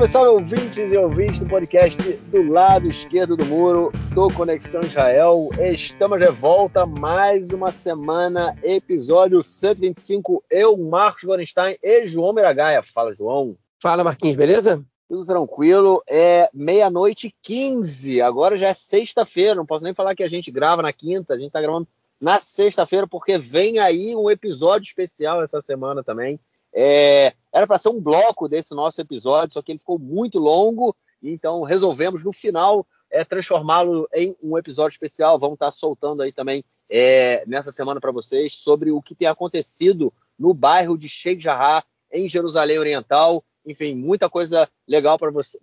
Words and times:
Salve, 0.00 0.12
salve, 0.12 0.30
ouvintes 0.30 0.92
e 0.92 0.96
ouvintes 0.96 1.40
do 1.40 1.46
podcast 1.46 2.00
do 2.00 2.42
lado 2.42 2.88
esquerdo 2.88 3.36
do 3.36 3.44
muro 3.44 3.92
do 4.14 4.32
Conexão 4.32 4.80
Israel. 4.80 5.50
Estamos 5.58 6.18
de 6.18 6.28
volta 6.28 6.86
mais 6.86 7.50
uma 7.50 7.70
semana, 7.70 8.56
episódio 8.62 9.42
125. 9.42 10.42
Eu, 10.48 10.78
Marcos 10.78 11.24
Gorenstein 11.24 11.76
e 11.82 12.06
João 12.06 12.32
Miragaia. 12.32 12.82
Fala, 12.82 13.12
João. 13.12 13.58
Fala, 13.78 14.02
Marquinhos, 14.02 14.36
beleza? 14.36 14.82
Tudo 15.06 15.26
tranquilo. 15.26 16.02
É 16.08 16.48
meia-noite 16.54 17.26
e 17.26 17.34
15. 17.42 18.22
Agora 18.22 18.56
já 18.56 18.68
é 18.68 18.74
sexta-feira. 18.74 19.54
Não 19.54 19.66
posso 19.66 19.84
nem 19.84 19.92
falar 19.92 20.14
que 20.14 20.22
a 20.22 20.28
gente 20.28 20.50
grava 20.50 20.80
na 20.80 20.94
quinta. 20.94 21.34
A 21.34 21.38
gente 21.38 21.52
tá 21.52 21.60
gravando 21.60 21.86
na 22.18 22.40
sexta-feira 22.40 23.06
porque 23.06 23.36
vem 23.36 23.78
aí 23.78 24.16
um 24.16 24.30
episódio 24.30 24.86
especial 24.86 25.42
essa 25.42 25.60
semana 25.60 26.02
também 26.02 26.40
é, 26.72 27.34
era 27.52 27.66
para 27.66 27.78
ser 27.78 27.88
um 27.88 28.00
bloco 28.00 28.48
desse 28.48 28.74
nosso 28.74 29.00
episódio, 29.00 29.54
só 29.54 29.62
que 29.62 29.72
ele 29.72 29.78
ficou 29.78 29.98
muito 29.98 30.38
longo, 30.38 30.94
então 31.22 31.62
resolvemos 31.62 32.24
no 32.24 32.32
final 32.32 32.86
é, 33.10 33.24
transformá-lo 33.24 34.08
em 34.14 34.36
um 34.42 34.56
episódio 34.56 34.94
especial. 34.94 35.38
Vamos 35.38 35.54
estar 35.54 35.66
tá 35.66 35.72
soltando 35.72 36.22
aí 36.22 36.32
também 36.32 36.64
é, 36.88 37.44
nessa 37.46 37.72
semana 37.72 38.00
para 38.00 38.12
vocês 38.12 38.54
sobre 38.54 38.90
o 38.90 39.02
que 39.02 39.14
tem 39.14 39.26
acontecido 39.26 40.12
no 40.38 40.54
bairro 40.54 40.96
de 40.96 41.08
Sheikh 41.08 41.42
Jarrah, 41.42 41.84
em 42.10 42.28
Jerusalém 42.28 42.78
Oriental. 42.78 43.44
Enfim, 43.66 43.94
muita 43.94 44.30
coisa 44.30 44.68
legal 44.86 45.18
para 45.18 45.30
você, 45.30 45.58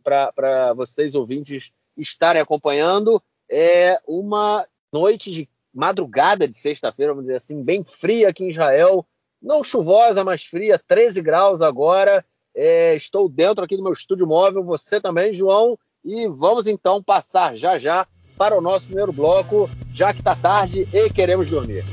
vocês 0.76 1.16
ouvintes 1.16 1.72
estarem 1.98 2.42
acompanhando. 2.42 3.22
É 3.50 4.00
uma 4.06 4.68
noite 4.92 5.32
de 5.32 5.50
madrugada 5.74 6.48
de 6.48 6.54
sexta-feira, 6.54 7.14
vamos 7.14 7.26
dizer 7.26 7.38
assim, 7.38 7.64
bem 7.64 7.84
fria 7.84 8.30
aqui 8.30 8.44
em 8.44 8.50
Israel 8.50 9.06
não 9.42 9.64
chuvosa, 9.64 10.24
mas 10.24 10.44
fria, 10.44 10.80
13 10.80 11.22
graus 11.22 11.62
agora. 11.62 12.26
É, 12.56 12.96
estou 12.96 13.30
dentro 13.30 13.64
aqui 13.64 13.78
do 13.78 13.84
meu 13.84 13.94
estúdio 13.94 14.26
móvel, 14.26 14.64
você 14.64 15.00
também, 15.00 15.32
João. 15.32 15.78
E 16.04 16.28
vamos 16.28 16.68
então 16.68 17.04
passar 17.04 17.56
já 17.56 17.78
já 17.78 18.08
para 18.38 18.58
o 18.58 18.62
nosso 18.62 18.88
primeiro 18.88 19.12
bloco, 19.12 19.70
já 19.94 20.14
que 20.14 20.20
está 20.20 20.36
tarde 20.36 20.88
e 20.94 21.10
queremos 21.10 21.50
dormir. 21.50 21.84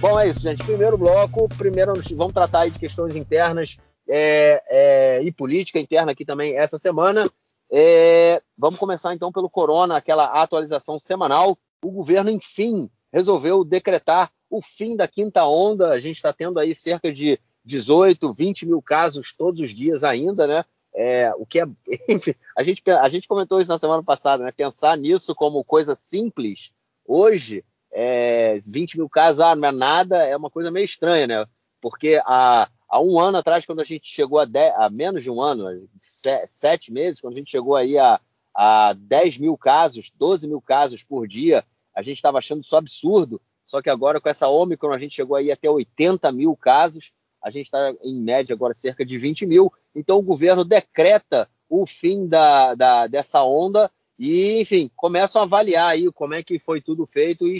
Bom, 0.00 0.18
é 0.18 0.28
isso, 0.28 0.40
gente. 0.40 0.64
Primeiro 0.64 0.98
bloco, 0.98 1.48
primeiro 1.56 1.92
vamos 2.16 2.32
tratar 2.32 2.68
de 2.68 2.78
questões 2.78 3.14
internas 3.14 3.76
é, 4.08 4.62
é, 4.68 5.22
e 5.22 5.30
política 5.30 5.78
interna 5.78 6.12
aqui 6.12 6.24
também 6.24 6.56
essa 6.56 6.78
semana. 6.78 7.30
É, 7.70 8.42
vamos 8.58 8.78
começar 8.78 9.14
então 9.14 9.30
pelo 9.30 9.48
Corona, 9.48 9.96
aquela 9.96 10.24
atualização 10.24 10.98
semanal. 10.98 11.56
O 11.84 11.90
governo, 11.90 12.30
enfim, 12.30 12.90
resolveu 13.12 13.64
decretar 13.64 14.30
o 14.48 14.62
fim 14.62 14.96
da 14.96 15.06
quinta 15.06 15.44
onda. 15.46 15.90
A 15.90 15.98
gente 15.98 16.16
está 16.16 16.32
tendo 16.32 16.58
aí 16.58 16.74
cerca 16.74 17.12
de 17.12 17.38
18, 17.64 18.32
20 18.32 18.66
mil 18.66 18.82
casos 18.82 19.34
todos 19.34 19.60
os 19.60 19.70
dias 19.70 20.02
ainda, 20.02 20.46
né? 20.46 20.64
É, 20.94 21.32
o 21.36 21.46
que 21.46 21.60
é, 21.60 21.66
enfim, 22.08 22.34
a 22.56 22.62
gente, 22.62 22.82
a 22.86 23.08
gente 23.08 23.28
comentou 23.28 23.60
isso 23.60 23.70
na 23.70 23.78
semana 23.78 24.02
passada, 24.02 24.44
né? 24.44 24.52
Pensar 24.52 24.96
nisso 24.96 25.34
como 25.34 25.64
coisa 25.64 25.94
simples, 25.94 26.72
hoje, 27.06 27.64
é, 27.90 28.58
20 28.66 28.98
mil 28.98 29.08
casos, 29.08 29.40
ah, 29.40 29.54
não 29.54 29.68
é 29.68 29.72
nada, 29.72 30.22
é 30.24 30.36
uma 30.36 30.50
coisa 30.50 30.70
meio 30.70 30.84
estranha, 30.84 31.26
né? 31.26 31.46
Porque 31.80 32.20
há, 32.24 32.68
há 32.88 33.00
um 33.00 33.18
ano 33.18 33.38
atrás, 33.38 33.66
quando 33.66 33.80
a 33.80 33.84
gente 33.84 34.06
chegou 34.06 34.38
a, 34.38 34.44
10, 34.44 34.74
a 34.76 34.90
menos 34.90 35.22
de 35.22 35.30
um 35.30 35.40
ano, 35.40 35.88
sete 35.98 36.92
meses, 36.92 37.20
quando 37.20 37.34
a 37.34 37.38
gente 37.38 37.50
chegou 37.50 37.74
aí 37.74 37.98
a, 37.98 38.20
a 38.54 38.92
10 38.92 39.38
mil 39.38 39.56
casos, 39.56 40.12
12 40.14 40.46
mil 40.46 40.60
casos 40.60 41.02
por 41.02 41.26
dia, 41.26 41.64
a 41.94 42.02
gente 42.02 42.16
estava 42.16 42.38
achando 42.38 42.62
isso 42.62 42.76
absurdo, 42.76 43.40
só 43.64 43.80
que 43.80 43.90
agora 43.90 44.20
com 44.20 44.28
essa 44.28 44.48
Omicron 44.48 44.92
a 44.92 44.98
gente 44.98 45.14
chegou 45.14 45.36
aí 45.36 45.50
até 45.50 45.70
80 45.70 46.30
mil 46.32 46.56
casos, 46.56 47.12
a 47.42 47.50
gente 47.50 47.66
está 47.66 47.92
em 48.02 48.20
média 48.20 48.54
agora 48.54 48.74
cerca 48.74 49.04
de 49.04 49.18
20 49.18 49.46
mil, 49.46 49.72
então 49.94 50.18
o 50.18 50.22
governo 50.22 50.64
decreta 50.64 51.48
o 51.68 51.86
fim 51.86 52.26
da, 52.26 52.74
da, 52.74 53.06
dessa 53.06 53.42
onda 53.42 53.90
e, 54.18 54.60
enfim, 54.60 54.90
começam 54.94 55.40
a 55.40 55.44
avaliar 55.44 55.90
aí 55.90 56.10
como 56.12 56.34
é 56.34 56.42
que 56.42 56.58
foi 56.58 56.80
tudo 56.80 57.06
feito 57.06 57.46
e, 57.46 57.58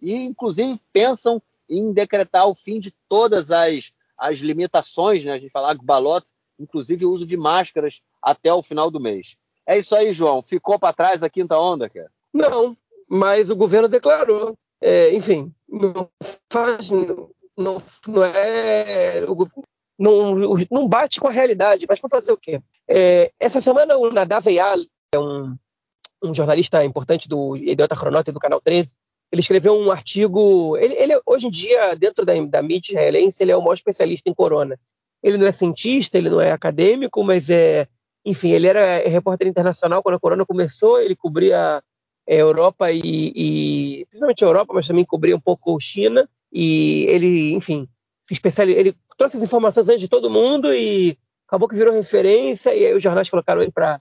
e 0.00 0.14
inclusive 0.14 0.80
pensam 0.92 1.42
em 1.68 1.92
decretar 1.92 2.46
o 2.48 2.54
fim 2.54 2.80
de 2.80 2.92
todas 3.08 3.50
as, 3.50 3.92
as 4.16 4.38
limitações, 4.38 5.24
né? 5.24 5.32
A 5.32 5.38
gente 5.38 5.50
fala 5.50 5.74
balotes, 5.74 6.34
inclusive 6.58 7.04
o 7.04 7.10
uso 7.10 7.26
de 7.26 7.36
máscaras 7.36 8.00
até 8.22 8.52
o 8.52 8.62
final 8.62 8.90
do 8.90 9.00
mês. 9.00 9.36
É 9.66 9.78
isso 9.78 9.94
aí, 9.94 10.12
João. 10.12 10.42
Ficou 10.42 10.78
para 10.78 10.92
trás 10.92 11.22
a 11.22 11.30
quinta 11.30 11.58
onda, 11.58 11.88
cara? 11.88 12.10
Não, 12.32 12.76
mas 13.10 13.50
o 13.50 13.56
governo 13.56 13.88
declarou. 13.88 14.56
É, 14.80 15.12
enfim, 15.12 15.52
não 15.68 16.08
faz. 16.48 16.90
Não, 16.90 17.28
não 18.06 18.24
é. 18.24 19.26
Não, 19.98 20.34
não 20.70 20.88
bate 20.88 21.20
com 21.20 21.26
a 21.26 21.32
realidade, 21.32 21.84
mas 21.88 21.98
para 21.98 22.08
fazer 22.08 22.32
o 22.32 22.36
quê? 22.36 22.62
É, 22.88 23.30
essa 23.38 23.60
semana 23.60 23.96
o 23.98 24.10
Nadav 24.10 24.46
Eyal, 24.46 24.78
é 25.12 25.18
um, 25.18 25.54
um 26.22 26.32
jornalista 26.32 26.82
importante 26.84 27.28
do 27.28 27.56
Idiota 27.56 27.96
Cronota 27.96 28.32
do 28.32 28.40
Canal 28.40 28.60
13, 28.60 28.94
ele 29.30 29.40
escreveu 29.40 29.74
um 29.74 29.90
artigo. 29.90 30.76
Ele, 30.78 30.94
ele, 30.94 31.20
hoje 31.26 31.48
em 31.48 31.50
dia, 31.50 31.94
dentro 31.96 32.24
da, 32.24 32.32
da 32.46 32.62
mídia 32.62 32.92
israelense, 32.92 33.42
ele 33.42 33.52
é 33.52 33.56
o 33.56 33.60
maior 33.60 33.74
especialista 33.74 34.30
em 34.30 34.34
corona. 34.34 34.78
Ele 35.22 35.36
não 35.36 35.46
é 35.46 35.52
cientista, 35.52 36.16
ele 36.16 36.30
não 36.30 36.40
é 36.40 36.52
acadêmico, 36.52 37.22
mas 37.24 37.50
é. 37.50 37.86
Enfim, 38.24 38.50
ele 38.50 38.66
era 38.66 38.98
repórter 39.08 39.48
internacional 39.48 40.02
quando 40.02 40.16
a 40.16 40.20
corona 40.20 40.44
começou, 40.44 41.00
ele 41.00 41.16
cobria 41.16 41.82
Europa 42.36 42.92
e, 42.92 43.00
e, 43.02 44.06
principalmente 44.06 44.42
Europa, 44.42 44.72
mas 44.72 44.86
também 44.86 45.04
cobria 45.04 45.34
um 45.34 45.40
pouco 45.40 45.78
China. 45.80 46.28
E 46.52 47.04
ele, 47.08 47.52
enfim, 47.52 47.88
se 48.22 48.34
especializou. 48.34 48.80
Ele 48.80 48.96
trouxe 49.18 49.36
as 49.36 49.42
informações 49.42 49.88
antes 49.88 50.00
de 50.00 50.08
todo 50.08 50.30
mundo 50.30 50.72
e 50.72 51.18
acabou 51.46 51.68
que 51.68 51.74
virou 51.74 51.92
referência. 51.92 52.74
E 52.74 52.86
aí 52.86 52.94
os 52.94 53.02
jornais 53.02 53.28
colocaram 53.28 53.62
ele 53.62 53.72
para 53.72 54.00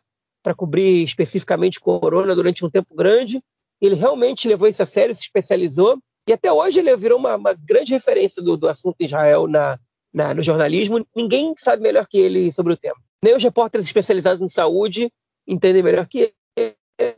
cobrir 0.55 1.03
especificamente 1.03 1.79
Corona 1.79 2.35
durante 2.35 2.63
um 2.63 2.69
tempo 2.69 2.93
grande. 2.95 3.41
Ele 3.81 3.95
realmente 3.95 4.47
levou 4.47 4.67
isso 4.67 4.83
a 4.83 4.85
sério, 4.85 5.15
se 5.15 5.21
especializou. 5.21 5.97
E 6.27 6.33
até 6.33 6.51
hoje 6.51 6.79
ele 6.79 6.95
virou 6.95 7.17
uma, 7.17 7.35
uma 7.35 7.53
grande 7.53 7.93
referência 7.93 8.43
do, 8.43 8.55
do 8.55 8.67
assunto 8.67 8.97
Israel 8.99 9.47
na, 9.47 9.79
na, 10.13 10.33
no 10.33 10.43
jornalismo. 10.43 11.03
Ninguém 11.15 11.53
sabe 11.57 11.81
melhor 11.81 12.05
que 12.07 12.19
ele 12.19 12.51
sobre 12.51 12.73
o 12.73 12.77
tema. 12.77 12.97
Nem 13.23 13.35
os 13.35 13.41
repórteres 13.41 13.87
especializados 13.87 14.41
em 14.41 14.47
saúde 14.47 15.11
entendem 15.47 15.81
melhor 15.81 16.07
que 16.07 16.33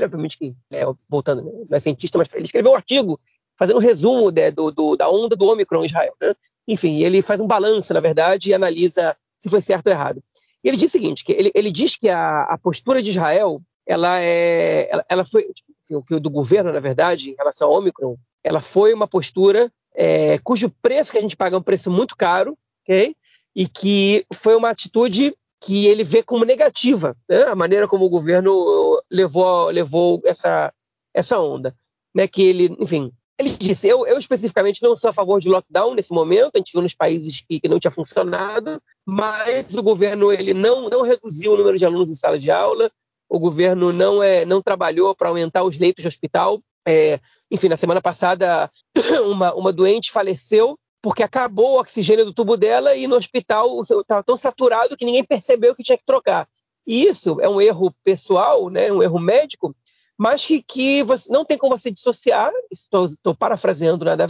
obviamente, 0.03 0.38
que, 0.38 0.56
é, 0.72 0.84
voltando, 1.09 1.44
né, 1.44 1.52
não 1.69 1.78
é 1.78 1.80
cientista, 1.80 2.18
mas 2.18 2.34
ele 2.34 2.44
escreveu 2.44 2.72
um 2.72 2.75
artigo 2.75 3.19
fazendo 3.58 3.78
um 3.78 3.81
resumo 3.81 4.31
né, 4.31 4.52
do, 4.52 4.72
do, 4.72 4.96
da 4.96 5.09
onda 5.09 5.36
do 5.36 5.46
Omicron 5.47 5.84
em 5.84 5.88
Israel. 5.88 6.14
Né? 6.22 6.34
Enfim, 6.68 7.03
ele 7.03 7.22
faz 7.22 7.40
um 7.40 7.47
balanço, 7.47 7.94
na 7.94 8.00
verdade, 8.00 8.50
e 8.50 8.53
analisa 8.53 9.16
se 9.38 9.50
foi 9.50 9.62
certo 9.62 9.88
ou 9.88 9.94
errado. 9.94 10.24
E 10.64 10.68
ele 10.68 10.78
diz 10.78 10.90
o 10.90 10.91
seguinte, 10.91 11.24
que 11.24 11.31
ele, 11.31 11.52
ele 11.56 11.72
diz 11.72 11.96
que 11.96 12.09
a, 12.09 12.44
a, 12.44 12.58
postura 12.58 13.02
de 13.02 13.09
Israel, 13.09 13.62
ela 13.86 14.22
é, 14.22 14.88
ela, 14.91 15.06
ela 15.09 15.25
foi, 15.25 15.47
o 15.91 16.03
que 16.03 16.20
do 16.20 16.30
governo, 16.30 16.72
na 16.72 16.80
verdade, 16.80 17.31
em 17.31 17.36
relação 17.36 17.68
ao 17.68 17.78
Omicron, 17.78 18.16
ela 18.44 18.62
foi 18.62 18.94
uma 18.94 19.08
postura 19.08 19.72
é, 19.94 20.38
cujo 20.40 20.70
preço 20.81 21.12
que 21.12 21.18
a 21.18 21.22
gente 21.22 21.36
paga 21.36 21.56
é 21.56 21.59
um 21.59 21.64
preço 21.64 21.91
muito 21.91 22.16
caro, 22.16 22.58
ok? 22.84 23.16
E 23.56 23.68
que 23.68 24.25
foi 24.34 24.56
uma 24.56 24.70
atitude 24.70 25.36
que 25.59 25.86
ele 25.86 26.03
vê 26.03 26.24
como 26.24 26.46
negativa, 26.46 27.16
né? 27.30 27.44
a 27.44 27.56
maneira 27.56 27.88
como 27.88 28.06
o 28.06 28.09
governo 28.09 28.91
levou, 29.11 29.69
levou 29.69 30.22
essa, 30.25 30.73
essa 31.13 31.39
onda. 31.39 31.75
Né? 32.16 32.27
Que 32.27 32.41
ele, 32.44 32.75
enfim, 32.79 33.11
ele 33.38 33.49
disse: 33.51 33.88
eu, 33.88 34.05
eu 34.05 34.17
especificamente 34.17 34.81
não 34.81 34.95
sou 34.95 35.09
a 35.09 35.13
favor 35.13 35.41
de 35.41 35.49
lockdown 35.49 35.94
nesse 35.94 36.13
momento, 36.13 36.51
a 36.55 36.57
gente 36.57 36.72
viu 36.72 36.81
nos 36.81 36.95
países 36.95 37.41
que, 37.41 37.59
que 37.59 37.67
não 37.67 37.79
tinha 37.79 37.91
funcionado, 37.91 38.81
mas 39.05 39.73
o 39.73 39.83
governo 39.83 40.31
ele 40.31 40.53
não, 40.53 40.89
não 40.89 41.01
reduziu 41.01 41.53
o 41.53 41.57
número 41.57 41.77
de 41.77 41.85
alunos 41.85 42.09
em 42.09 42.16
sala 42.16 42.39
de 42.39 42.49
aula, 42.49 42.91
o 43.29 43.40
governo 43.40 43.91
não, 43.91 44.22
é, 44.22 44.46
não 44.46 44.61
trabalhou 44.61 45.16
para 45.16 45.29
aumentar 45.29 45.64
os 45.64 45.78
leitos 45.78 46.02
de 46.02 46.07
hospital. 46.07 46.61
É, 46.87 47.19
enfim, 47.49 47.69
na 47.69 47.78
semana 47.78 48.02
passada, 48.02 48.69
uma, 49.25 49.53
uma 49.53 49.72
doente 49.72 50.11
faleceu 50.11 50.78
porque 51.02 51.23
acabou 51.23 51.73
o 51.73 51.79
oxigênio 51.79 52.25
do 52.25 52.34
tubo 52.34 52.55
dela 52.55 52.96
e 52.96 53.07
no 53.07 53.16
hospital 53.16 53.81
estava 53.81 54.23
tão 54.23 54.37
saturado 54.37 54.96
que 54.96 55.05
ninguém 55.05 55.23
percebeu 55.23 55.73
que 55.73 55.84
tinha 55.84 55.97
que 55.97 56.05
trocar. 56.05 56.47
E 56.85 57.03
isso 57.05 57.39
é 57.41 57.47
um 57.47 57.61
erro 57.61 57.93
pessoal, 58.03 58.69
né, 58.69 58.91
um 58.91 59.01
erro 59.01 59.19
médico, 59.19 59.75
mas 60.17 60.45
que, 60.45 60.61
que 60.61 61.03
você, 61.03 61.31
não 61.31 61.45
tem 61.45 61.57
como 61.57 61.78
você 61.78 61.89
dissociar, 61.91 62.51
estou 62.72 63.35
parafraseando 63.35 64.05
nada 64.05 64.23
a 64.23 64.28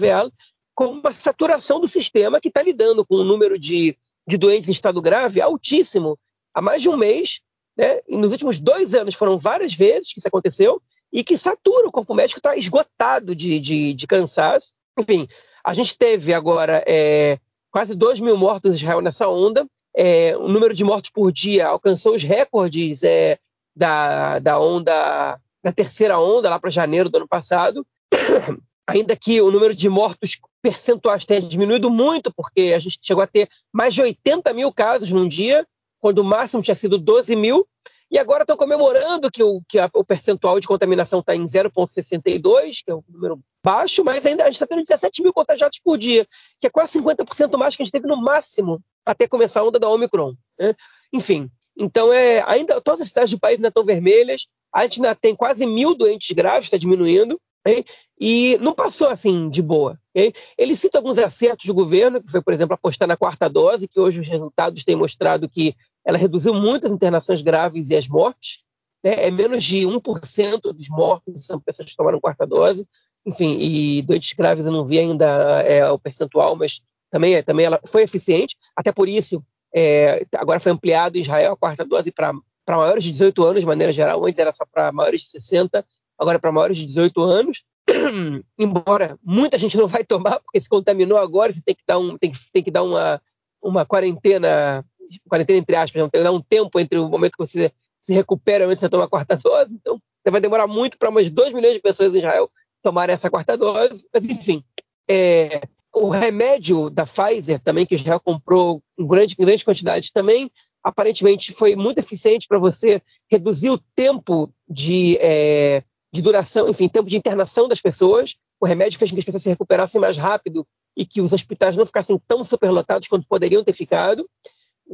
com 0.73 0.85
uma 0.85 1.13
saturação 1.13 1.79
do 1.79 1.87
sistema 1.87 2.39
que 2.39 2.47
está 2.47 2.61
lidando 2.61 3.05
com 3.05 3.17
um 3.17 3.23
número 3.23 3.59
de, 3.59 3.97
de 4.27 4.37
doentes 4.37 4.69
em 4.69 4.71
estado 4.71 5.01
grave 5.01 5.41
altíssimo 5.41 6.17
há 6.53 6.61
mais 6.61 6.81
de 6.81 6.89
um 6.89 6.97
mês. 6.97 7.41
Né? 7.77 7.99
E 8.07 8.17
nos 8.17 8.31
últimos 8.31 8.59
dois 8.59 8.95
anos 8.95 9.15
foram 9.15 9.37
várias 9.37 9.73
vezes 9.73 10.13
que 10.13 10.19
isso 10.19 10.27
aconteceu 10.27 10.81
e 11.11 11.23
que 11.23 11.37
satura, 11.37 11.87
o 11.87 11.91
corpo 11.91 12.13
médico 12.13 12.39
está 12.39 12.55
esgotado 12.55 13.35
de, 13.35 13.59
de, 13.59 13.93
de 13.93 14.07
cansaço. 14.07 14.73
Enfim, 14.97 15.27
a 15.63 15.73
gente 15.73 15.97
teve 15.97 16.33
agora 16.33 16.83
é, 16.87 17.37
quase 17.69 17.95
2 17.95 18.19
mil 18.19 18.37
mortos 18.37 18.71
em 18.71 18.75
Israel 18.75 19.01
nessa 19.01 19.27
onda. 19.27 19.67
É, 19.95 20.35
o 20.37 20.47
número 20.47 20.73
de 20.73 20.83
mortos 20.83 21.11
por 21.11 21.31
dia 21.31 21.67
alcançou 21.67 22.15
os 22.15 22.23
recordes 22.23 23.03
é, 23.03 23.37
da, 23.75 24.39
da 24.39 24.59
onda, 24.59 25.39
da 25.63 25.71
terceira 25.71 26.19
onda, 26.19 26.49
lá 26.49 26.59
para 26.59 26.69
janeiro 26.69 27.09
do 27.09 27.17
ano 27.17 27.27
passado. 27.27 27.85
ainda 28.87 29.15
que 29.15 29.41
o 29.41 29.51
número 29.51 29.73
de 29.73 29.87
mortos 29.89 30.39
percentuais 30.61 31.25
tenha 31.25 31.41
diminuído 31.41 31.89
muito, 31.89 32.33
porque 32.33 32.73
a 32.75 32.79
gente 32.79 32.99
chegou 33.01 33.23
a 33.23 33.27
ter 33.27 33.49
mais 33.71 33.93
de 33.93 34.01
80 34.01 34.53
mil 34.53 34.71
casos 34.71 35.09
num 35.09 35.27
dia, 35.27 35.65
quando 35.99 36.19
o 36.19 36.23
máximo 36.23 36.61
tinha 36.61 36.75
sido 36.75 36.97
12 36.97 37.35
mil, 37.35 37.67
e 38.09 38.17
agora 38.17 38.43
estão 38.43 38.57
comemorando 38.57 39.31
que 39.31 39.41
o, 39.41 39.61
que 39.67 39.79
a, 39.79 39.89
o 39.93 40.03
percentual 40.03 40.59
de 40.59 40.67
contaminação 40.67 41.21
está 41.21 41.33
em 41.33 41.45
0,62, 41.45 42.83
que 42.83 42.91
é 42.91 42.95
um 42.95 43.03
número 43.07 43.39
baixo, 43.63 44.03
mas 44.03 44.25
ainda 44.25 44.43
a 44.43 44.47
gente 44.47 44.55
está 44.55 44.67
tendo 44.67 44.83
17 44.83 45.23
mil 45.23 45.31
contagiados 45.31 45.79
por 45.79 45.97
dia, 45.97 46.27
que 46.59 46.67
é 46.67 46.69
quase 46.69 46.99
50% 46.99 47.57
mais 47.57 47.75
que 47.75 47.83
a 47.83 47.85
gente 47.85 47.93
teve 47.93 48.07
no 48.07 48.17
máximo 48.17 48.81
até 49.05 49.27
começar 49.27 49.61
a 49.61 49.63
onda 49.65 49.79
da 49.79 49.89
Omicron. 49.89 50.33
Né? 50.59 50.73
Enfim, 51.13 51.49
então 51.77 52.11
é, 52.11 52.43
ainda 52.45 52.79
todas 52.81 53.01
as 53.01 53.09
cidades 53.09 53.31
do 53.31 53.39
país 53.39 53.57
ainda 53.57 53.69
estão 53.69 53.85
vermelhas, 53.85 54.47
a 54.73 54.83
gente 54.83 54.99
ainda 54.99 55.15
tem 55.15 55.35
quase 55.35 55.65
mil 55.65 55.95
doentes 55.95 56.31
graves, 56.31 56.65
está 56.65 56.77
diminuindo, 56.77 57.39
hein? 57.65 57.83
e 58.19 58.57
não 58.61 58.73
passou 58.73 59.07
assim 59.07 59.49
de 59.49 59.61
boa. 59.61 59.99
Hein? 60.15 60.31
Ele 60.57 60.75
cita 60.75 60.97
alguns 60.97 61.17
acertos 61.17 61.65
do 61.65 61.73
governo, 61.73 62.21
que 62.21 62.29
foi, 62.29 62.41
por 62.41 62.53
exemplo, 62.53 62.73
apostar 62.73 63.07
na 63.07 63.17
quarta 63.17 63.49
dose, 63.49 63.87
que 63.87 63.99
hoje 63.99 64.19
os 64.19 64.27
resultados 64.27 64.83
têm 64.83 64.95
mostrado 64.95 65.49
que 65.49 65.75
ela 66.05 66.17
reduziu 66.17 66.53
muito 66.53 66.87
as 66.87 66.93
internações 66.93 67.41
graves 67.41 67.89
e 67.89 67.95
as 67.95 68.07
mortes. 68.07 68.59
Né? 69.03 69.27
É 69.27 69.31
menos 69.31 69.63
de 69.63 69.85
1% 69.85 70.61
dos 70.73 70.89
mortos 70.89 71.45
são 71.45 71.59
pessoas 71.59 71.89
que 71.89 71.95
tomaram 71.95 72.19
quarta 72.19 72.45
dose. 72.45 72.87
Enfim, 73.25 73.57
e 73.59 74.01
doentes 74.01 74.33
graves 74.33 74.65
eu 74.65 74.71
não 74.71 74.83
vi 74.83 74.97
ainda 74.97 75.61
é, 75.61 75.87
o 75.89 75.99
percentual, 75.99 76.55
mas 76.55 76.81
também, 77.11 77.35
é, 77.35 77.43
também 77.43 77.65
ela 77.65 77.79
foi 77.85 78.03
eficiente. 78.03 78.57
Até 78.75 78.91
por 78.91 79.07
isso, 79.07 79.43
é, 79.75 80.25
agora 80.35 80.59
foi 80.59 80.71
ampliado 80.71 81.17
em 81.17 81.21
Israel 81.21 81.53
a 81.53 81.57
quarta 81.57 81.85
dose 81.85 82.11
para 82.11 82.33
maiores 82.67 83.03
de 83.03 83.11
18 83.11 83.43
anos, 83.43 83.59
de 83.59 83.67
maneira 83.67 83.91
geral. 83.91 84.25
Antes 84.25 84.39
era 84.39 84.51
só 84.51 84.65
para 84.65 84.91
maiores 84.91 85.21
de 85.21 85.27
60, 85.27 85.85
agora 86.17 86.37
é 86.37 86.39
para 86.39 86.51
maiores 86.51 86.77
de 86.77 86.85
18 86.85 87.21
anos. 87.21 87.63
Embora 88.57 89.19
muita 89.21 89.59
gente 89.59 89.77
não 89.77 89.87
vai 89.87 90.03
tomar, 90.03 90.39
porque 90.39 90.61
se 90.61 90.69
contaminou 90.69 91.17
agora, 91.17 91.53
você 91.53 91.61
tem 91.61 91.75
que 91.75 91.83
dar, 91.85 91.99
um, 91.99 92.17
tem 92.17 92.31
que, 92.31 92.37
tem 92.51 92.63
que 92.63 92.71
dar 92.71 92.83
uma, 92.83 93.21
uma 93.61 93.85
quarentena 93.85 94.83
quarentena 95.27 95.59
entre 95.59 95.75
aspas, 95.75 96.01
tem 96.01 96.09
que 96.09 96.23
dar 96.23 96.31
um 96.31 96.41
tempo 96.41 96.79
entre 96.79 96.97
o 96.97 97.09
momento 97.09 97.33
que 97.33 97.45
você 97.45 97.71
se 97.99 98.13
recupera 98.13 98.65
antes 98.65 98.81
de 98.81 98.89
tomar 98.89 99.05
a 99.05 99.09
quarta 99.09 99.35
dose. 99.35 99.75
Então, 99.75 100.01
vai 100.29 100.39
demorar 100.39 100.67
muito 100.67 100.97
para 100.97 101.09
umas 101.09 101.29
2 101.29 101.53
milhões 101.53 101.73
de 101.73 101.81
pessoas 101.81 102.15
em 102.15 102.19
Israel 102.19 102.49
tomarem 102.81 103.13
essa 103.13 103.29
quarta 103.29 103.57
dose. 103.57 104.07
Mas, 104.13 104.23
enfim, 104.23 104.63
é, 105.09 105.61
o 105.93 106.09
remédio 106.09 106.89
da 106.89 107.05
Pfizer 107.05 107.59
também, 107.59 107.85
que 107.85 107.95
Israel 107.95 108.19
comprou 108.19 108.81
em 108.97 109.05
grande, 109.05 109.35
grande 109.35 109.65
quantidade 109.65 110.11
também, 110.11 110.51
aparentemente 110.83 111.51
foi 111.51 111.75
muito 111.75 111.99
eficiente 111.99 112.47
para 112.47 112.57
você 112.57 113.01
reduzir 113.29 113.69
o 113.69 113.77
tempo 113.95 114.51
de, 114.67 115.17
é, 115.21 115.83
de 116.13 116.21
duração, 116.21 116.69
enfim, 116.69 116.87
tempo 116.87 117.09
de 117.09 117.17
internação 117.17 117.67
das 117.67 117.81
pessoas. 117.81 118.35
O 118.59 118.65
remédio 118.65 118.97
fez 118.97 119.11
com 119.11 119.15
que 119.15 119.19
as 119.19 119.25
pessoas 119.25 119.43
se 119.43 119.49
recuperassem 119.49 119.99
mais 119.99 120.17
rápido 120.17 120.65
e 120.95 121.05
que 121.05 121.21
os 121.21 121.33
hospitais 121.33 121.75
não 121.75 121.85
ficassem 121.85 122.19
tão 122.27 122.43
superlotados 122.43 123.07
quanto 123.07 123.27
poderiam 123.27 123.63
ter 123.63 123.73
ficado 123.73 124.27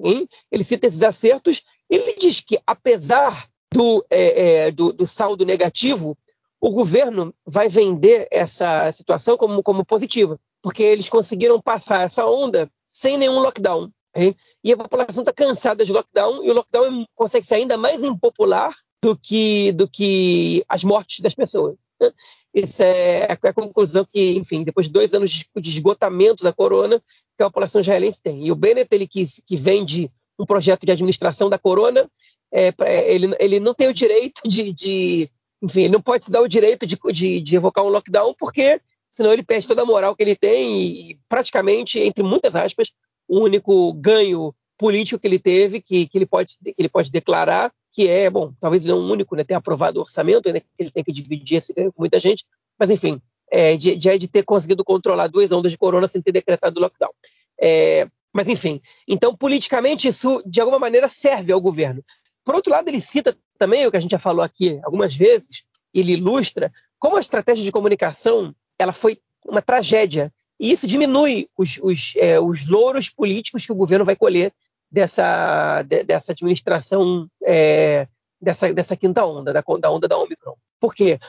hein? 0.03 0.27
ele 0.51 0.63
cita 0.63 0.87
esses 0.87 1.03
acertos, 1.03 1.63
ele 1.89 2.15
diz 2.17 2.39
que, 2.39 2.59
apesar 2.65 3.47
do, 3.73 4.05
é, 4.09 4.65
é, 4.65 4.71
do, 4.71 4.93
do, 4.93 5.05
saldo 5.05 5.45
negativo, 5.45 6.17
o 6.59 6.71
governo 6.71 7.33
vai 7.45 7.69
vender 7.69 8.27
essa 8.31 8.91
situação 8.91 9.37
como, 9.37 9.61
como 9.61 9.85
positiva, 9.85 10.39
porque 10.61 10.83
eles 10.83 11.09
conseguiram 11.09 11.61
passar 11.61 12.03
essa 12.03 12.25
onda 12.25 12.69
sem 12.91 13.17
nenhum 13.17 13.39
lockdown. 13.39 13.91
Hein? 14.15 14.35
E 14.63 14.71
a 14.71 14.77
população 14.77 15.21
está 15.21 15.31
cansada 15.31 15.85
de 15.85 15.93
lockdown, 15.93 16.43
e 16.43 16.49
o 16.49 16.53
lockdown 16.53 17.05
consegue 17.15 17.45
ser 17.45 17.55
ainda 17.55 17.77
mais 17.77 18.03
impopular 18.03 18.75
do 19.01 19.15
que, 19.15 19.71
do 19.73 19.87
que 19.87 20.63
as 20.67 20.83
mortes 20.83 21.19
das 21.19 21.35
pessoas. 21.35 21.75
Né? 22.01 22.11
Isso 22.53 22.81
é, 22.81 23.27
é 23.29 23.31
a 23.31 23.53
conclusão 23.53 24.05
que, 24.11 24.35
enfim, 24.35 24.63
depois 24.63 24.87
de 24.87 24.93
dois 24.93 25.13
anos 25.13 25.45
de 25.55 25.69
esgotamento 25.69 26.43
da 26.43 26.51
corona, 26.51 27.01
que 27.37 27.43
a 27.43 27.47
população 27.47 27.81
israelense 27.81 28.21
tem. 28.21 28.47
E 28.47 28.51
o 28.51 28.55
Bennett, 28.55 28.87
ele 28.91 29.07
que, 29.07 29.23
que 29.45 29.55
vende 29.55 30.11
um 30.39 30.45
projeto 30.45 30.85
de 30.85 30.91
administração 30.91 31.49
da 31.49 31.59
corona, 31.59 32.09
é, 32.51 32.73
ele, 33.07 33.35
ele 33.39 33.59
não 33.59 33.73
tem 33.73 33.87
o 33.87 33.93
direito 33.93 34.41
de, 34.47 34.73
de, 34.73 35.29
enfim, 35.61 35.87
não 35.87 36.01
pode 36.01 36.25
se 36.25 36.31
dar 36.31 36.41
o 36.41 36.47
direito 36.47 36.85
de, 36.85 36.97
de, 37.11 37.41
de 37.41 37.55
evocar 37.55 37.83
um 37.83 37.89
lockdown, 37.89 38.33
porque 38.37 38.81
senão 39.09 39.33
ele 39.33 39.43
perde 39.43 39.67
toda 39.67 39.81
a 39.81 39.85
moral 39.85 40.15
que 40.15 40.23
ele 40.23 40.35
tem 40.35 41.11
e, 41.11 41.19
praticamente, 41.27 41.99
entre 41.99 42.23
muitas 42.23 42.55
aspas, 42.55 42.91
o 43.27 43.39
único 43.39 43.93
ganho 43.93 44.53
político 44.77 45.19
que 45.19 45.27
ele 45.27 45.39
teve, 45.39 45.81
que, 45.81 46.07
que, 46.07 46.17
ele, 46.17 46.25
pode, 46.25 46.57
que 46.63 46.75
ele 46.77 46.89
pode 46.89 47.11
declarar, 47.11 47.71
que 47.91 48.07
é, 48.07 48.29
bom, 48.29 48.53
talvez 48.59 48.85
não 48.85 48.99
o 48.99 49.11
único, 49.11 49.35
né, 49.35 49.43
ter 49.43 49.55
aprovado 49.55 49.97
o 49.97 50.01
orçamento, 50.03 50.51
né, 50.53 50.59
que 50.59 50.67
ele 50.77 50.91
tem 50.91 51.03
que 51.03 51.11
dividir 51.11 51.57
esse 51.57 51.73
ganho 51.73 51.91
com 51.91 52.01
muita 52.01 52.19
gente, 52.19 52.45
mas 52.79 52.91
enfim, 52.91 53.19
é, 53.51 53.75
de, 53.75 53.95
de, 53.95 54.17
de, 54.17 54.27
ter 54.27 54.43
conseguido 54.43 54.83
controlar 54.83 55.27
duas 55.27 55.51
ondas 55.51 55.71
de 55.71 55.77
corona 55.77 56.07
sem 56.07 56.21
ter 56.21 56.31
decretado 56.31 56.79
lockdown. 56.79 57.11
É, 57.59 58.07
mas, 58.33 58.47
enfim, 58.47 58.79
então, 59.07 59.35
politicamente, 59.35 60.07
isso, 60.07 60.43
de 60.45 60.61
alguma 60.61 60.77
maneira, 60.77 61.09
serve 61.09 61.51
ao 61.51 61.59
governo. 61.59 62.03
Por 62.47 62.55
outro 62.55 62.71
lado, 62.71 62.87
ele 62.87 63.01
cita 63.01 63.35
também 63.59 63.85
o 63.85 63.91
que 63.91 63.97
a 63.97 63.99
gente 63.99 64.11
já 64.11 64.19
falou 64.19 64.41
aqui 64.41 64.79
algumas 64.85 65.13
vezes, 65.13 65.63
ele 65.93 66.13
ilustra 66.13 66.71
como 66.97 67.17
a 67.17 67.19
estratégia 67.19 67.61
de 67.61 67.73
comunicação 67.73 68.55
ela 68.79 68.93
foi 68.93 69.19
uma 69.45 69.61
tragédia. 69.61 70.31
E 70.57 70.71
isso 70.71 70.87
diminui 70.87 71.49
os, 71.57 71.77
os, 71.83 72.13
é, 72.15 72.39
os 72.39 72.65
louros 72.65 73.09
políticos 73.09 73.65
que 73.65 73.71
o 73.73 73.75
governo 73.75 74.05
vai 74.05 74.15
colher 74.15 74.53
dessa, 74.89 75.83
de, 75.83 76.05
dessa 76.05 76.31
administração, 76.31 77.27
é, 77.43 78.07
dessa, 78.39 78.73
dessa 78.73 78.95
quinta 78.95 79.25
onda, 79.25 79.51
da, 79.51 79.61
da 79.81 79.91
onda 79.91 80.07
da 80.07 80.17
Omicron. 80.17 80.55
Por 80.79 80.95
quê? 80.95 81.19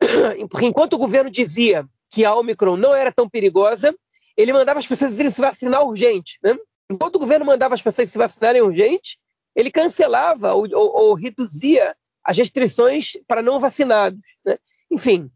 Porque 0.50 0.66
enquanto 0.66 0.94
o 0.94 0.98
governo 0.98 1.30
dizia 1.30 1.86
que 2.10 2.24
a 2.24 2.34
Omicron 2.34 2.76
não 2.76 2.92
era 2.92 3.12
tão 3.12 3.30
perigosa, 3.30 3.94
ele 4.36 4.52
mandava 4.52 4.80
as 4.80 4.86
pessoas 4.88 5.12
se 5.14 5.40
vacinar 5.40 5.86
urgente. 5.86 6.36
Né? 6.42 6.56
Enquanto 6.90 7.14
o 7.14 7.20
governo 7.20 7.46
mandava 7.46 7.76
as 7.76 7.80
pessoas 7.80 8.10
se 8.10 8.18
vacinarem 8.18 8.60
urgente, 8.60 9.18
ele 9.54 9.70
cancelava 9.70 10.54
ou, 10.54 10.66
ou, 10.72 10.96
ou 10.96 11.14
reduzia 11.14 11.94
as 12.24 12.38
restrições 12.38 13.12
para 13.26 13.42
não 13.42 13.60
vacinados. 13.60 14.18
Né? 14.44 14.56
Enfim, 14.90 15.30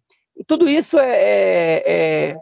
tudo 0.47 0.69
isso 0.69 0.99
é, 0.99 2.32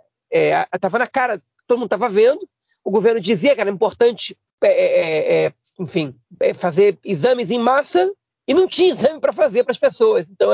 estava 0.72 0.96
é, 0.96 0.96
é, 0.96 0.96
é 0.96 0.98
na 0.98 1.06
cara, 1.06 1.42
todo 1.66 1.78
mundo 1.78 1.86
estava 1.86 2.08
vendo. 2.08 2.48
O 2.84 2.90
governo 2.90 3.20
dizia 3.20 3.54
que 3.54 3.60
era 3.60 3.70
importante, 3.70 4.36
é, 4.62 4.68
é, 4.68 5.44
é, 5.46 5.52
enfim, 5.80 6.14
fazer 6.54 6.98
exames 7.04 7.50
em 7.50 7.58
massa 7.58 8.12
e 8.46 8.54
não 8.54 8.68
tinha 8.68 8.92
exame 8.92 9.20
para 9.20 9.32
fazer 9.32 9.64
para 9.64 9.72
as 9.72 9.78
pessoas. 9.78 10.28
Então, 10.30 10.50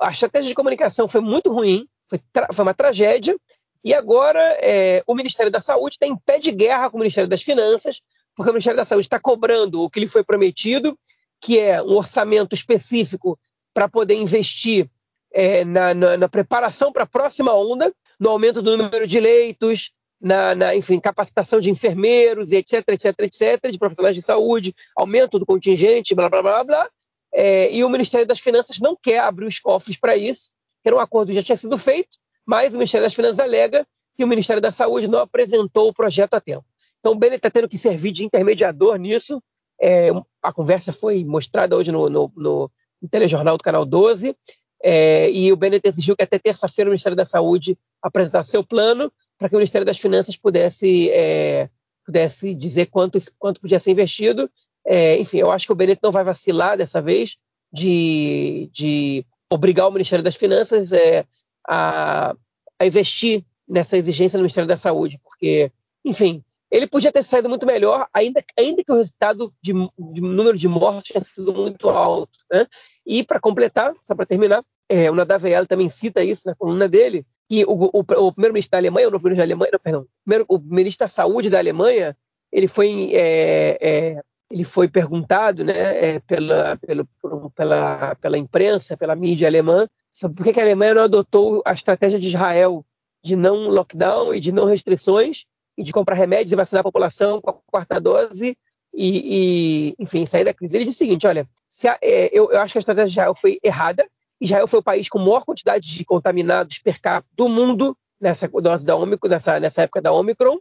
a 0.00 0.10
estratégia 0.10 0.48
de 0.48 0.54
comunicação 0.54 1.06
foi 1.06 1.20
muito 1.20 1.52
ruim, 1.52 1.88
foi, 2.08 2.20
foi 2.52 2.62
uma 2.64 2.74
tragédia. 2.74 3.36
E 3.84 3.94
agora 3.94 4.40
é, 4.60 5.02
o 5.06 5.14
Ministério 5.14 5.52
da 5.52 5.60
Saúde 5.60 5.94
está 5.94 6.06
em 6.06 6.16
pé 6.16 6.38
de 6.38 6.50
guerra 6.50 6.90
com 6.90 6.96
o 6.96 7.00
Ministério 7.00 7.28
das 7.28 7.42
Finanças, 7.42 8.02
porque 8.38 8.50
o 8.50 8.52
Ministério 8.52 8.76
da 8.76 8.84
Saúde 8.84 9.06
está 9.06 9.18
cobrando 9.18 9.82
o 9.82 9.90
que 9.90 9.98
lhe 9.98 10.06
foi 10.06 10.22
prometido, 10.22 10.96
que 11.40 11.58
é 11.58 11.82
um 11.82 11.96
orçamento 11.96 12.54
específico 12.54 13.36
para 13.74 13.88
poder 13.88 14.14
investir 14.14 14.88
é, 15.34 15.64
na, 15.64 15.92
na, 15.92 16.16
na, 16.16 16.28
preparação 16.28 16.92
para 16.92 17.02
a 17.02 17.06
próxima 17.06 17.52
onda, 17.52 17.92
no 18.18 18.30
aumento 18.30 18.62
do 18.62 18.76
número 18.76 19.08
de 19.08 19.18
leitos, 19.18 19.90
na, 20.20 20.54
na, 20.54 20.76
enfim, 20.76 21.00
capacitação 21.00 21.58
de 21.58 21.68
enfermeiros, 21.68 22.52
etc, 22.52 22.84
etc, 22.90 23.14
etc, 23.18 23.72
de 23.72 23.76
profissionais 23.76 24.14
de 24.14 24.22
saúde, 24.22 24.72
aumento 24.94 25.36
do 25.36 25.44
contingente, 25.44 26.14
blá, 26.14 26.28
blá, 26.28 26.40
blá, 26.40 26.62
blá. 26.62 26.90
É, 27.34 27.74
e 27.74 27.82
o 27.82 27.88
Ministério 27.88 28.24
das 28.24 28.38
Finanças 28.38 28.78
não 28.78 28.94
quer 28.94 29.18
abrir 29.18 29.46
os 29.46 29.58
cofres 29.58 29.96
para 29.96 30.16
isso, 30.16 30.52
que 30.80 30.88
era 30.88 30.94
um 30.94 31.00
acordo 31.00 31.30
que 31.30 31.34
já 31.34 31.42
tinha 31.42 31.56
sido 31.56 31.76
feito, 31.76 32.18
mas 32.46 32.72
o 32.72 32.76
Ministério 32.76 33.04
das 33.04 33.14
Finanças 33.14 33.40
alega 33.40 33.84
que 34.14 34.22
o 34.22 34.28
Ministério 34.28 34.62
da 34.62 34.70
Saúde 34.70 35.08
não 35.08 35.18
apresentou 35.18 35.88
o 35.88 35.92
projeto 35.92 36.34
a 36.34 36.40
tempo. 36.40 36.67
Então 37.00 37.12
o 37.12 37.14
Bennett 37.14 37.38
está 37.38 37.50
tendo 37.50 37.68
que 37.68 37.78
servir 37.78 38.12
de 38.12 38.24
intermediador 38.24 38.96
nisso. 38.96 39.42
É, 39.80 40.10
a 40.42 40.52
conversa 40.52 40.92
foi 40.92 41.24
mostrada 41.24 41.76
hoje 41.76 41.92
no, 41.92 42.08
no, 42.08 42.32
no, 42.36 42.70
no 43.00 43.08
telejornal 43.08 43.56
do 43.56 43.62
Canal 43.62 43.84
12, 43.84 44.34
é, 44.82 45.30
e 45.30 45.52
o 45.52 45.56
Bennett 45.56 45.86
exigiu 45.86 46.16
que 46.16 46.22
até 46.22 46.38
terça-feira 46.38 46.88
o 46.88 46.92
Ministério 46.92 47.16
da 47.16 47.26
Saúde 47.26 47.76
apresentasse 48.02 48.50
seu 48.50 48.64
plano 48.64 49.12
para 49.36 49.48
que 49.48 49.54
o 49.54 49.58
Ministério 49.58 49.84
das 49.84 49.98
Finanças 49.98 50.36
pudesse, 50.36 51.10
é, 51.10 51.68
pudesse 52.04 52.54
dizer 52.54 52.86
quanto, 52.86 53.18
quanto 53.38 53.60
podia 53.60 53.78
ser 53.78 53.92
investido. 53.92 54.50
É, 54.84 55.18
enfim, 55.18 55.38
eu 55.38 55.50
acho 55.50 55.66
que 55.66 55.72
o 55.72 55.76
Bennett 55.76 56.00
não 56.02 56.12
vai 56.12 56.24
vacilar 56.24 56.76
dessa 56.76 57.00
vez 57.02 57.36
de, 57.72 58.70
de 58.72 59.24
obrigar 59.50 59.86
o 59.88 59.92
Ministério 59.92 60.24
das 60.24 60.36
Finanças 60.36 60.92
é, 60.92 61.24
a, 61.68 62.34
a 62.78 62.86
investir 62.86 63.44
nessa 63.68 63.96
exigência 63.96 64.38
no 64.38 64.42
Ministério 64.42 64.68
da 64.68 64.76
Saúde, 64.76 65.20
porque, 65.22 65.70
enfim, 66.04 66.42
ele 66.70 66.86
podia 66.86 67.10
ter 67.10 67.22
saído 67.22 67.48
muito 67.48 67.66
melhor, 67.66 68.06
ainda, 68.12 68.44
ainda 68.58 68.84
que 68.84 68.92
o 68.92 68.96
resultado 68.96 69.52
de, 69.62 69.72
de 69.72 70.20
número 70.20 70.56
de 70.56 70.68
mortes 70.68 71.12
tenha 71.12 71.24
sido 71.24 71.52
muito 71.52 71.88
alto. 71.88 72.38
Né? 72.50 72.66
E, 73.06 73.24
para 73.24 73.40
completar, 73.40 73.94
só 74.02 74.14
para 74.14 74.26
terminar, 74.26 74.62
é, 74.88 75.10
o 75.10 75.14
Nadav 75.14 75.44
também 75.66 75.88
cita 75.88 76.22
isso 76.22 76.46
na 76.46 76.54
coluna 76.54 76.88
dele, 76.88 77.26
que 77.48 77.64
o, 77.64 77.90
o, 77.92 78.00
o 78.00 78.32
primeiro-ministro 78.32 78.72
da 78.72 78.78
Alemanha, 78.78 79.08
o 79.08 79.10
novo 79.10 79.24
ministro 79.24 79.46
da 79.46 79.48
Alemanha, 79.48 79.70
não, 79.72 79.80
perdão, 79.80 80.06
primeiro, 80.24 80.44
o 80.48 80.58
ministro 80.58 81.06
da 81.06 81.08
Saúde 81.08 81.48
da 81.48 81.58
Alemanha, 81.58 82.16
ele 82.52 82.68
foi 82.68 83.10
é, 83.12 83.78
é, 83.80 84.22
ele 84.50 84.64
foi 84.64 84.88
perguntado 84.88 85.64
né, 85.64 85.74
é, 85.76 86.20
pela, 86.20 86.76
pela, 86.78 87.06
pela, 87.54 88.14
pela 88.16 88.38
imprensa, 88.38 88.96
pela 88.96 89.14
mídia 89.14 89.46
alemã, 89.46 89.86
sobre 90.10 90.36
por 90.36 90.52
que, 90.52 90.58
a 90.58 90.62
Alemanha 90.62 90.94
não 90.94 91.02
adotou 91.02 91.62
a 91.64 91.72
estratégia 91.72 92.18
de 92.18 92.26
Israel 92.28 92.84
de 93.22 93.36
não 93.36 93.68
lockdown 93.68 94.32
e 94.32 94.40
de 94.40 94.52
não 94.52 94.64
restrições 94.64 95.44
de 95.82 95.92
comprar 95.92 96.14
remédios 96.14 96.52
e 96.52 96.56
vacinar 96.56 96.80
a 96.80 96.84
população 96.84 97.40
com 97.40 97.50
a 97.50 97.54
quarta 97.66 98.00
dose 98.00 98.56
e, 98.94 99.94
e 99.94 99.94
enfim, 99.98 100.26
sair 100.26 100.44
da 100.44 100.54
crise. 100.54 100.76
Ele 100.76 100.84
disse 100.84 100.96
o 100.96 101.06
seguinte, 101.06 101.26
olha, 101.26 101.48
a, 101.86 101.98
é, 102.02 102.30
eu, 102.32 102.50
eu 102.50 102.60
acho 102.60 102.72
que 102.72 102.78
a 102.78 102.80
estratégia 102.80 103.06
de 103.06 103.12
Israel 103.12 103.34
foi 103.34 103.58
errada, 103.62 104.08
Israel 104.40 104.66
foi 104.66 104.80
o 104.80 104.82
país 104.82 105.08
com 105.08 105.18
maior 105.18 105.44
quantidade 105.44 105.86
de 105.88 106.04
contaminados 106.04 106.78
per 106.78 107.00
capita 107.00 107.32
do 107.36 107.48
mundo 107.48 107.96
nessa 108.20 108.48
dose 108.48 108.84
da 108.84 108.96
Omicron, 108.96 109.30
nessa, 109.30 109.60
nessa 109.60 109.82
época 109.82 110.02
da 110.02 110.12
Omicron, 110.12 110.58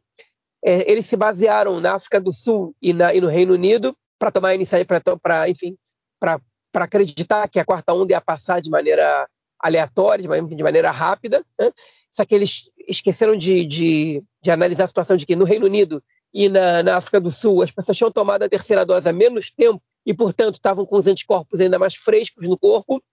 é, 0.64 0.90
eles 0.90 1.06
se 1.06 1.16
basearam 1.16 1.80
na 1.80 1.94
África 1.94 2.20
do 2.20 2.34
Sul 2.34 2.76
e, 2.82 2.94
na, 2.94 3.14
e 3.14 3.22
no 3.22 3.28
Reino 3.28 3.54
Unido 3.54 3.96
para 4.20 4.32
tomar 4.32 4.56
iniciativa, 4.56 5.02
para, 5.22 5.50
enfim, 5.50 5.78
para 6.20 6.40
acreditar 6.74 7.48
que 7.48 7.60
a 7.60 7.66
quarta 7.66 7.94
onda 7.94 8.14
ia 8.14 8.22
passar 8.22 8.62
de 8.62 8.70
maneira 8.70 9.28
aleatória, 9.60 10.28
de 10.46 10.64
maneira 10.64 10.92
rápida. 10.92 11.44
Né? 11.60 11.72
Só 12.10 12.26
que 12.26 12.34
eles 12.34 12.70
esqueceram 12.88 13.36
de, 13.36 13.66
de, 13.66 14.24
de, 14.42 14.52
analisar 14.52 14.86
a 14.86 14.88
situação 14.88 15.16
de 15.16 15.26
que 15.26 15.36
no 15.36 15.46
Reino 15.46 15.66
Unido 15.66 16.04
e 16.34 16.50
na, 16.50 16.84
na, 16.84 16.98
África 16.98 17.20
do 17.20 17.32
Sul 17.32 17.62
as 17.62 17.72
pessoas 17.72 17.98
tinham 17.98 18.12
tomado 18.12 18.44
a 18.44 18.50
terceira 18.50 18.86
dose 18.86 19.08
há 19.08 19.14
menos 19.14 19.52
tempo 19.52 19.82
e, 20.06 20.14
portanto, 20.14 20.56
estavam 20.56 20.86
com 20.86 20.98
os 20.98 21.08
anticorpos 21.08 21.60
ainda 21.60 21.78
mais 21.78 21.96
frescos 21.96 22.48
no 22.48 22.58
corpo. 22.58 23.04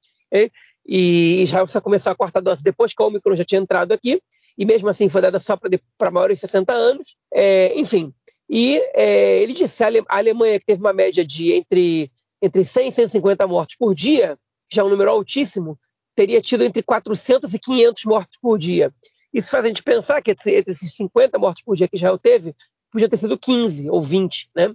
E 0.87 1.43
Israel 1.43 1.65
precisa 1.65 1.81
começar 1.81 2.11
a 2.11 2.15
quarta 2.15 2.41
dose 2.43 2.63
depois 2.63 2.93
que 2.93 3.03
a 3.03 3.07
Omicron 3.07 3.35
já 3.35 3.45
tinha 3.45 3.61
entrado 3.61 3.93
aqui 3.93 4.21
e 4.57 4.65
mesmo 4.65 4.89
assim 4.89 5.09
foi 5.09 5.21
dada 5.21 5.41
só 5.41 5.59
para 5.99 6.11
maiores 6.11 6.39
de 6.39 6.43
60 6.43 6.73
anos. 6.73 7.17
É, 7.33 7.79
enfim, 7.79 8.13
e 8.49 8.79
é, 8.95 9.43
ele 9.43 9.53
disse 9.53 9.83
a, 9.83 9.89
a 10.09 10.19
Alemanha, 10.19 10.59
que 10.61 10.67
teve 10.67 10.81
uma 10.81 10.93
média 10.93 11.25
de 11.25 11.53
entre, 11.53 12.11
entre 12.41 12.65
100 12.65 12.89
e 12.89 12.93
150 12.93 13.47
mortes 13.47 13.77
por 13.77 13.95
dia, 13.95 14.39
já 14.71 14.83
é 14.83 14.85
um 14.85 14.89
número 14.89 15.11
altíssimo, 15.11 15.79
teria 16.15 16.41
tido 16.41 16.65
entre 16.65 16.83
400 16.83 17.53
e 17.55 17.59
500 17.59 18.05
mortes 18.05 18.39
por 18.41 18.59
dia. 18.59 18.93
Isso 19.33 19.51
faz 19.51 19.65
a 19.65 19.69
gente 19.69 19.83
pensar 19.83 20.23
que 20.23 20.31
entre 20.31 20.73
esses 20.73 20.95
50 20.95 21.39
mortes 21.39 21.65
por 21.65 21.77
dia 21.77 21.89
que 21.89 21.97
Israel 21.97 22.19
teve, 22.19 22.55
podia 22.91 23.09
ter 23.09 23.17
sido 23.17 23.37
15 23.37 23.91
ou 23.91 24.01
20, 24.01 24.51
né? 24.57 24.73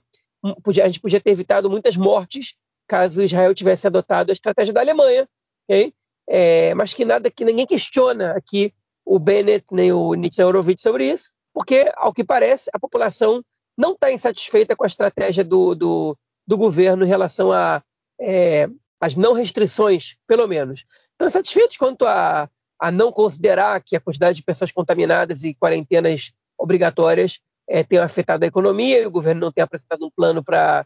Podia, 0.64 0.84
a 0.84 0.88
gente 0.88 1.00
podia 1.00 1.20
ter 1.20 1.32
evitado 1.32 1.70
muitas 1.70 1.96
mortes 1.96 2.56
caso 2.88 3.22
Israel 3.22 3.54
tivesse 3.54 3.86
adotado 3.86 4.32
a 4.32 4.34
estratégia 4.34 4.74
da 4.74 4.82
Alemanha, 4.82 5.28
okay? 5.68 5.94
é, 6.30 6.76
mas 6.76 6.94
que 6.94 7.04
nada 7.04 7.32
que 7.32 7.44
ninguém 7.44 7.66
questiona 7.66 8.32
aqui 8.34 8.72
o 9.04 9.18
Bennett 9.18 9.66
nem 9.72 9.92
o 9.92 10.14
Horowitz 10.46 10.84
sobre 10.84 11.10
isso, 11.10 11.32
porque, 11.52 11.92
ao 11.96 12.14
que 12.14 12.24
parece, 12.24 12.70
a 12.72 12.80
população 12.80 13.44
não 13.76 13.94
está 13.94 14.12
insatisfeita 14.12 14.76
com 14.76 14.84
a 14.84 14.88
estratégia 14.88 15.44
do, 15.44 15.74
do, 15.74 16.18
do 16.46 16.56
governo 16.56 17.04
em 17.04 17.08
relação 17.08 17.52
a 17.52 17.82
é, 18.22 18.70
as 19.02 19.16
não 19.16 19.34
restrições, 19.34 20.18
pelo 20.28 20.48
menos. 20.48 20.86
Estão 21.20 21.28
insatisfeitos 21.28 21.76
quanto 21.76 22.06
a, 22.06 22.50
a 22.80 22.92
não 22.92 23.12
considerar 23.12 23.84
que 23.84 23.94
a 23.94 24.00
quantidade 24.00 24.38
de 24.38 24.44
pessoas 24.44 24.72
contaminadas 24.72 25.44
e 25.44 25.54
quarentenas 25.54 26.32
obrigatórias 26.58 27.40
é, 27.68 27.84
tenham 27.84 28.06
afetado 28.06 28.46
a 28.46 28.48
economia 28.48 29.02
e 29.02 29.06
o 29.06 29.12
governo 29.12 29.42
não 29.42 29.52
tem 29.52 29.62
apresentado 29.62 30.06
um 30.06 30.10
plano 30.10 30.42
para 30.42 30.86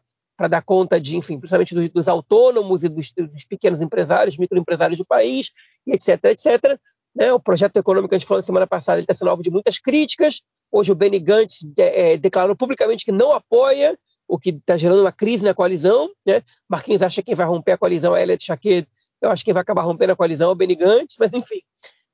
dar 0.49 0.63
conta 0.63 0.99
de, 0.99 1.15
enfim, 1.17 1.37
principalmente 1.37 1.75
dos, 1.75 1.87
dos 1.89 2.07
autônomos 2.07 2.83
e 2.83 2.89
dos, 2.89 3.11
dos, 3.11 3.45
pequenos 3.45 3.79
empresários, 3.79 4.35
microempresários 4.35 4.97
do 4.97 5.05
país, 5.05 5.51
e 5.85 5.93
etc, 5.93 6.25
etc. 6.25 6.79
Né? 7.15 7.31
O 7.31 7.39
projeto 7.39 7.77
econômico 7.77 8.09
que 8.09 8.15
a 8.15 8.17
gente 8.17 8.27
falou 8.27 8.39
na 8.39 8.45
semana 8.45 8.65
passada 8.65 9.01
está 9.01 9.13
sendo 9.13 9.29
alvo 9.29 9.43
de 9.43 9.51
muitas 9.51 9.77
críticas. 9.77 10.41
Hoje 10.71 10.91
o 10.91 10.95
Benny 10.95 11.19
Gantz 11.19 11.59
é, 11.77 12.17
declarou 12.17 12.55
publicamente 12.55 13.05
que 13.05 13.11
não 13.11 13.33
apoia, 13.33 13.95
o 14.27 14.39
que 14.39 14.49
está 14.49 14.77
gerando 14.77 15.01
uma 15.01 15.11
crise 15.11 15.45
na 15.45 15.53
coalizão. 15.53 16.09
Né? 16.25 16.41
Marquinhos 16.67 17.03
acha 17.03 17.21
que 17.21 17.27
quem 17.27 17.35
vai 17.35 17.45
romper 17.45 17.73
a 17.73 17.77
coalizão 17.77 18.15
é 18.15 18.21
a 18.21 18.23
Elliot 18.23 18.43
Chaquet. 18.43 18.87
Eu 19.23 19.31
acho 19.31 19.41
que 19.41 19.45
quem 19.45 19.53
vai 19.53 19.61
acabar 19.61 19.83
rompendo 19.83 20.11
a 20.11 20.15
coalizão 20.15 20.49
é 20.49 20.51
o 20.51 20.55
Benny 20.55 20.75
Gantz, 20.75 21.15
mas 21.17 21.33
enfim. 21.33 21.61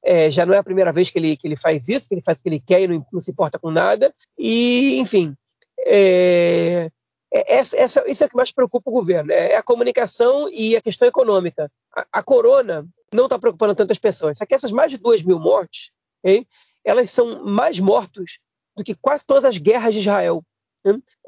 É, 0.02 0.32
já 0.32 0.46
não 0.46 0.54
é 0.54 0.58
a 0.58 0.64
primeira 0.64 0.94
vez 0.94 1.10
que 1.10 1.20
ele, 1.20 1.36
que 1.36 1.46
ele 1.46 1.58
faz 1.58 1.90
isso, 1.90 2.08
que 2.08 2.14
ele 2.14 2.22
faz 2.22 2.40
o 2.40 2.44
que 2.44 2.50
ele 2.50 2.60
quer 2.60 2.82
e 2.82 2.88
não, 2.88 3.06
não 3.12 3.20
se 3.20 3.32
importa 3.32 3.60
com 3.60 3.72
nada. 3.72 4.14
E, 4.38 4.98
enfim, 5.00 5.36
é, 5.80 6.90
é, 7.34 7.56
essa, 7.58 8.08
isso 8.10 8.24
é 8.24 8.28
o 8.28 8.30
que 8.30 8.36
mais 8.36 8.52
preocupa 8.52 8.90
o 8.90 8.94
governo, 8.94 9.32
é, 9.32 9.54
é 9.54 9.58
a 9.58 9.64
comunicação 9.64 10.50
e 10.52 10.76
a 10.76 10.82
questão 10.82 11.08
econômica. 11.08 11.70
A, 11.96 12.06
a 12.14 12.24
corona 12.24 12.88
não 13.14 13.26
está 13.26 13.38
preocupando 13.38 13.76
tantas 13.76 13.98
pessoas. 13.98 14.38
Só 14.38 14.46
que 14.46 14.54
essas 14.54 14.72
mais 14.72 14.92
de 14.92 14.98
2 14.98 15.24
mil 15.24 15.40
mortes, 15.40 15.92
hein, 16.24 16.48
elas 16.86 17.10
são 17.12 17.44
mais 17.44 17.80
mortos 17.80 18.40
do 18.78 18.84
que 18.84 18.96
quase 18.96 19.26
todas 19.26 19.46
as 19.46 19.58
guerras 19.58 19.94
de 19.94 20.00
Israel, 20.00 20.44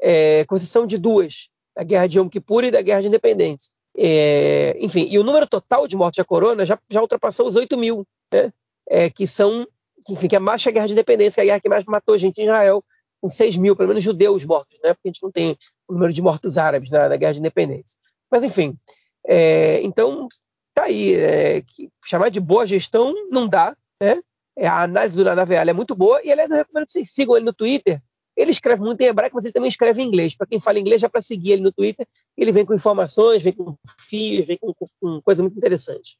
é, 0.00 0.44
com 0.46 0.56
exceção 0.56 0.86
de 0.86 0.96
duas, 0.96 1.48
a 1.76 1.84
guerra 1.84 2.06
de 2.06 2.18
Yom 2.18 2.28
Kippur 2.28 2.64
e 2.64 2.70
da 2.70 2.82
guerra 2.82 3.02
de 3.02 3.08
independência. 3.08 3.70
É, 3.96 4.76
enfim, 4.78 5.06
e 5.10 5.18
o 5.18 5.22
número 5.22 5.46
total 5.46 5.86
de 5.86 5.96
mortes 5.96 6.18
da 6.18 6.24
corona 6.24 6.64
já, 6.64 6.78
já 6.88 7.00
ultrapassou 7.00 7.46
os 7.46 7.56
8 7.56 7.76
mil, 7.76 8.06
né, 8.32 8.50
é, 8.88 9.10
que 9.10 9.26
são, 9.26 9.66
enfim, 10.08 10.28
que 10.28 10.36
é 10.36 10.38
que 10.38 10.68
a 10.68 10.72
guerra 10.72 10.86
de 10.86 10.92
independência, 10.92 11.34
que 11.34 11.40
é 11.40 11.42
a 11.42 11.46
guerra 11.46 11.60
que 11.60 11.68
mais 11.68 11.84
matou 11.84 12.16
gente 12.16 12.40
em 12.40 12.44
Israel, 12.44 12.82
com 13.20 13.28
6 13.28 13.56
mil, 13.58 13.76
pelo 13.76 13.88
menos 13.88 14.02
judeus 14.02 14.44
mortos, 14.44 14.78
né, 14.82 14.94
porque 14.94 15.08
a 15.08 15.12
gente 15.12 15.22
não 15.22 15.30
tem 15.30 15.56
o 15.86 15.92
número 15.92 16.12
de 16.12 16.22
mortos 16.22 16.56
árabes 16.56 16.90
na, 16.90 17.08
na 17.08 17.16
guerra 17.16 17.34
de 17.34 17.40
independência. 17.40 17.98
Mas, 18.30 18.42
enfim, 18.42 18.76
é, 19.26 19.80
então 19.82 20.26
tá 20.74 20.84
aí. 20.84 21.14
É, 21.14 21.62
chamar 22.04 22.30
de 22.30 22.40
boa 22.40 22.66
gestão 22.66 23.14
não 23.30 23.46
dá, 23.46 23.76
né? 24.00 24.20
É, 24.56 24.66
a 24.66 24.82
análise 24.82 25.16
do 25.16 25.24
Nadaveal 25.24 25.68
é 25.68 25.72
muito 25.72 25.94
boa, 25.94 26.20
e 26.22 26.30
aliás, 26.30 26.50
eu 26.50 26.58
recomendo 26.58 26.84
que 26.84 26.92
vocês 26.92 27.10
sigam 27.10 27.36
ele 27.36 27.46
no 27.46 27.54
Twitter. 27.54 28.02
Ele 28.36 28.50
escreve 28.50 28.82
muito 28.82 29.00
em 29.00 29.06
hebraico, 29.06 29.36
mas 29.36 29.44
ele 29.44 29.52
também 29.52 29.68
escreve 29.68 30.02
em 30.02 30.06
inglês. 30.06 30.34
Para 30.34 30.46
quem 30.46 30.58
fala 30.58 30.78
inglês, 30.78 31.00
já 31.00 31.08
para 31.08 31.20
seguir 31.20 31.52
ele 31.52 31.62
no 31.62 31.72
Twitter, 31.72 32.06
ele 32.36 32.52
vem 32.52 32.64
com 32.64 32.74
informações, 32.74 33.42
vem 33.42 33.52
com 33.52 33.76
fios, 34.08 34.46
vem 34.46 34.56
com, 34.58 34.72
com 35.00 35.20
coisa 35.22 35.42
muito 35.42 35.56
interessante. 35.56 36.18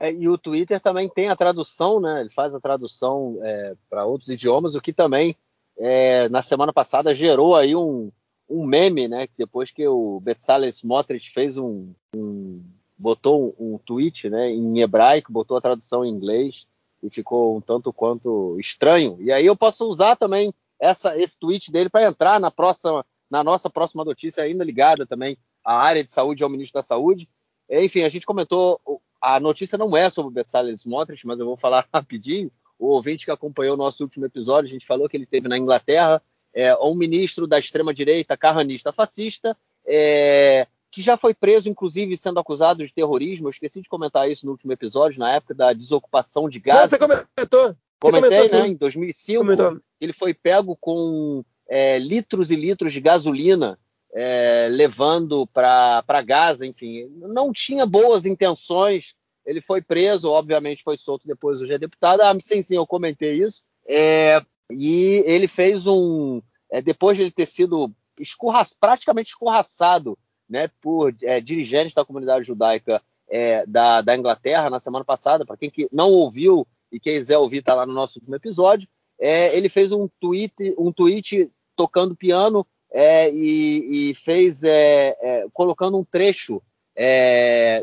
É, 0.00 0.12
e 0.12 0.28
o 0.28 0.36
Twitter 0.36 0.80
também 0.80 1.08
tem 1.08 1.28
a 1.28 1.36
tradução, 1.36 2.00
né? 2.00 2.20
Ele 2.20 2.30
faz 2.30 2.54
a 2.54 2.60
tradução 2.60 3.38
é, 3.42 3.74
para 3.88 4.04
outros 4.04 4.30
idiomas, 4.30 4.74
o 4.74 4.80
que 4.80 4.92
também 4.92 5.36
é, 5.78 6.28
na 6.28 6.42
semana 6.42 6.72
passada 6.72 7.14
gerou 7.14 7.54
aí 7.54 7.76
um, 7.76 8.10
um 8.48 8.66
meme, 8.66 9.06
né? 9.06 9.28
Depois 9.38 9.70
que 9.70 9.86
o 9.86 10.18
Betzalel 10.20 10.68
Smotrich 10.70 11.30
fez 11.30 11.56
um, 11.56 11.92
um 12.16 12.60
botou 12.98 13.54
um, 13.58 13.74
um 13.74 13.78
tweet 13.78 14.30
né, 14.30 14.50
em 14.50 14.80
hebraico, 14.80 15.32
botou 15.32 15.56
a 15.56 15.60
tradução 15.60 16.04
em 16.04 16.10
inglês 16.10 16.66
e 17.02 17.10
ficou 17.10 17.56
um 17.56 17.60
tanto 17.60 17.92
quanto 17.92 18.56
estranho. 18.60 19.16
E 19.20 19.32
aí 19.32 19.44
eu 19.44 19.56
posso 19.56 19.88
usar 19.88 20.16
também 20.16 20.54
essa, 20.82 21.16
esse 21.16 21.38
tweet 21.38 21.70
dele 21.70 21.88
para 21.88 22.08
entrar 22.08 22.40
na, 22.40 22.50
próxima, 22.50 23.06
na 23.30 23.44
nossa 23.44 23.70
próxima 23.70 24.04
notícia, 24.04 24.42
ainda 24.42 24.64
ligada 24.64 25.06
também 25.06 25.38
à 25.64 25.76
área 25.80 26.02
de 26.02 26.10
saúde, 26.10 26.42
ao 26.42 26.50
ministro 26.50 26.80
da 26.80 26.82
Saúde. 26.82 27.28
Enfim, 27.70 28.02
a 28.02 28.08
gente 28.08 28.26
comentou, 28.26 28.80
a 29.20 29.38
notícia 29.38 29.78
não 29.78 29.96
é 29.96 30.10
sobre 30.10 30.30
o 30.30 30.34
Betzalel 30.34 30.74
Smotrich, 30.74 31.24
mas 31.24 31.38
eu 31.38 31.46
vou 31.46 31.56
falar 31.56 31.86
rapidinho. 31.94 32.50
O 32.76 32.88
ouvinte 32.88 33.24
que 33.24 33.30
acompanhou 33.30 33.74
o 33.74 33.78
nosso 33.78 34.02
último 34.02 34.26
episódio, 34.26 34.68
a 34.68 34.72
gente 34.72 34.84
falou 34.84 35.08
que 35.08 35.16
ele 35.16 35.24
teve 35.24 35.46
na 35.46 35.56
Inglaterra 35.56 36.20
é, 36.52 36.74
um 36.78 36.96
ministro 36.96 37.46
da 37.46 37.60
extrema-direita, 37.60 38.36
carranista 38.36 38.92
fascista, 38.92 39.56
é, 39.86 40.66
que 40.90 41.00
já 41.00 41.16
foi 41.16 41.32
preso, 41.32 41.68
inclusive, 41.68 42.16
sendo 42.16 42.40
acusado 42.40 42.84
de 42.84 42.92
terrorismo. 42.92 43.46
Eu 43.46 43.50
esqueci 43.50 43.80
de 43.80 43.88
comentar 43.88 44.28
isso 44.28 44.44
no 44.44 44.50
último 44.50 44.72
episódio, 44.72 45.20
na 45.20 45.32
época 45.32 45.54
da 45.54 45.72
desocupação 45.72 46.48
de 46.48 46.58
Gaza. 46.58 46.82
Não, 46.82 46.88
você 46.88 46.98
comentou. 46.98 47.76
Comentei, 48.02 48.30
comentou, 48.30 48.60
né? 48.62 48.68
Em 48.68 48.74
2005, 48.74 49.40
comentou. 49.40 49.80
ele 50.00 50.12
foi 50.12 50.34
pego 50.34 50.76
com 50.76 51.44
é, 51.68 51.98
litros 51.98 52.50
e 52.50 52.56
litros 52.56 52.92
de 52.92 53.00
gasolina 53.00 53.78
é, 54.12 54.68
levando 54.70 55.46
para 55.46 56.22
Gaza, 56.24 56.66
enfim. 56.66 57.06
Não 57.16 57.52
tinha 57.52 57.86
boas 57.86 58.26
intenções. 58.26 59.14
Ele 59.46 59.60
foi 59.60 59.80
preso, 59.80 60.30
obviamente 60.30 60.82
foi 60.82 60.96
solto 60.96 61.26
depois, 61.26 61.60
hoje 61.60 61.74
é 61.74 61.78
deputado. 61.78 62.20
Ah, 62.20 62.36
sim, 62.40 62.62
sim, 62.62 62.76
eu 62.76 62.86
comentei 62.86 63.42
isso. 63.42 63.64
É, 63.86 64.42
e 64.70 65.22
ele 65.26 65.48
fez 65.48 65.86
um. 65.86 66.42
É, 66.70 66.80
depois 66.80 67.16
de 67.16 67.24
ele 67.24 67.30
ter 67.30 67.46
sido 67.46 67.90
escorra, 68.18 68.64
praticamente 68.78 69.30
escorraçado 69.30 70.18
né, 70.48 70.68
por 70.80 71.14
é, 71.22 71.40
dirigentes 71.40 71.94
da 71.94 72.04
comunidade 72.04 72.46
judaica 72.46 73.02
é, 73.28 73.64
da, 73.66 74.00
da, 74.00 74.16
Inglaterra 74.16 74.68
na 74.68 74.78
semana 74.78 75.04
passada. 75.04 75.44
Para 75.44 75.56
quem 75.56 75.70
que 75.70 75.88
não 75.90 76.10
ouviu 76.10 76.66
e 76.92 77.00
quiser 77.00 77.38
ouvir, 77.38 77.58
está 77.58 77.74
lá 77.74 77.86
no 77.86 77.92
nosso 77.92 78.18
último 78.18 78.36
episódio. 78.36 78.88
É, 79.18 79.56
ele 79.56 79.68
fez 79.68 79.90
um 79.92 80.08
tweet, 80.20 80.74
um 80.78 80.92
tweet 80.92 81.50
tocando 81.74 82.14
piano 82.14 82.66
é, 82.92 83.30
e, 83.32 84.10
e, 84.10 84.14
fez 84.14 84.62
é, 84.62 85.16
é, 85.20 85.46
colocando 85.52 85.98
um 85.98 86.04
trecho 86.04 86.62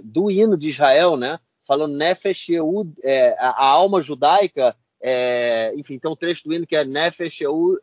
do 0.04 0.30
hino 0.30 0.56
de 0.56 0.70
Israel, 0.70 1.18
né? 1.18 1.39
Falando 1.66 1.98
Nefesh 1.98 2.50
Yehud, 2.50 2.94
a, 3.39 3.50
a, 3.50 3.66
alma 3.66 4.04
judaica. 4.04 4.75
enfim, 5.75 5.98
tem 5.98 6.12
um 6.12 6.16
trecho 6.16 6.44
do 6.44 6.54
hino 6.54 6.68
que 6.68 6.75
é 6.75 6.86
Nefesh 6.86 7.42
Yehud, 7.42 7.80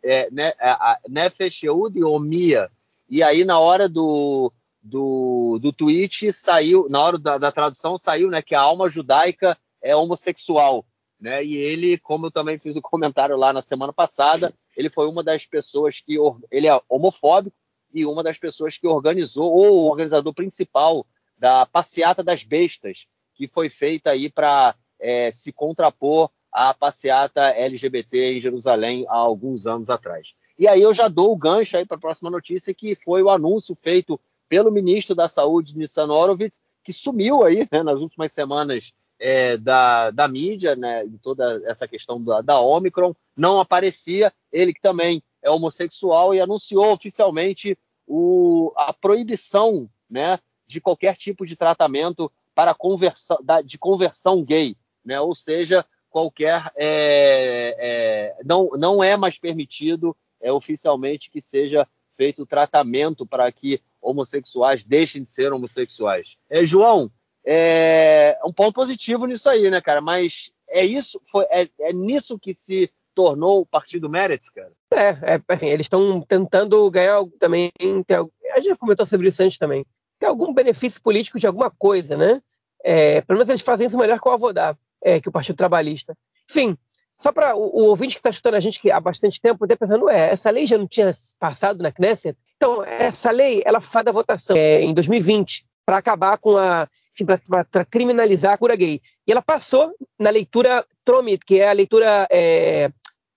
Nefesh 1.09 1.65
Yehud 1.65 1.99
e 1.99 2.05
Omia. 2.05 2.71
E 3.11 3.25
aí, 3.25 3.45
na 3.45 3.59
hora 3.59 3.89
do, 3.89 4.53
do, 4.87 5.59
do 5.61 5.73
tweet 5.73 6.33
saiu, 6.33 6.87
na 6.89 7.01
hora 7.01 7.19
da, 7.19 7.39
da, 7.39 7.53
tradução, 7.53 7.99
saiu 7.99 8.31
né, 8.31 8.41
que 8.41 8.55
a 8.55 8.61
alma 8.61 8.89
judaica 8.89 9.59
é 9.83 9.95
homossexual. 9.95 10.87
Né? 11.21 11.45
E 11.45 11.57
ele, 11.57 11.99
como 11.99 12.27
eu 12.27 12.31
também 12.31 12.59
fiz 12.59 12.77
o 12.77 12.79
um 12.79 12.83
comentário 12.83 13.37
lá 13.37 13.53
na 13.53 13.63
semana 13.63 13.93
passada, 13.93 14.53
ele 14.77 14.91
foi 14.91 15.09
uma 15.09 15.23
das 15.23 15.47
pessoas 15.47 16.01
que 16.01 16.17
ele 16.51 16.67
é 16.67 16.81
homofóbico 16.89 17.57
e 17.93 18.05
uma 18.05 18.23
das 18.23 18.39
pessoas 18.39 18.77
que 18.77 18.87
organizou, 18.87 19.51
ou 19.51 19.85
o 19.85 19.91
organizador 19.91 20.35
principal 20.35 21.07
da 21.39 21.65
Passeata 21.65 22.23
das 22.23 22.43
Bestas, 22.43 23.07
que 23.35 23.49
foi 23.49 23.69
feita 23.69 24.11
aí 24.11 24.31
para 24.31 24.75
é, 24.99 25.31
se 25.31 25.53
contrapor 25.53 26.31
à 26.53 26.73
passeata 26.73 27.43
LGBT 27.43 28.35
em 28.35 28.41
Jerusalém 28.41 29.05
há 29.09 29.17
alguns 29.17 29.67
anos 29.67 29.91
atrás. 29.91 30.35
E 30.59 30.67
aí 30.67 30.81
eu 30.81 30.93
já 30.95 31.07
dou 31.07 31.33
o 31.33 31.37
gancho 31.37 31.77
aí 31.77 31.85
para 31.85 31.99
a 31.99 32.01
próxima 32.01 32.31
notícia, 32.31 32.73
que 32.73 32.95
foi 32.95 33.23
o 33.23 33.31
anúncio 33.31 33.75
feito 33.75 34.19
pelo 34.49 34.71
ministro 34.71 35.15
da 35.15 35.29
Saúde, 35.29 35.77
Nissan 35.77 36.11
Horowitz, 36.11 36.61
que 36.83 36.93
sumiu 36.93 37.45
aí 37.45 37.69
né, 37.71 37.83
nas 37.83 38.01
últimas 38.01 38.33
semanas 38.33 38.93
é, 39.19 39.57
da, 39.57 40.11
da 40.11 40.29
mídia, 40.29 40.77
né, 40.77 41.05
em 41.05 41.17
toda 41.19 41.63
essa 41.65 41.89
questão 41.89 42.23
da, 42.23 42.41
da 42.41 42.61
Omicron, 42.61 43.15
não 43.37 43.61
aparecia, 43.61 44.33
ele 44.53 44.73
que 44.73 44.81
também 44.81 45.23
é 45.43 45.51
homossexual 45.51 46.35
e 46.35 46.41
anunciou 46.41 46.93
oficialmente 46.93 47.79
o, 48.07 48.73
a 48.77 48.93
proibição 48.93 49.89
né, 50.09 50.39
de 50.67 50.81
qualquer 50.81 51.17
tipo 51.17 51.47
de 51.47 51.57
tratamento 51.57 52.31
para 52.55 52.75
conversão, 52.75 53.39
de 53.65 53.79
conversão 53.79 54.43
gay, 54.43 54.77
né? 55.05 55.21
ou 55.21 55.35
seja, 55.35 55.85
qualquer 56.09 56.73
é, 56.75 57.77
é, 57.79 58.37
não, 58.45 58.71
não 58.79 59.05
é 59.05 59.17
mais 59.17 59.39
permitido 59.39 60.17
é, 60.41 60.51
oficialmente 60.51 61.31
que 61.31 61.43
seja 61.43 61.87
feito 62.09 62.47
tratamento 62.47 63.27
para 63.27 63.51
que 63.53 63.81
homossexuais 64.01 64.85
deixem 64.85 65.23
de 65.23 65.29
ser 65.29 65.53
homossexuais. 65.53 66.37
É, 66.49 66.65
João, 66.65 67.11
é 67.47 68.39
um 68.45 68.53
ponto 68.53 68.73
positivo 68.75 69.27
nisso 69.27 69.49
aí, 69.49 69.71
né, 69.71 69.81
cara? 69.81 70.01
Mas 70.01 70.51
é 70.69 70.85
isso, 70.85 71.21
foi, 71.31 71.45
é, 71.51 71.69
é 71.81 71.93
nisso 71.93 72.39
que 72.39 72.53
se 72.53 72.91
tornou 73.15 73.61
o 73.61 73.67
Partido 73.67 74.11
Meretz, 74.11 74.51
cara? 74.51 74.73
É, 74.93 75.35
é 75.35 75.55
enfim, 75.55 75.67
eles 75.67 75.87
estão 75.87 76.21
tentando 76.21 76.91
ganhar 76.91 77.25
também. 77.39 77.71
Ter, 78.07 78.19
a 78.55 78.61
gente 78.61 78.79
comentou 78.79 79.07
sobre 79.07 79.29
isso 79.29 79.43
antes 79.43 79.57
também. 79.57 79.87
Ter 80.19 80.27
algum 80.27 80.53
benefício 80.53 81.01
político 81.01 81.39
de 81.39 81.47
alguma 81.47 81.71
coisa, 81.71 82.17
né? 82.17 82.43
É, 82.85 83.21
pelo 83.23 83.39
menos 83.39 83.49
eles 83.49 83.63
fazem 83.63 83.87
isso 83.87 83.97
melhor 83.97 84.21
que 84.21 84.29
o 84.29 84.33
Avodá, 84.33 84.77
é, 85.03 85.21
que 85.21 85.29
o 85.29 85.33
Partido 85.33 85.57
Trabalhista. 85.57 86.17
Enfim, 86.49 86.77
só 87.17 87.33
para 87.33 87.57
o, 87.57 87.61
o, 87.61 87.85
ouvinte 87.87 88.15
que 88.15 88.19
está 88.19 88.31
escutando 88.31 88.55
a 88.55 88.61
gente 88.61 88.81
que 88.81 88.91
há 88.91 89.01
bastante 89.01 89.41
tempo, 89.41 89.65
está 89.65 89.77
pensando, 89.77 90.11
é, 90.11 90.31
essa 90.31 90.51
lei 90.51 90.67
já 90.67 90.77
não 90.77 90.87
tinha 90.87 91.11
passado 91.39 91.83
na 91.83 91.91
Knesset? 91.91 92.37
Então, 92.57 92.85
essa 92.85 93.31
lei, 93.31 93.63
ela 93.65 93.81
foi 93.81 94.03
da 94.03 94.13
votação 94.13 94.57
é, 94.57 94.83
em 94.83 94.93
2020 94.93 95.67
para 95.85 95.97
acabar 95.97 96.37
com 96.37 96.57
a, 96.57 96.87
para 97.25 97.85
criminalizar 97.85 98.53
a 98.53 98.59
cura 98.59 98.77
gay. 98.77 99.01
E 99.27 99.33
ela 99.33 99.43
passou 99.43 99.95
na 100.19 100.31
leitura 100.31 100.85
Tromit, 101.05 101.45
que 101.45 101.61
é 101.61 101.69
a 101.69 101.73
leitura 101.73 102.27
é, 102.31 102.91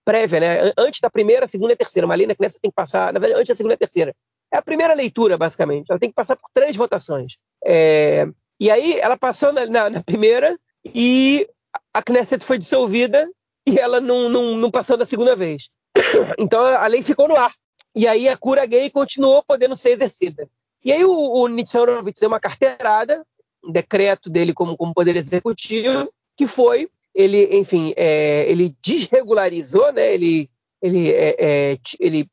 prévia, 0.03 0.39
né? 0.39 0.73
Antes 0.77 0.99
da 0.99 1.09
primeira, 1.09 1.47
segunda 1.47 1.73
e 1.73 1.75
terceira. 1.75 2.05
Uma 2.05 2.15
lei 2.15 2.25
na 2.25 2.35
Knesset 2.35 2.59
tem 2.61 2.71
que 2.71 2.75
passar, 2.75 3.13
na 3.13 3.19
verdade, 3.19 3.39
antes 3.39 3.49
da 3.49 3.55
segunda 3.55 3.75
e 3.75 3.77
terceira. 3.77 4.15
É 4.51 4.57
a 4.57 4.61
primeira 4.61 4.93
leitura, 4.93 5.37
basicamente. 5.37 5.89
Ela 5.89 5.99
tem 5.99 6.09
que 6.09 6.15
passar 6.15 6.35
por 6.35 6.49
três 6.53 6.75
votações. 6.75 7.37
É, 7.63 8.27
e 8.59 8.71
aí 8.71 8.99
ela 8.99 9.17
passou 9.17 9.53
na, 9.53 9.65
na, 9.67 9.89
na, 9.89 10.03
primeira 10.03 10.57
e 10.93 11.47
a 11.93 12.01
Knesset 12.01 12.43
foi 12.43 12.57
dissolvida 12.57 13.29
e 13.67 13.77
ela 13.77 14.01
não, 14.01 14.27
não, 14.27 14.55
não 14.55 14.71
passou 14.71 14.97
da 14.97 15.05
segunda 15.05 15.35
vez. 15.35 15.69
Então 16.39 16.63
a 16.63 16.87
lei 16.87 17.03
ficou 17.03 17.27
no 17.27 17.35
ar. 17.35 17.53
E 17.95 18.07
aí 18.07 18.27
a 18.27 18.37
cura 18.37 18.65
gay 18.65 18.89
continuou 18.89 19.43
podendo 19.43 19.75
ser 19.75 19.91
exercida. 19.91 20.49
E 20.83 20.91
aí 20.91 21.03
o, 21.03 21.11
o 21.11 21.47
Nitzan 21.47 21.85
deu 22.19 22.29
uma 22.29 22.39
carteirada, 22.39 23.25
decreto 23.67 24.29
dele 24.29 24.53
como, 24.53 24.77
como 24.77 24.93
poder 24.93 25.15
executivo, 25.15 26.11
que 26.37 26.47
foi, 26.47 26.89
ele, 27.13 27.57
enfim, 27.57 27.93
é, 27.97 28.49
ele 28.49 28.75
desregularizou, 28.81 29.91
né, 29.91 30.13
ele, 30.13 30.49
ele, 30.81 31.11
é, 31.11 31.35
é, 31.39 31.77
ele 31.99 32.29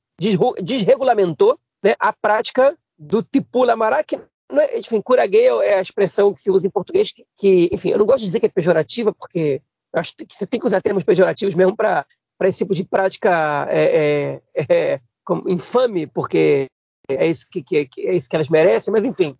desregulamentou 0.62 1.58
né, 1.82 1.94
a 1.98 2.12
prática 2.12 2.76
do 2.98 3.22
tipula 3.22 3.76
mará, 3.76 4.02
que 4.02 4.16
é, 4.16 4.78
enfim, 4.78 5.00
cura 5.00 5.26
gay 5.26 5.46
é 5.46 5.78
a 5.78 5.82
expressão 5.82 6.32
que 6.32 6.40
se 6.40 6.50
usa 6.50 6.66
em 6.66 6.70
português 6.70 7.10
que, 7.10 7.24
que, 7.36 7.68
enfim, 7.72 7.90
eu 7.90 7.98
não 7.98 8.06
gosto 8.06 8.20
de 8.20 8.26
dizer 8.26 8.40
que 8.40 8.46
é 8.46 8.50
pejorativa, 8.50 9.12
porque 9.12 9.60
acho 9.92 10.14
que 10.16 10.26
você 10.34 10.46
tem 10.46 10.60
que 10.60 10.66
usar 10.66 10.80
termos 10.80 11.04
pejorativos 11.04 11.54
mesmo 11.54 11.76
para 11.76 12.06
esse 12.42 12.58
tipo 12.58 12.74
de 12.74 12.84
prática 12.84 13.66
é, 13.70 14.40
é, 14.54 14.66
é, 14.68 15.00
infame, 15.48 16.06
porque 16.06 16.66
é 17.08 17.26
isso 17.26 17.46
que, 17.50 17.62
que, 17.62 17.88
é 17.98 18.14
isso 18.14 18.28
que 18.28 18.36
elas 18.36 18.48
merecem, 18.48 18.92
mas 18.92 19.04
enfim. 19.04 19.36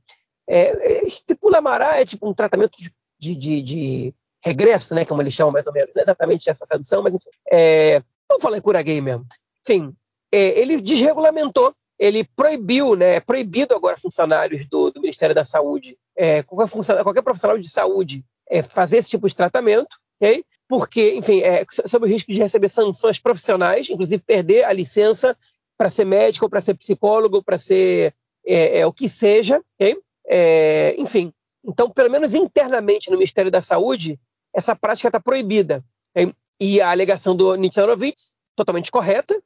É, 0.49 0.61
é, 0.61 1.07
estipula 1.07 1.61
mará 1.61 2.01
é 2.01 2.05
tipo 2.05 2.29
um 2.29 2.35
tratamento 2.35 2.77
de, 2.79 3.35
de, 3.35 3.63
de, 3.63 4.15
regresso, 4.45 4.95
né, 4.95 5.05
como 5.05 5.21
eles 5.21 5.35
chamam 5.35 5.53
mais 5.53 5.67
ou 5.67 5.73
menos, 5.73 5.91
não 5.93 6.01
é 6.01 6.03
exatamente 6.03 6.49
essa 6.49 6.67
tradução, 6.67 7.03
mas 7.03 7.15
enfim. 7.15 7.31
É, 7.51 8.01
vamos 8.29 8.43
falar 8.43 8.59
em 8.59 8.61
cura 8.61 8.81
gay 8.83 9.01
mesmo. 9.01 9.27
Enfim, 9.61 9.93
é, 10.31 10.61
ele 10.61 10.81
desregulamentou 10.81 11.75
ele 11.99 12.25
proibiu, 12.25 12.95
né, 12.95 13.17
é 13.17 13.21
proibido 13.21 13.75
agora 13.75 13.97
funcionários 13.97 14.67
do, 14.67 14.91
do 14.91 15.01
Ministério 15.01 15.35
da 15.35 15.45
Saúde, 15.45 15.97
é, 16.15 16.43
qualquer, 16.43 17.03
qualquer, 17.03 17.23
profissional 17.23 17.59
de 17.59 17.69
saúde, 17.69 18.25
é, 18.49 18.63
fazer 18.63 18.99
esse 18.99 19.11
tipo 19.11 19.29
de 19.29 19.35
tratamento, 19.35 19.97
ok? 20.21 20.45
Porque, 20.69 21.15
enfim, 21.15 21.41
é, 21.41 21.65
sob 21.87 22.07
o 22.07 22.09
risco 22.09 22.31
de 22.31 22.39
receber 22.39 22.69
sanções 22.69 23.19
profissionais, 23.19 23.89
inclusive 23.89 24.23
perder 24.23 24.65
a 24.65 24.73
licença 24.73 25.37
para 25.79 25.91
ser 25.91 26.05
médico, 26.05 26.51
para 26.51 26.61
ser 26.61 26.75
psicólogo, 26.75 27.43
para 27.43 27.59
ser 27.59 28.15
é, 28.45 28.81
é, 28.81 28.87
o 28.87 28.93
que 28.93 29.09
seja, 29.09 29.63
ok? 29.81 29.99
É, 30.29 30.95
enfim, 30.99 31.33
então, 31.65 31.91
pelo 31.91 32.11
menos 32.11 32.35
internamente 32.35 33.11
no 33.11 33.17
Ministério 33.17 33.51
da 33.51 33.63
Saúde, 33.63 34.19
essa 34.55 34.75
prática 34.75 35.09
está 35.09 35.21
proibida. 35.21 35.85
Okay? 36.11 36.33
E 36.61 36.81
a 36.81 36.91
alegação 36.91 37.37
do 37.37 37.55
Nitsarovitz, 37.57 38.35
totalmente 38.55 38.91
correta, 38.91 39.39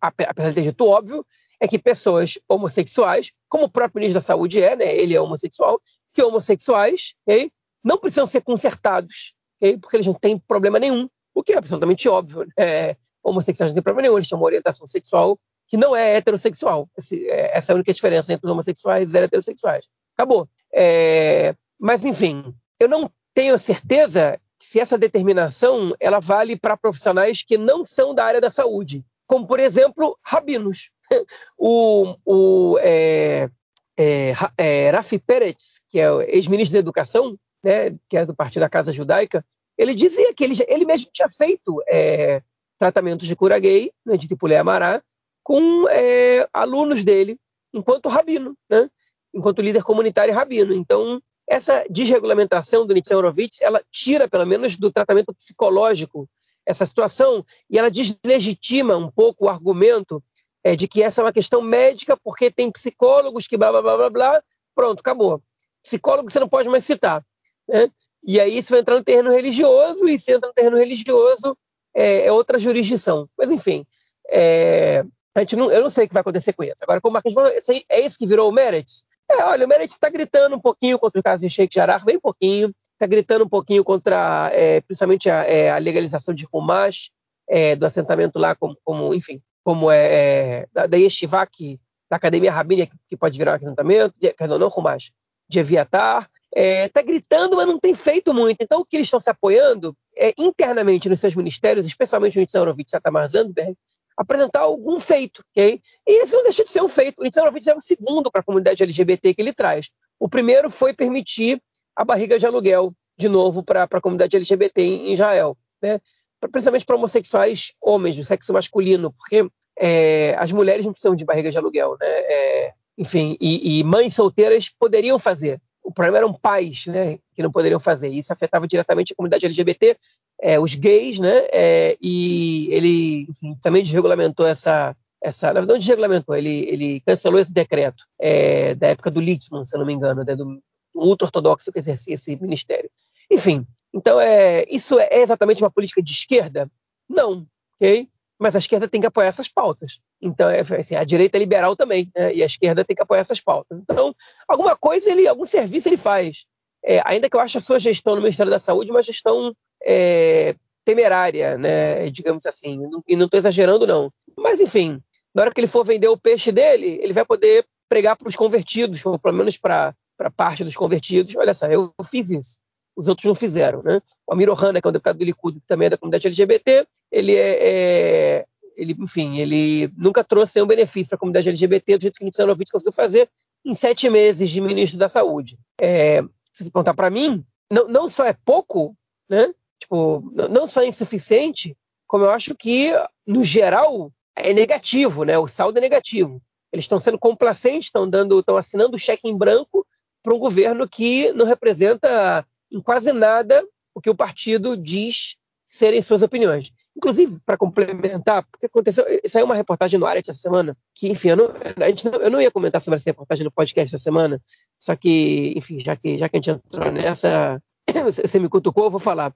apesar 0.00 0.50
de 0.50 0.54
ter 0.54 0.62
dito 0.62 0.86
óbvio, 0.86 1.26
é 1.60 1.66
que 1.66 1.78
pessoas 1.78 2.38
homossexuais, 2.48 3.32
como 3.48 3.64
o 3.64 3.70
próprio 3.70 4.00
ministro 4.00 4.20
da 4.20 4.24
Saúde 4.24 4.60
é, 4.60 4.76
né, 4.76 4.96
ele 4.96 5.14
é 5.14 5.20
homossexual, 5.20 5.80
que 6.12 6.22
homossexuais 6.22 7.14
okay, 7.26 7.50
não 7.82 7.98
precisam 7.98 8.26
ser 8.26 8.42
consertados, 8.42 9.34
okay, 9.56 9.78
porque 9.78 9.96
eles 9.96 10.06
não 10.06 10.14
têm 10.14 10.38
problema 10.38 10.78
nenhum, 10.78 11.08
o 11.34 11.42
que 11.42 11.52
é 11.52 11.58
absolutamente 11.58 12.08
óbvio. 12.08 12.46
Né? 12.58 12.96
Homossexuais 13.22 13.70
não 13.70 13.74
têm 13.74 13.82
problema 13.82 14.02
nenhum, 14.02 14.18
eles 14.18 14.28
têm 14.28 14.36
uma 14.36 14.46
orientação 14.46 14.86
sexual 14.86 15.38
que 15.68 15.76
não 15.76 15.96
é 15.96 16.16
heterossexual. 16.16 16.88
É, 17.12 17.56
essa 17.56 17.70
é 17.70 17.72
a 17.72 17.76
única 17.76 17.94
diferença 17.94 18.32
entre 18.32 18.46
os 18.46 18.52
homossexuais 18.52 19.04
e 19.04 19.06
os 19.06 19.14
heterossexuais. 19.14 19.86
Acabou. 20.16 20.48
É, 20.72 21.54
mas, 21.78 22.04
enfim, 22.04 22.54
eu 22.78 22.88
não 22.88 23.10
tenho 23.34 23.58
certeza 23.58 24.38
se 24.60 24.78
essa 24.78 24.96
determinação 24.96 25.94
ela 25.98 26.20
vale 26.20 26.56
para 26.56 26.76
profissionais 26.76 27.42
que 27.42 27.58
não 27.58 27.84
são 27.84 28.14
da 28.14 28.24
área 28.24 28.40
da 28.40 28.50
saúde, 28.50 29.04
como, 29.26 29.46
por 29.46 29.58
exemplo, 29.58 30.16
rabinos 30.22 30.90
o, 31.58 32.14
o 32.24 32.78
é, 32.80 33.50
é, 33.98 34.32
é, 34.56 34.90
Rafi 34.90 35.18
Peretz, 35.18 35.80
que 35.88 35.98
é 35.98 36.06
ex-ministro 36.36 36.74
da 36.74 36.78
Educação, 36.78 37.36
né, 37.62 37.90
que 38.08 38.16
é 38.16 38.24
do 38.24 38.34
Partido 38.34 38.60
da 38.60 38.68
Casa 38.68 38.92
Judaica, 38.92 39.44
ele 39.76 39.94
dizia 39.94 40.32
que 40.34 40.44
ele, 40.44 40.54
ele 40.68 40.84
mesmo 40.84 41.10
tinha 41.12 41.28
feito 41.28 41.82
é, 41.88 42.42
tratamentos 42.78 43.26
de 43.26 43.34
cura 43.34 43.58
gay, 43.58 43.92
né, 44.04 44.16
de 44.16 44.28
Tipulé 44.28 44.58
Amará, 44.58 45.02
com 45.42 45.88
é, 45.88 46.48
alunos 46.52 47.02
dele, 47.02 47.36
enquanto 47.72 48.08
rabino, 48.08 48.56
né, 48.70 48.88
enquanto 49.34 49.62
líder 49.62 49.82
comunitário 49.82 50.34
rabino. 50.34 50.74
Então, 50.74 51.20
essa 51.48 51.84
desregulamentação 51.90 52.86
do 52.86 52.94
Nitzan 52.94 53.18
Horowitz, 53.18 53.60
ela 53.60 53.82
tira, 53.90 54.28
pelo 54.28 54.46
menos, 54.46 54.76
do 54.76 54.92
tratamento 54.92 55.34
psicológico 55.34 56.28
essa 56.64 56.86
situação 56.86 57.44
e 57.68 57.78
ela 57.78 57.90
deslegitima 57.90 58.96
um 58.96 59.10
pouco 59.10 59.46
o 59.46 59.48
argumento 59.48 60.22
é, 60.64 60.76
de 60.76 60.86
que 60.86 61.02
essa 61.02 61.20
é 61.20 61.24
uma 61.24 61.32
questão 61.32 61.60
médica, 61.60 62.16
porque 62.16 62.50
tem 62.50 62.70
psicólogos 62.70 63.46
que 63.48 63.56
blá 63.56 63.70
blá 63.72 63.82
blá 63.82 63.96
blá 63.96 64.10
blá, 64.10 64.42
pronto, 64.74 65.00
acabou. 65.00 65.42
Psicólogo 65.82 66.30
você 66.30 66.38
não 66.38 66.48
pode 66.48 66.68
mais 66.68 66.84
citar. 66.84 67.24
Né? 67.68 67.90
E 68.22 68.38
aí 68.38 68.56
isso 68.56 68.70
vai 68.70 68.80
entrar 68.80 68.94
no 68.94 69.02
terreno 69.02 69.32
religioso, 69.32 70.08
e 70.08 70.18
se 70.18 70.32
entra 70.32 70.48
no 70.48 70.54
terreno 70.54 70.78
religioso, 70.78 71.56
é, 71.94 72.26
é 72.26 72.32
outra 72.32 72.58
jurisdição. 72.58 73.28
Mas 73.36 73.50
enfim, 73.50 73.84
é, 74.30 75.04
a 75.34 75.40
gente 75.40 75.56
não, 75.56 75.70
eu 75.70 75.82
não 75.82 75.90
sei 75.90 76.04
o 76.04 76.08
que 76.08 76.14
vai 76.14 76.20
acontecer 76.20 76.52
com 76.52 76.62
isso. 76.62 76.82
Agora, 76.82 77.00
como 77.00 77.14
Marcos 77.14 77.32
falou, 77.32 77.50
é 77.88 78.00
isso 78.00 78.18
que 78.18 78.26
virou 78.26 78.48
o 78.48 78.52
Meretz? 78.52 79.04
É, 79.32 79.44
olha, 79.44 79.64
o 79.64 79.68
Meretz 79.68 79.94
está 79.94 80.10
gritando 80.10 80.56
um 80.56 80.60
pouquinho 80.60 80.98
contra 80.98 81.18
o 81.18 81.22
caso 81.22 81.42
de 81.42 81.50
Sheikh 81.50 81.74
Jarrah, 81.74 81.98
bem 82.00 82.20
pouquinho, 82.20 82.74
está 82.92 83.06
gritando 83.06 83.44
um 83.44 83.48
pouquinho 83.48 83.82
contra, 83.82 84.50
é, 84.52 84.80
principalmente, 84.82 85.30
a, 85.30 85.44
é, 85.44 85.70
a, 85.70 85.78
legalização 85.78 86.34
de 86.34 86.44
Rumash, 86.44 87.10
é, 87.48 87.74
do 87.74 87.86
assentamento 87.86 88.38
lá, 88.38 88.54
como, 88.54 88.76
como 88.84 89.14
enfim, 89.14 89.40
como 89.64 89.90
é, 89.90 90.06
é 90.12 90.66
da, 90.72 90.86
da 90.86 90.96
Yeshiva, 90.96 91.46
que, 91.46 91.80
da 92.10 92.16
Academia 92.16 92.52
Rabínica, 92.52 92.96
que 93.08 93.16
pode 93.16 93.38
virar 93.38 93.52
um 93.52 93.56
assentamento, 93.56 94.14
de, 94.20 94.32
perdão, 94.34 94.58
não 94.58 94.68
Rumash, 94.68 95.10
de 95.48 95.58
Eviatar, 95.58 96.28
está 96.54 97.00
é, 97.00 97.02
gritando, 97.02 97.56
mas 97.56 97.66
não 97.66 97.78
tem 97.78 97.94
feito 97.94 98.34
muito. 98.34 98.58
Então, 98.60 98.80
o 98.80 98.84
que 98.84 98.96
eles 98.96 99.06
estão 99.06 99.18
se 99.18 99.30
apoiando 99.30 99.96
é 100.16 100.34
internamente 100.38 101.08
nos 101.08 101.20
seus 101.20 101.34
ministérios, 101.34 101.86
especialmente 101.86 102.36
o 102.36 102.40
Nitzan 102.40 102.60
Horowitz 102.60 102.92
e 102.92 103.00
Tamar 103.00 103.26
Zandberg, 103.28 103.74
apresentar 104.16 104.60
algum 104.60 104.98
feito, 104.98 105.42
ok? 105.50 105.80
E 106.06 106.22
esse 106.22 106.34
não 106.34 106.42
deixa 106.42 106.64
de 106.64 106.70
ser 106.70 106.82
um 106.82 106.88
feito. 106.88 107.20
O 107.20 107.24
Nitzan 107.24 107.42
Horowitz 107.42 107.66
é 107.66 107.74
o 107.74 107.80
segundo 107.80 108.30
para 108.30 108.40
a 108.40 108.44
comunidade 108.44 108.82
LGBT 108.82 109.34
que 109.34 109.42
ele 109.42 109.52
traz. 109.52 109.90
O 110.18 110.28
primeiro 110.28 110.70
foi 110.70 110.92
permitir 110.92 111.60
a 111.96 112.04
barriga 112.04 112.38
de 112.38 112.46
aluguel, 112.46 112.94
de 113.16 113.28
novo, 113.28 113.62
para 113.62 113.84
a 113.84 114.00
comunidade 114.00 114.36
LGBT 114.36 114.82
em 114.82 115.12
Israel. 115.12 115.56
Né? 115.82 116.00
principalmente 116.48 116.84
para 116.84 116.96
homossexuais 116.96 117.72
homens 117.80 118.16
do 118.16 118.24
sexo 118.24 118.52
masculino, 118.52 119.12
porque 119.12 119.48
é, 119.78 120.34
as 120.38 120.50
mulheres 120.50 120.84
não 120.84 120.92
precisam 120.92 121.14
de 121.14 121.24
barriga 121.24 121.50
de 121.50 121.56
aluguel, 121.56 121.96
né? 122.00 122.08
É, 122.08 122.72
enfim, 122.98 123.36
e, 123.40 123.78
e, 123.78 123.84
mães 123.84 124.14
solteiras 124.14 124.68
poderiam 124.68 125.18
fazer. 125.18 125.60
O 125.82 125.92
problema 125.92 126.18
eram 126.18 126.32
pais, 126.32 126.86
né, 126.86 127.18
que 127.34 127.42
não 127.42 127.50
poderiam 127.50 127.80
fazer. 127.80 128.08
Isso 128.08 128.32
afetava 128.32 128.68
diretamente 128.68 129.12
a 129.12 129.16
comunidade 129.16 129.46
LGBT, 129.46 129.96
é, 130.40 130.58
os 130.58 130.74
gays, 130.74 131.18
né, 131.18 131.46
é, 131.52 131.96
e 132.00 132.68
ele, 132.72 133.26
enfim, 133.28 133.56
também 133.62 133.82
desregulamentou 133.82 134.46
essa, 134.46 134.96
essa, 135.22 135.52
na 135.52 135.60
verdade, 135.60 135.80
desregulamentou, 135.80 136.34
ele, 136.34 136.66
ele 136.68 137.00
cancelou 137.00 137.38
esse 137.38 137.52
decreto 137.52 138.04
é, 138.18 138.74
da 138.74 138.88
época 138.88 139.10
do 139.10 139.20
Litzmann, 139.20 139.64
se 139.64 139.74
eu 139.74 139.78
não 139.78 139.86
me 139.86 139.92
engano, 139.92 140.24
né, 140.24 140.34
do 140.34 140.60
ultra-ortodoxo 140.94 141.72
que 141.72 141.78
exercia 141.78 142.14
esse 142.14 142.36
ministério. 142.36 142.90
Enfim, 143.30 143.66
então 143.94 144.20
é, 144.20 144.64
isso 144.68 144.98
é 144.98 145.20
exatamente 145.20 145.62
uma 145.62 145.70
política 145.70 146.02
de 146.02 146.12
esquerda? 146.12 146.70
Não, 147.08 147.46
ok? 147.76 148.08
Mas 148.38 148.56
a 148.56 148.58
esquerda 148.58 148.88
tem 148.88 149.00
que 149.00 149.06
apoiar 149.06 149.28
essas 149.28 149.48
pautas. 149.48 150.00
Então, 150.20 150.50
é, 150.50 150.60
assim, 150.60 150.96
a 150.96 151.04
direita 151.04 151.38
é 151.38 151.40
liberal 151.40 151.76
também, 151.76 152.10
né? 152.14 152.34
e 152.34 152.42
a 152.42 152.46
esquerda 152.46 152.84
tem 152.84 152.96
que 152.96 153.02
apoiar 153.02 153.20
essas 153.20 153.40
pautas. 153.40 153.78
Então, 153.78 154.14
alguma 154.48 154.76
coisa, 154.76 155.10
ele, 155.10 155.28
algum 155.28 155.44
serviço 155.44 155.88
ele 155.88 155.96
faz. 155.96 156.46
É, 156.84 157.00
ainda 157.04 157.30
que 157.30 157.36
eu 157.36 157.40
ache 157.40 157.56
a 157.56 157.60
sua 157.60 157.78
gestão 157.78 158.16
no 158.16 158.22
Ministério 158.22 158.50
da 158.50 158.58
Saúde 158.58 158.90
uma 158.90 159.02
gestão 159.02 159.54
é, 159.84 160.54
temerária, 160.84 161.56
né? 161.58 162.08
digamos 162.10 162.46
assim, 162.46 162.80
e 163.06 163.16
não 163.16 163.26
estou 163.26 163.38
exagerando, 163.38 163.86
não. 163.86 164.12
Mas, 164.36 164.60
enfim, 164.60 165.00
na 165.34 165.42
hora 165.42 165.52
que 165.52 165.60
ele 165.60 165.66
for 165.66 165.84
vender 165.84 166.08
o 166.08 166.16
peixe 166.16 166.50
dele, 166.50 166.98
ele 167.02 167.12
vai 167.12 167.24
poder 167.24 167.64
pregar 167.88 168.16
para 168.16 168.28
os 168.28 168.36
convertidos, 168.36 169.04
ou 169.04 169.18
pelo 169.18 169.36
menos 169.36 169.56
para 169.56 169.94
parte 170.36 170.64
dos 170.64 170.74
convertidos. 170.74 171.36
Olha 171.36 171.54
só, 171.54 171.66
eu 171.66 171.92
fiz 172.10 172.30
isso 172.30 172.58
os 172.96 173.08
outros 173.08 173.24
não 173.24 173.34
fizeram. 173.34 173.82
Né? 173.82 174.00
O 174.26 174.32
Amir 174.32 174.48
Ohana, 174.48 174.80
que 174.80 174.86
é 174.86 174.90
um 174.90 174.92
deputado 174.92 175.18
do 175.18 175.24
Likud, 175.24 175.60
que 175.60 175.66
também 175.66 175.86
é 175.86 175.90
da 175.90 175.96
comunidade 175.96 176.26
LGBT, 176.26 176.86
ele 177.10 177.34
é, 177.34 177.58
é 177.60 178.46
ele, 178.76 178.96
enfim, 178.98 179.38
ele 179.38 179.92
nunca 179.98 180.24
trouxe 180.24 180.56
nenhum 180.56 180.66
benefício 180.66 181.08
para 181.10 181.16
a 181.16 181.18
comunidade 181.18 181.48
LGBT 181.48 181.98
do 181.98 182.02
jeito 182.02 182.14
que 182.16 182.24
o 182.24 182.26
Nitzan 182.26 182.46
conseguiu 182.46 182.92
fazer 182.92 183.28
em 183.64 183.74
sete 183.74 184.08
meses 184.08 184.48
de 184.50 184.60
ministro 184.60 184.98
da 184.98 185.08
Saúde. 185.08 185.58
É, 185.80 186.22
se 186.52 186.64
você 186.64 186.70
perguntar 186.70 186.94
para 186.94 187.10
mim, 187.10 187.44
não, 187.70 187.86
não 187.88 188.08
só 188.08 188.24
é 188.24 188.32
pouco, 188.32 188.96
né? 189.28 189.52
Tipo, 189.92 190.32
não 190.50 190.66
só 190.66 190.80
é 190.80 190.86
insuficiente, 190.86 191.76
como 192.06 192.24
eu 192.24 192.30
acho 192.30 192.54
que, 192.54 192.90
no 193.26 193.44
geral, 193.44 194.10
é 194.34 194.50
negativo, 194.54 195.22
né? 195.22 195.36
O 195.36 195.46
saldo 195.46 195.76
é 195.76 195.82
negativo. 195.82 196.40
Eles 196.72 196.84
estão 196.84 196.98
sendo 196.98 197.18
complacentes, 197.18 197.88
estão 197.88 198.08
dando, 198.08 198.40
estão 198.40 198.56
assinando 198.56 198.96
o 198.96 198.98
cheque 198.98 199.28
em 199.28 199.36
branco 199.36 199.86
para 200.22 200.32
um 200.32 200.38
governo 200.38 200.88
que 200.88 201.30
não 201.34 201.44
representa 201.44 202.42
em 202.70 202.80
quase 202.80 203.12
nada 203.12 203.62
o 203.94 204.00
que 204.00 204.08
o 204.08 204.14
partido 204.14 204.78
diz 204.78 205.36
serem 205.68 206.00
suas 206.00 206.22
opiniões. 206.22 206.72
Inclusive, 206.96 207.38
para 207.44 207.58
complementar, 207.58 208.46
porque 208.50 208.64
aconteceu, 208.64 209.04
saiu 209.26 209.44
uma 209.44 209.54
reportagem 209.54 210.00
no 210.00 210.06
Aret 210.06 210.26
essa 210.30 210.40
semana, 210.40 210.74
que, 210.94 211.10
enfim, 211.10 211.28
eu 211.28 211.36
não, 211.36 211.52
a 211.84 211.88
gente 211.90 212.06
não, 212.06 212.18
eu 212.18 212.30
não 212.30 212.40
ia 212.40 212.50
comentar 212.50 212.80
sobre 212.80 212.96
essa 212.96 213.10
reportagem 213.10 213.44
no 213.44 213.52
podcast 213.52 213.94
essa 213.94 214.02
semana, 214.02 214.40
só 214.78 214.96
que, 214.96 215.52
enfim, 215.54 215.80
já 215.80 215.96
que, 215.96 216.18
já 216.18 216.30
que 216.30 216.36
a 216.36 216.40
gente 216.40 216.50
entrou 216.50 216.90
nessa, 216.90 217.62
você 218.24 218.38
me 218.38 218.48
cutucou, 218.48 218.84
eu 218.84 218.90
vou 218.90 219.00
falar. 219.00 219.34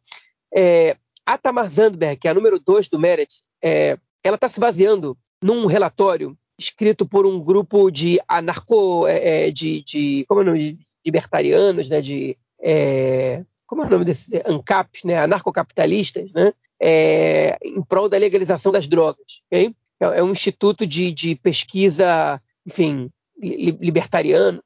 É, 0.55 0.97
a 1.25 1.37
Tamar 1.37 1.69
Zandberg, 1.69 2.17
que 2.19 2.29
é 2.29 2.31
a 2.31 2.35
número 2.35 2.59
2 2.59 2.89
do 2.89 2.99
Meretz, 2.99 3.43
é, 3.63 3.99
ela 4.23 4.37
está 4.37 4.49
se 4.49 4.61
baseando 4.61 5.17
num 5.43 5.67
relatório 5.67 6.37
escrito 6.59 7.07
por 7.07 7.27
um 7.27 7.43
grupo 7.43 7.91
de 7.91 8.19
anarco, 8.27 9.07
é, 9.07 9.47
é 9.47 9.51
de, 9.51 9.83
de, 9.83 10.25
como 10.27 10.41
é 10.41 10.45
o 10.45 10.47
nome, 10.47 10.79
libertarianos, 11.05 11.89
né, 11.89 12.01
de 12.01 12.37
é, 12.61 13.45
como 13.67 13.83
é 13.83 13.87
o 13.87 13.91
nome 13.91 14.05
desses? 14.05 14.33
ANCAPs, 14.47 15.05
né, 15.05 15.19
anarcocapitalistas, 15.19 16.31
né, 16.33 16.53
é, 16.81 17.59
em 17.63 17.83
prol 17.83 18.09
da 18.09 18.17
legalização 18.17 18.73
das 18.73 18.87
drogas. 18.87 19.43
Okay? 19.47 19.75
É, 20.01 20.19
é, 20.19 20.23
um 20.23 20.31
instituto 20.31 20.87
de, 20.87 21.13
de 21.13 21.35
pesquisa, 21.35 22.41
enfim, 22.67 23.11
li, 23.39 23.73
libertariano, 23.81 24.63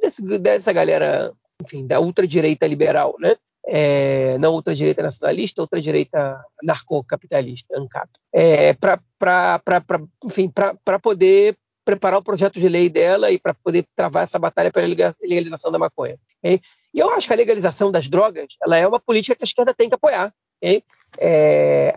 desse, 0.00 0.22
dessa 0.38 0.72
galera, 0.72 1.32
enfim, 1.62 1.86
da 1.86 2.00
ultradireita 2.00 2.66
liberal, 2.66 3.16
né? 3.18 3.36
É, 3.68 4.38
não 4.38 4.54
ultradireita 4.54 5.02
nacionalista, 5.02 5.60
ultradireita 5.60 6.40
anarcocapitalista, 6.62 7.76
ANCAP, 7.76 8.08
é, 8.32 8.74
para 8.74 11.00
poder 11.02 11.56
preparar 11.84 12.18
o 12.18 12.22
projeto 12.22 12.60
de 12.60 12.68
lei 12.68 12.88
dela 12.88 13.30
e 13.30 13.38
para 13.38 13.54
poder 13.54 13.84
travar 13.94 14.24
essa 14.24 14.38
batalha 14.38 14.72
pela 14.72 14.86
legalização 15.22 15.70
da 15.70 15.78
maconha. 15.78 16.18
Okay? 16.38 16.60
E 16.92 16.98
eu 16.98 17.10
acho 17.10 17.26
que 17.26 17.32
a 17.32 17.36
legalização 17.36 17.92
das 17.92 18.08
drogas 18.08 18.46
ela 18.62 18.76
é 18.76 18.86
uma 18.86 19.00
política 19.00 19.36
que 19.36 19.44
a 19.44 19.46
esquerda 19.46 19.74
tem 19.74 19.88
que 19.88 19.94
apoiar, 19.94 20.32
okay? 20.58 20.82
é, 21.18 21.94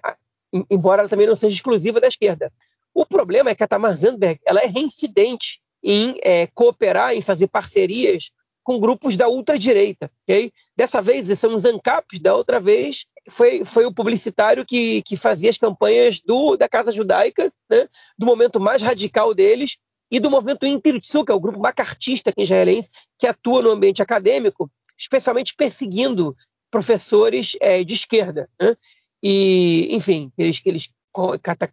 embora 0.70 1.02
ela 1.02 1.10
também 1.10 1.28
não 1.28 1.36
seja 1.36 1.56
exclusiva 1.56 2.00
da 2.00 2.08
esquerda. 2.08 2.52
O 2.94 3.06
problema 3.06 3.50
é 3.50 3.56
que 3.56 3.64
a 3.64 3.68
Tamar 3.68 3.96
Zandberg 3.96 4.40
ela 4.46 4.62
é 4.62 4.66
reincidente 4.66 5.62
em 5.84 6.16
é, 6.24 6.48
cooperar, 6.48 7.14
em 7.14 7.22
fazer 7.22 7.48
parcerias 7.48 8.32
com 8.64 8.80
grupos 8.80 9.16
da 9.18 9.28
ultradireita. 9.28 10.12
Okay? 10.24 10.52
Dessa 10.76 11.02
vez 11.02 11.28
são 11.40 11.56
os 11.56 11.66
ANCAPs, 11.66 12.20
da 12.20 12.36
outra 12.36 12.60
vez 12.60 13.06
foi, 13.30 13.64
foi 13.64 13.86
o 13.86 13.94
publicitário 13.94 14.66
que, 14.66 15.02
que 15.04 15.16
fazia 15.16 15.50
as 15.50 15.58
campanhas 15.58 16.20
do, 16.20 16.58
da 16.58 16.68
Casa 16.68 16.92
Judaica, 16.92 17.52
né? 17.70 17.88
do 18.18 18.26
momento 18.26 18.60
mais 18.60 18.82
radical 18.82 19.34
deles, 19.34 19.78
e 20.12 20.20
do 20.20 20.32
movimento 20.32 20.66
Intirtsu, 20.66 21.24
que 21.24 21.32
é 21.32 21.36
o 21.36 21.40
grupo 21.40 21.60
macartista 21.60 22.32
aqui 22.32 22.42
israelense, 22.42 22.90
que 23.18 23.28
atua 23.28 23.62
no 23.62 23.70
ambiente 23.70 24.02
acadêmico, 24.02 24.70
especialmente 24.98 25.54
perseguindo 25.56 26.36
professores 26.72 27.56
é, 27.62 27.84
de 27.84 27.94
esquerda. 27.94 28.50
Né? 28.60 28.76
E, 29.22 29.96
enfim, 29.96 30.32
eles, 30.38 30.60
eles 30.66 30.90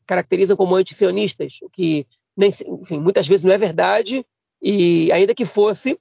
caracterizam 0.07 0.57
como 0.57 0.75
antisionistas, 0.75 1.59
o 1.63 1.71
que 1.71 2.07
nem, 2.37 2.51
enfim, 2.83 3.01
muitas 3.01 3.27
vezes 3.27 3.45
não 3.45 3.55
é 3.55 3.59
verdade, 3.59 4.25
e 4.61 5.11
ainda 5.13 5.35
que 5.35 5.45
fosse, 5.45 5.99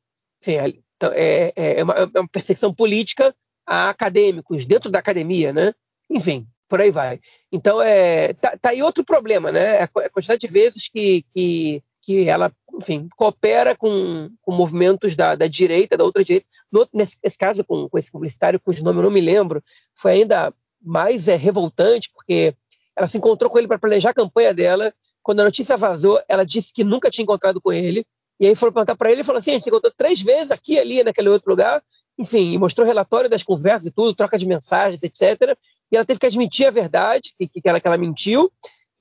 é, 0.48 0.74
então, 0.96 1.12
é, 1.14 1.54
é, 1.56 1.84
uma, 1.84 1.94
é 1.94 2.20
uma 2.20 2.28
perseguição 2.28 2.74
política 2.74 3.36
a 3.66 3.90
acadêmicos 3.90 4.66
dentro 4.66 4.90
da 4.90 5.00
academia, 5.00 5.52
né? 5.52 5.74
Enfim, 6.10 6.48
por 6.70 6.80
aí 6.80 6.92
vai. 6.92 7.20
Então, 7.52 7.82
é, 7.82 8.34
tá, 8.34 8.58
tá 8.58 8.70
aí 8.70 8.82
outro 8.82 9.04
problema, 9.04 9.52
né? 9.52 9.80
A 9.82 9.88
quantidade 10.10 10.42
de 10.42 10.48
vezes 10.48 10.88
que, 10.88 11.26
que 11.34 11.84
que 12.06 12.30
ela, 12.30 12.52
enfim, 12.76 13.10
coopera 13.16 13.76
com, 13.76 14.30
com 14.44 14.52
movimentos 14.52 15.16
da, 15.16 15.34
da, 15.34 15.48
direita, 15.48 15.98
da 15.98 16.04
outra 16.04 16.24
direita. 16.24 16.46
No, 16.72 16.88
nesse, 16.94 17.18
nesse, 17.22 17.36
caso, 17.36 17.66
com, 17.66 17.90
com, 17.90 17.98
esse 17.98 18.12
publicitário, 18.12 18.60
cujo 18.60 18.84
nome 18.84 19.00
eu 19.00 19.04
não 19.04 19.10
me 19.12 19.20
lembro, 19.20 19.64
foi 19.96 20.12
ainda 20.12 20.54
mais 20.80 21.28
é, 21.28 21.36
revoltante, 21.36 22.12
porque 22.14 22.54
ela 22.96 23.08
se 23.08 23.18
encontrou 23.18 23.50
com 23.50 23.58
ele 23.58 23.68
para 23.68 23.80
planejar 23.80 24.12
a 24.12 24.14
campanha 24.14 24.54
dela. 24.54 24.94
Quando 25.24 25.40
a 25.40 25.46
notícia 25.46 25.76
vazou, 25.76 26.22
ela 26.30 26.46
disse 26.46 26.72
que 26.72 26.84
nunca 26.84 27.10
tinha 27.10 27.24
encontrado 27.24 27.60
com 27.60 27.74
ele. 27.74 28.06
E 28.40 28.48
aí 28.48 28.56
foram 28.56 28.74
perguntar 28.74 28.96
para 28.96 29.12
ele 29.12 29.22
e 29.22 29.24
falou 29.24 29.40
assim: 29.40 29.52
a 29.52 29.54
gente 29.54 29.64
se 29.64 29.70
encontrou 29.70 29.94
três 29.96 30.22
vezes 30.22 30.52
aqui, 30.52 30.78
ali, 30.80 31.04
naquele 31.04 31.30
outro 31.30 31.50
lugar. 31.50 31.84
Enfim, 32.18 32.54
e 32.54 32.58
mostrou 32.58 32.88
relatório 32.88 33.30
das 33.30 33.44
conversas 33.44 33.86
e 33.86 33.92
tudo, 33.92 34.16
troca 34.16 34.38
de 34.38 34.46
mensagens, 34.46 35.04
etc. 35.04 35.58
E 35.92 35.96
ela 35.96 36.06
teve 36.06 36.20
que 36.20 36.26
admitir 36.26 36.66
a 36.66 36.72
verdade, 36.72 37.34
que, 37.38 37.48
que, 37.48 37.70
ela, 37.70 37.80
que 37.80 37.88
ela 37.88 37.98
mentiu. 37.98 38.52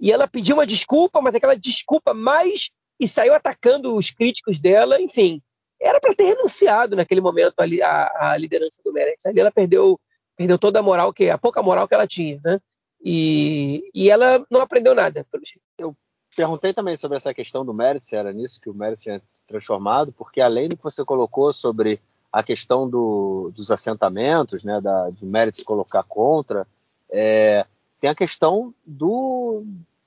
E 0.00 0.10
ela 0.10 0.26
pediu 0.26 0.56
uma 0.56 0.66
desculpa, 0.66 1.20
mas 1.20 1.34
aquela 1.34 1.54
desculpa 1.54 2.12
mais 2.12 2.70
e 2.98 3.06
saiu 3.08 3.34
atacando 3.34 3.94
os 3.94 4.10
críticos 4.10 4.58
dela, 4.58 5.00
enfim. 5.00 5.40
Era 5.80 6.00
para 6.00 6.14
ter 6.14 6.24
renunciado 6.24 6.96
naquele 6.96 7.20
momento 7.20 7.54
ali 7.58 7.82
a, 7.82 8.32
a 8.32 8.36
liderança 8.36 8.82
do 8.84 8.92
Meretz. 8.92 9.26
Ali 9.26 9.40
ela 9.40 9.52
perdeu, 9.52 10.00
perdeu 10.36 10.58
toda 10.58 10.80
a 10.80 10.82
moral, 10.82 11.12
que 11.12 11.30
a 11.30 11.38
pouca 11.38 11.62
moral 11.62 11.86
que 11.86 11.94
ela 11.94 12.06
tinha, 12.06 12.40
né? 12.44 12.58
E, 13.04 13.90
e 13.94 14.10
ela 14.10 14.44
não 14.50 14.60
aprendeu 14.60 14.94
nada, 14.94 15.26
pelo 15.30 15.44
jeito. 15.44 15.62
Eu 15.78 15.94
perguntei 16.34 16.72
também 16.72 16.96
sobre 16.96 17.16
essa 17.16 17.34
questão 17.34 17.64
do 17.64 17.74
Meretz, 17.74 18.12
era 18.12 18.32
nisso 18.32 18.60
que 18.60 18.70
o 18.70 18.74
Meretz 18.74 19.02
tinha 19.02 19.22
se 19.26 19.44
transformado, 19.44 20.12
porque 20.12 20.40
além 20.40 20.68
do 20.68 20.76
que 20.76 20.82
você 20.82 21.04
colocou 21.04 21.52
sobre 21.52 22.00
a 22.32 22.42
questão 22.42 22.88
do, 22.88 23.52
dos 23.54 23.70
assentamentos, 23.70 24.64
né, 24.64 24.80
da, 24.80 25.10
do 25.10 25.26
Meretz 25.26 25.62
colocar 25.62 26.02
contra, 26.02 26.66
é, 27.10 27.64
tem 28.00 28.10
a 28.10 28.14
questão 28.14 28.74
do, 28.84 29.64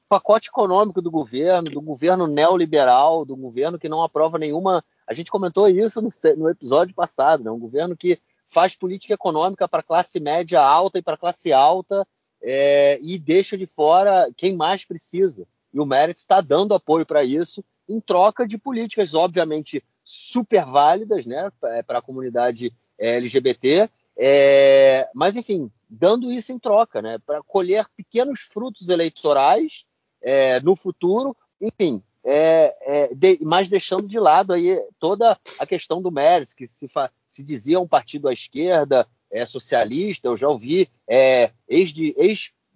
pacote 0.07 0.49
econômico 0.49 1.01
do 1.01 1.11
governo, 1.11 1.69
do 1.69 1.81
governo 1.81 2.27
neoliberal, 2.27 3.25
do 3.25 3.35
governo 3.35 3.77
que 3.77 3.89
não 3.89 4.01
aprova 4.01 4.37
nenhuma. 4.37 4.83
A 5.05 5.13
gente 5.13 5.31
comentou 5.31 5.67
isso 5.67 6.01
no, 6.01 6.09
no 6.37 6.49
episódio 6.49 6.95
passado, 6.95 7.43
né? 7.43 7.51
Um 7.51 7.59
governo 7.59 7.95
que 7.95 8.19
faz 8.47 8.75
política 8.75 9.13
econômica 9.13 9.67
para 9.67 9.83
classe 9.83 10.19
média 10.19 10.61
alta 10.61 10.97
e 10.97 11.01
para 11.01 11.17
classe 11.17 11.51
alta 11.51 12.07
é, 12.41 12.99
e 13.01 13.19
deixa 13.19 13.57
de 13.57 13.67
fora 13.67 14.29
quem 14.35 14.55
mais 14.55 14.85
precisa. 14.85 15.45
E 15.77 15.79
o 15.79 15.85
Merit 15.85 16.17
está 16.17 16.41
dando 16.41 16.73
apoio 16.73 17.05
para 17.05 17.23
isso 17.23 17.63
em 17.87 17.99
troca 17.99 18.47
de 18.47 18.57
políticas, 18.57 19.13
obviamente, 19.13 19.83
super 20.03 20.65
válidas 20.65 21.27
né, 21.27 21.51
para 21.85 21.99
a 21.99 22.01
comunidade 22.01 22.73
é, 22.97 23.17
LGBT, 23.17 23.87
é, 24.17 25.07
mas, 25.13 25.35
enfim, 25.35 25.71
dando 25.87 26.31
isso 26.31 26.51
em 26.51 26.57
troca, 26.57 26.99
né, 26.99 27.19
para 27.23 27.43
colher 27.43 27.85
pequenos 27.95 28.39
frutos 28.39 28.89
eleitorais 28.89 29.85
é, 30.19 30.59
no 30.61 30.75
futuro, 30.75 31.37
enfim, 31.61 32.01
é, 32.25 32.75
é, 32.81 33.13
de, 33.13 33.37
mas 33.43 33.69
deixando 33.69 34.07
de 34.07 34.19
lado 34.19 34.53
aí 34.53 34.83
toda 34.99 35.39
a 35.59 35.65
questão 35.67 36.01
do 36.01 36.11
Meres, 36.11 36.55
que 36.55 36.65
se, 36.65 36.89
se 37.27 37.43
dizia 37.43 37.79
um 37.79 37.87
partido 37.87 38.27
à 38.27 38.33
esquerda, 38.33 39.07
é, 39.29 39.45
socialista, 39.45 40.27
eu 40.27 40.37
já 40.37 40.49
ouvi 40.49 40.89
é, 41.07 41.51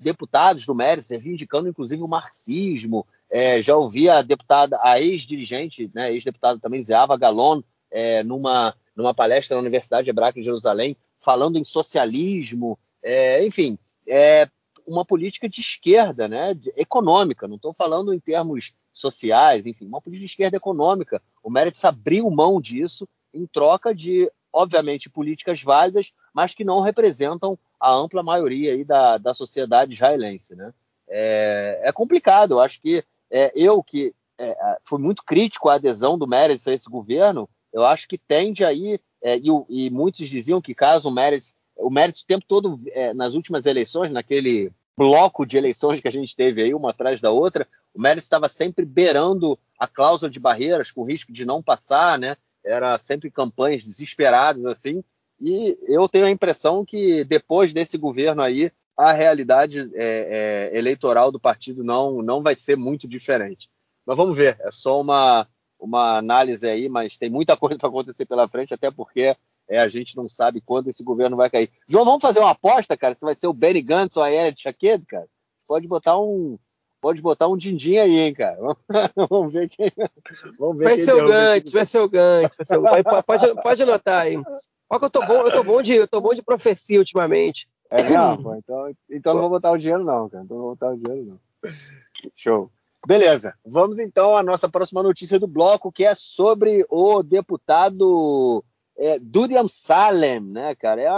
ex-deputados 0.01 0.61
ex 0.61 0.65
do 0.65 0.75
Meres 0.75 1.09
reivindicando 1.09 1.69
inclusive 1.69 2.01
o 2.01 2.07
marxismo, 2.07 3.05
É, 3.33 3.61
já 3.61 3.77
ouvi 3.77 4.09
a 4.09 4.21
deputada, 4.21 4.77
a 4.83 4.99
ex-dirigente, 4.99 5.89
né, 5.95 6.11
ex-deputada 6.11 6.59
também, 6.59 6.83
Zeava 6.83 7.17
Galon, 7.17 7.61
é, 7.89 8.23
numa, 8.23 8.75
numa 8.93 9.13
palestra 9.13 9.55
na 9.55 9.61
Universidade 9.61 10.09
Hebraica 10.09 10.37
de 10.37 10.43
Jerusalém, 10.43 10.97
falando 11.17 11.57
em 11.57 11.63
socialismo, 11.63 12.77
é, 13.01 13.45
enfim, 13.45 13.77
é 14.05 14.49
uma 14.85 15.05
política 15.05 15.47
de 15.47 15.61
esquerda, 15.61 16.27
né, 16.27 16.53
de, 16.53 16.73
econômica, 16.75 17.47
não 17.47 17.55
estou 17.55 17.73
falando 17.73 18.13
em 18.13 18.19
termos 18.19 18.73
sociais, 18.91 19.65
enfim, 19.65 19.87
uma 19.87 20.01
política 20.01 20.25
de 20.25 20.31
esquerda 20.31 20.57
econômica. 20.57 21.21
O 21.41 21.49
Meretz 21.49 21.85
abriu 21.85 22.29
mão 22.29 22.59
disso 22.59 23.07
em 23.33 23.47
troca 23.47 23.95
de, 23.95 24.29
obviamente, 24.53 25.09
políticas 25.09 25.61
válidas, 25.61 26.13
mas 26.33 26.53
que 26.53 26.63
não 26.63 26.81
representam 26.81 27.57
a 27.79 27.93
ampla 27.93 28.21
maioria 28.21 28.73
aí 28.73 28.83
da, 28.83 29.17
da 29.17 29.33
sociedade 29.33 29.93
israelense. 29.93 30.55
Né? 30.55 30.73
É, 31.07 31.81
é 31.83 31.91
complicado, 31.91 32.53
eu 32.53 32.59
acho 32.59 32.81
que 32.81 33.03
é, 33.29 33.51
eu 33.55 33.81
que 33.81 34.13
é, 34.37 34.55
fui 34.83 34.99
muito 34.99 35.23
crítico 35.23 35.69
à 35.69 35.75
adesão 35.75 36.17
do 36.17 36.27
Meretz 36.27 36.67
a 36.67 36.73
esse 36.73 36.89
governo, 36.89 37.49
eu 37.71 37.85
acho 37.85 38.07
que 38.07 38.17
tende 38.17 38.65
aí, 38.65 38.99
é, 39.21 39.37
e, 39.37 39.47
e, 39.69 39.89
muitos 39.89 40.27
diziam 40.27 40.61
que 40.61 40.75
caso 40.75 41.09
o 41.09 41.11
Meretz, 41.11 41.55
o 41.77 41.89
Meretz 41.89 42.21
o 42.21 42.25
tempo 42.25 42.45
todo, 42.47 42.77
é, 42.89 43.13
nas 43.13 43.33
últimas 43.33 43.65
eleições, 43.65 44.11
naquele 44.11 44.71
bloco 44.97 45.45
de 45.45 45.57
eleições 45.57 46.01
que 46.01 46.07
a 46.07 46.11
gente 46.11 46.35
teve 46.35 46.61
aí, 46.61 46.73
uma 46.73 46.89
atrás 46.89 47.21
da 47.21 47.31
outra, 47.31 47.67
o 47.93 48.01
Meretz 48.01 48.25
estava 48.25 48.49
sempre 48.49 48.85
beirando 48.85 49.57
a 49.79 49.87
cláusula 49.87 50.29
de 50.29 50.39
barreiras, 50.39 50.91
com 50.91 51.03
risco 51.03 51.31
de 51.31 51.45
não 51.45 51.61
passar, 51.61 52.19
né? 52.19 52.35
Era 52.63 52.97
sempre 52.97 53.31
campanhas 53.31 53.83
desesperadas, 53.83 54.65
assim, 54.65 55.03
e 55.41 55.75
eu 55.87 56.07
tenho 56.07 56.25
a 56.25 56.31
impressão 56.31 56.85
que 56.85 57.23
depois 57.23 57.73
desse 57.73 57.97
governo 57.97 58.43
aí, 58.43 58.71
a 58.95 59.11
realidade 59.11 59.89
é, 59.95 60.69
é, 60.71 60.77
eleitoral 60.77 61.31
do 61.31 61.39
partido 61.39 61.83
não, 61.83 62.21
não 62.21 62.43
vai 62.43 62.55
ser 62.55 62.77
muito 62.77 63.07
diferente. 63.07 63.67
Mas 64.05 64.15
vamos 64.15 64.37
ver, 64.37 64.57
é 64.61 64.71
só 64.71 65.01
uma, 65.01 65.47
uma 65.79 66.17
análise 66.17 66.67
aí, 66.69 66.87
mas 66.87 67.17
tem 67.17 67.29
muita 67.29 67.57
coisa 67.57 67.77
para 67.79 67.89
acontecer 67.89 68.25
pela 68.25 68.47
frente, 68.47 68.73
até 68.73 68.91
porque 68.91 69.35
é, 69.67 69.79
a 69.79 69.87
gente 69.87 70.15
não 70.15 70.29
sabe 70.29 70.61
quando 70.61 70.89
esse 70.89 71.03
governo 71.03 71.35
vai 71.35 71.49
cair. 71.49 71.71
João, 71.87 72.05
vamos 72.05 72.21
fazer 72.21 72.39
uma 72.39 72.51
aposta, 72.51 72.95
cara? 72.95 73.15
Se 73.15 73.25
vai 73.25 73.33
ser 73.33 73.47
o 73.47 73.53
Benny 73.53 73.81
Gantz 73.81 74.17
ou 74.17 74.23
a 74.23 74.31
Ed 74.31 74.61
Chaquedo, 74.61 75.05
cara? 75.07 75.27
Pode 75.67 75.87
botar 75.87 76.19
um, 76.19 76.59
pode 77.01 77.21
botar 77.21 77.47
um 77.47 77.57
din-din 77.57 77.97
aí, 77.97 78.19
hein, 78.19 78.33
cara? 78.33 78.57
Vamos 79.29 79.51
ver 79.51 79.67
quem. 79.67 79.91
Vamos 80.57 80.77
ver 80.77 80.83
vai, 80.83 80.95
quem 80.95 81.03
ser 81.03 81.13
o 81.13 81.27
Gantz, 81.27 81.71
vai 81.71 81.85
ser 81.85 81.99
o 81.99 82.07
Gantz, 82.07 82.55
vai 82.55 82.65
ser 82.65 82.77
o. 82.77 83.23
Pode, 83.23 83.61
pode 83.61 83.83
anotar 83.83 84.21
aí. 84.21 84.37
Olha 84.89 84.99
que 84.99 85.05
eu 85.05 85.09
tô 85.09 85.25
bom, 85.25 85.41
eu 85.41 85.51
tô 85.51 85.63
bom 85.63 85.81
de, 85.81 85.95
eu 85.95 86.07
tô 86.07 86.21
bom 86.21 86.33
de 86.33 86.43
profecia 86.43 86.99
ultimamente. 86.99 87.67
É 87.89 88.03
mesmo? 88.03 88.55
Então, 88.55 88.95
então 89.09 89.33
não 89.33 89.41
vou 89.41 89.49
botar 89.49 89.71
o 89.71 89.77
dinheiro, 89.77 90.03
não, 90.03 90.29
cara. 90.29 90.43
Então 90.43 90.57
não 90.57 90.63
vou 90.65 90.75
botar 90.75 90.91
o 90.91 90.97
dinheiro, 90.97 91.25
não. 91.25 91.71
Show. 92.35 92.71
Beleza, 93.05 93.55
vamos 93.65 93.97
então 93.97 94.37
à 94.37 94.43
nossa 94.43 94.69
próxima 94.69 95.01
notícia 95.01 95.39
do 95.39 95.47
bloco, 95.47 95.91
que 95.91 96.05
é 96.05 96.13
sobre 96.13 96.85
o 96.87 97.23
deputado 97.23 98.63
é, 98.95 99.17
Durian 99.19 99.67
Salem, 99.67 100.39
né, 100.39 100.75
cara? 100.75 101.01
É, 101.01 101.09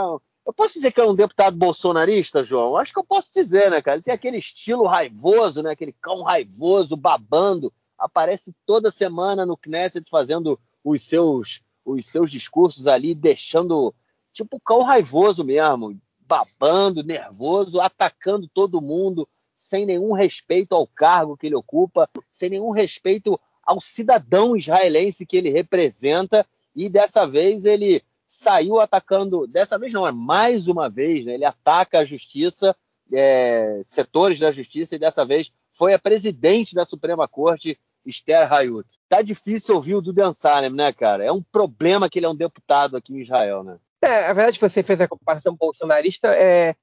eu 0.46 0.54
posso 0.54 0.74
dizer 0.74 0.92
que 0.92 1.00
é 1.00 1.06
um 1.06 1.16
deputado 1.16 1.56
bolsonarista, 1.56 2.44
João? 2.44 2.78
Acho 2.78 2.92
que 2.92 3.00
eu 3.00 3.04
posso 3.04 3.32
dizer, 3.34 3.72
né, 3.72 3.82
cara? 3.82 3.98
Ele 3.98 4.04
tem 4.04 4.14
aquele 4.14 4.38
estilo 4.38 4.86
raivoso, 4.86 5.64
né? 5.64 5.72
Aquele 5.72 5.94
cão 5.94 6.22
raivoso, 6.22 6.98
babando. 6.98 7.72
Aparece 7.98 8.54
toda 8.66 8.92
semana 8.92 9.46
no 9.46 9.58
Knesset 9.58 10.10
fazendo 10.10 10.60
os 10.84 11.02
seus, 11.04 11.62
os 11.86 12.06
seus 12.06 12.30
discursos 12.30 12.88
ali, 12.88 13.16
deixando 13.16 13.94
tipo 14.34 14.60
cão 14.60 14.82
raivoso 14.82 15.44
mesmo, 15.44 15.98
babando, 16.20 17.04
nervoso, 17.04 17.80
atacando 17.80 18.50
todo 18.54 18.82
mundo, 18.82 19.28
sem 19.54 19.86
nenhum 19.86 20.12
respeito 20.12 20.74
ao 20.74 20.88
cargo 20.88 21.38
que 21.38 21.46
ele 21.46 21.56
ocupa, 21.56 22.10
sem 22.30 22.50
nenhum 22.50 22.72
respeito 22.72 23.40
ao 23.64 23.80
cidadão 23.80 24.58
israelense 24.58 25.26
que 25.26 25.38
ele 25.38 25.50
representa, 25.50 26.46
e 26.76 26.90
dessa 26.90 27.26
vez 27.26 27.64
ele 27.64 28.02
saiu 28.44 28.80
atacando, 28.80 29.48
dessa 29.48 29.80
vez 29.80 29.94
não, 29.94 30.06
é 30.06 30.12
mais 30.12 30.68
uma 30.68 30.90
vez, 30.90 31.26
né, 31.26 31.34
ele 31.34 31.46
ataca 31.46 32.00
a 32.00 32.06
justiça, 32.06 32.76
é, 33.12 33.82
setores 33.84 34.40
da 34.40 34.52
justiça, 34.52 34.96
e 34.96 35.00
dessa 35.00 35.26
vez 35.26 35.52
foi 35.72 35.94
a 35.94 36.00
presidente 36.00 36.76
da 36.76 36.86
Suprema 36.86 37.28
Corte, 37.28 37.80
Esther 38.06 38.52
Hayut. 38.52 39.00
Tá 39.08 39.22
difícil 39.22 39.76
ouvir 39.76 39.96
o 39.96 40.02
Dudan 40.02 40.34
Salem, 40.34 40.70
né, 40.70 40.92
cara? 40.92 41.24
É 41.24 41.32
um 41.32 41.42
problema 41.42 42.10
que 42.10 42.20
ele 42.20 42.26
é 42.26 42.30
um 42.30 42.36
deputado 42.36 42.98
aqui 42.98 43.14
em 43.14 43.22
Israel, 43.22 43.64
né? 43.64 43.78
É, 44.02 44.28
a 44.28 44.34
verdade 44.34 44.60
que 44.60 44.70
você 44.70 44.84
fez 44.84 45.00
a 45.00 45.08
comparação 45.08 45.56
bolsonarista 45.56 46.28
é 46.36 46.76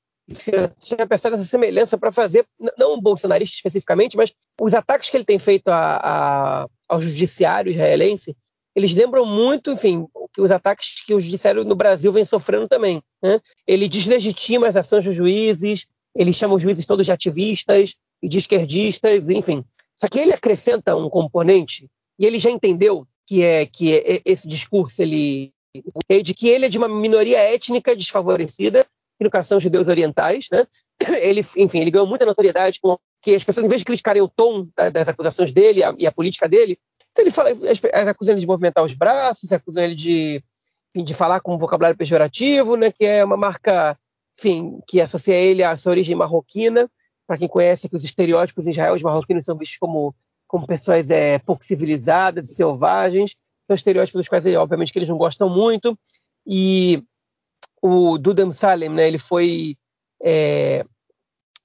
eu 0.46 0.68
tinha 0.79 1.07
pensado 1.07 1.35
essa 1.35 1.44
semelhança 1.44 1.99
para 1.99 2.12
fazer, 2.12 2.46
não 2.79 2.94
um 2.94 3.01
bolsonarista 3.01 3.57
especificamente, 3.57 4.16
mas 4.16 4.33
os 4.61 4.75
ataques 4.75 5.11
que 5.11 5.16
ele 5.16 5.25
tem 5.25 5.38
feito 5.38 5.68
a, 5.68 5.96
a, 5.96 6.66
ao 6.88 7.03
judiciário 7.03 7.70
israelense, 7.70 8.37
eles 8.74 8.92
lembram 8.92 9.26
muito, 9.26 9.72
enfim, 9.72 10.06
que 10.33 10.40
os 10.40 10.50
ataques 10.50 11.02
que 11.04 11.14
o 11.14 11.20
judiciário 11.20 11.64
no 11.64 11.74
Brasil 11.74 12.12
vem 12.12 12.24
sofrendo 12.24 12.68
também. 12.68 13.02
Né? 13.22 13.40
Ele 13.66 13.88
deslegitima 13.88 14.68
as 14.68 14.76
ações 14.76 15.04
dos 15.04 15.14
juízes, 15.14 15.87
ele 16.14 16.33
chama 16.33 16.54
os 16.54 16.62
juízes 16.62 16.87
todos 16.87 17.06
de 17.06 17.12
ativistas 17.12 17.94
e 18.22 18.28
de 18.28 18.38
esquerdistas, 18.38 19.28
enfim. 19.28 19.64
Só 19.96 20.09
que 20.09 20.18
ele 20.18 20.33
acrescenta 20.33 20.96
um 20.96 21.11
componente, 21.11 21.88
e 22.18 22.26
ele 22.26 22.38
já 22.38 22.50
entendeu 22.50 23.06
que 23.26 23.42
é 23.42 23.66
que 23.66 23.94
é, 23.94 24.20
esse 24.24 24.46
discurso 24.48 25.02
ele 25.02 25.52
de 26.22 26.35
que 26.35 26.48
ele 26.48 26.66
é 26.66 26.68
de 26.68 26.78
uma 26.78 26.88
minoria 26.88 27.38
étnica 27.38 27.94
desfavorecida, 27.94 28.85
que 29.16 29.24
no 29.24 29.30
caso 29.30 29.50
são 29.50 29.61
judeus 29.61 29.87
orientais, 29.87 30.48
né? 30.50 30.66
Ele, 31.22 31.44
enfim, 31.56 31.78
ele 31.78 31.90
ganhou 31.90 32.06
muita 32.06 32.26
notoriedade 32.26 32.80
que 33.22 33.35
as 33.35 33.44
pessoas, 33.44 33.64
em 33.64 33.68
vez 33.68 33.80
de 33.80 33.85
criticarem 33.85 34.20
o 34.20 34.28
tom 34.28 34.66
das 34.92 35.09
acusações 35.09 35.52
dele 35.52 35.80
e 35.98 36.06
a 36.06 36.12
política 36.12 36.48
dele, 36.48 36.78
ele 37.20 37.30
fala, 37.30 37.50
acusam 38.11 38.35
ele 38.35 38.40
de 38.40 38.46
movimentar 38.46 38.85
os 38.85 38.94
braços, 38.94 39.52
acusam 39.52 39.83
ele 39.83 39.94
de, 39.94 40.42
enfim, 40.90 41.04
de 41.04 41.14
falar 41.14 41.40
com 41.40 41.54
um 41.54 41.59
vocabulário 41.59 41.96
pejorativo, 41.96 42.76
né? 42.76 42.90
Que 42.90 43.04
é 43.04 43.24
uma 43.24 43.37
marca, 43.37 43.98
enfim, 44.38 44.80
que 44.87 45.00
associa 45.00 45.35
ele 45.35 45.62
a 45.62 45.70
essa 45.70 45.90
origem 45.90 46.16
marroquina. 46.16 46.90
Para 47.26 47.38
quem 47.38 47.48
conhece 47.48 47.88
que 47.88 47.96
os 47.96 48.02
estereótipos 48.02 48.66
em 48.66 48.70
Israel, 48.70 48.94
os 48.94 49.02
marroquinos 49.02 49.44
são 49.44 49.56
vistos 49.56 49.78
como 49.78 50.14
como 50.48 50.66
pessoas 50.66 51.11
é, 51.12 51.38
pouco 51.38 51.64
civilizadas 51.64 52.50
e 52.50 52.54
selvagens 52.56 53.37
são 53.70 53.74
estereótipos 53.76 54.22
dos 54.22 54.28
quais, 54.28 54.44
obviamente, 54.46 54.92
que 54.92 54.98
eles 54.98 55.09
não 55.09 55.16
gostam 55.16 55.48
muito. 55.48 55.96
E 56.44 57.04
o 57.80 58.18
Dudam 58.18 58.50
Salem, 58.50 58.88
né, 58.88 59.06
ele 59.06 59.18
foi, 59.18 59.76
é, 60.20 60.85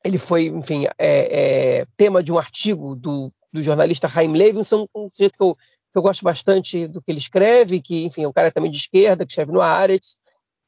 ele 0.03 0.19
foi, 0.19 0.45
enfim, 0.45 0.85
é, 0.99 1.79
é, 1.79 1.85
tema 1.97 2.21
de 2.21 2.31
um 2.31 2.37
artigo 2.37 2.95
do, 2.95 3.33
do 3.55 3.63
jornalista 3.63 4.07
Chaim 4.07 4.31
Levinson, 4.31 4.87
um 4.93 5.09
sujeito 5.11 5.37
que 5.37 5.43
eu, 5.43 5.55
que 5.55 5.97
eu 5.97 6.01
gosto 6.01 6.23
bastante 6.23 6.87
do 6.87 7.01
que 7.01 7.11
ele 7.11 7.17
escreve, 7.17 7.81
que, 7.81 8.03
enfim, 8.03 8.23
é 8.23 8.27
um 8.27 8.33
cara 8.33 8.51
também 8.51 8.69
de 8.69 8.77
esquerda, 8.77 9.25
que 9.25 9.31
escreve 9.31 9.51
no 9.51 9.61
Haaretz, 9.61 10.17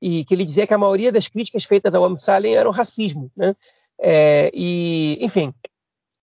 e 0.02 0.24
que 0.26 0.34
ele 0.34 0.46
dizia 0.46 0.66
que 0.66 0.74
a 0.74 0.78
maioria 0.78 1.12
das 1.12 1.28
críticas 1.28 1.64
feitas 1.64 1.94
ao 1.94 2.18
Salem 2.18 2.56
eram 2.56 2.72
racismo, 2.72 3.32
né? 3.36 3.54
É, 4.00 4.52
e, 4.54 5.18
enfim, 5.22 5.54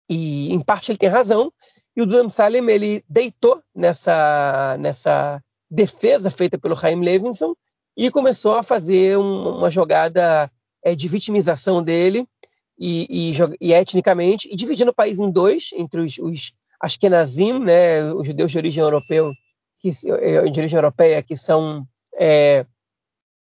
e 0.08 0.52
em 0.52 0.60
parte 0.60 0.90
ele 0.90 0.98
tem 0.98 1.08
razão, 1.08 1.52
e 1.96 2.02
o 2.02 2.06
Duane 2.06 2.30
Salem 2.30 2.68
ele 2.70 3.04
deitou 3.08 3.62
nessa, 3.74 4.76
nessa 4.78 5.42
defesa 5.70 6.30
feita 6.30 6.56
pelo 6.56 6.76
Chaim 6.76 7.00
Levinson 7.00 7.54
e 7.96 8.10
começou 8.10 8.54
a 8.54 8.62
fazer 8.62 9.18
um, 9.18 9.58
uma 9.58 9.70
jogada 9.70 10.50
é, 10.82 10.94
de 10.94 11.08
vitimização 11.08 11.82
dele 11.82 12.26
e, 12.78 13.06
e, 13.10 13.32
e, 13.60 13.72
etnicamente, 13.72 14.48
e 14.50 14.56
dividindo 14.56 14.90
o 14.90 14.94
país 14.94 15.18
em 15.18 15.30
dois, 15.30 15.70
entre 15.74 16.00
os, 16.00 16.18
os 16.18 16.52
Ashkenazim, 16.80 17.58
né, 17.58 18.12
os 18.12 18.26
judeus 18.26 18.50
de 18.50 18.58
origem 18.58 18.82
europeu, 18.82 19.32
que, 19.80 19.90
é, 20.20 20.42
de 20.42 20.60
origem 20.60 20.76
europeia, 20.76 21.22
que 21.22 21.36
são 21.36 21.86
é, 22.14 22.64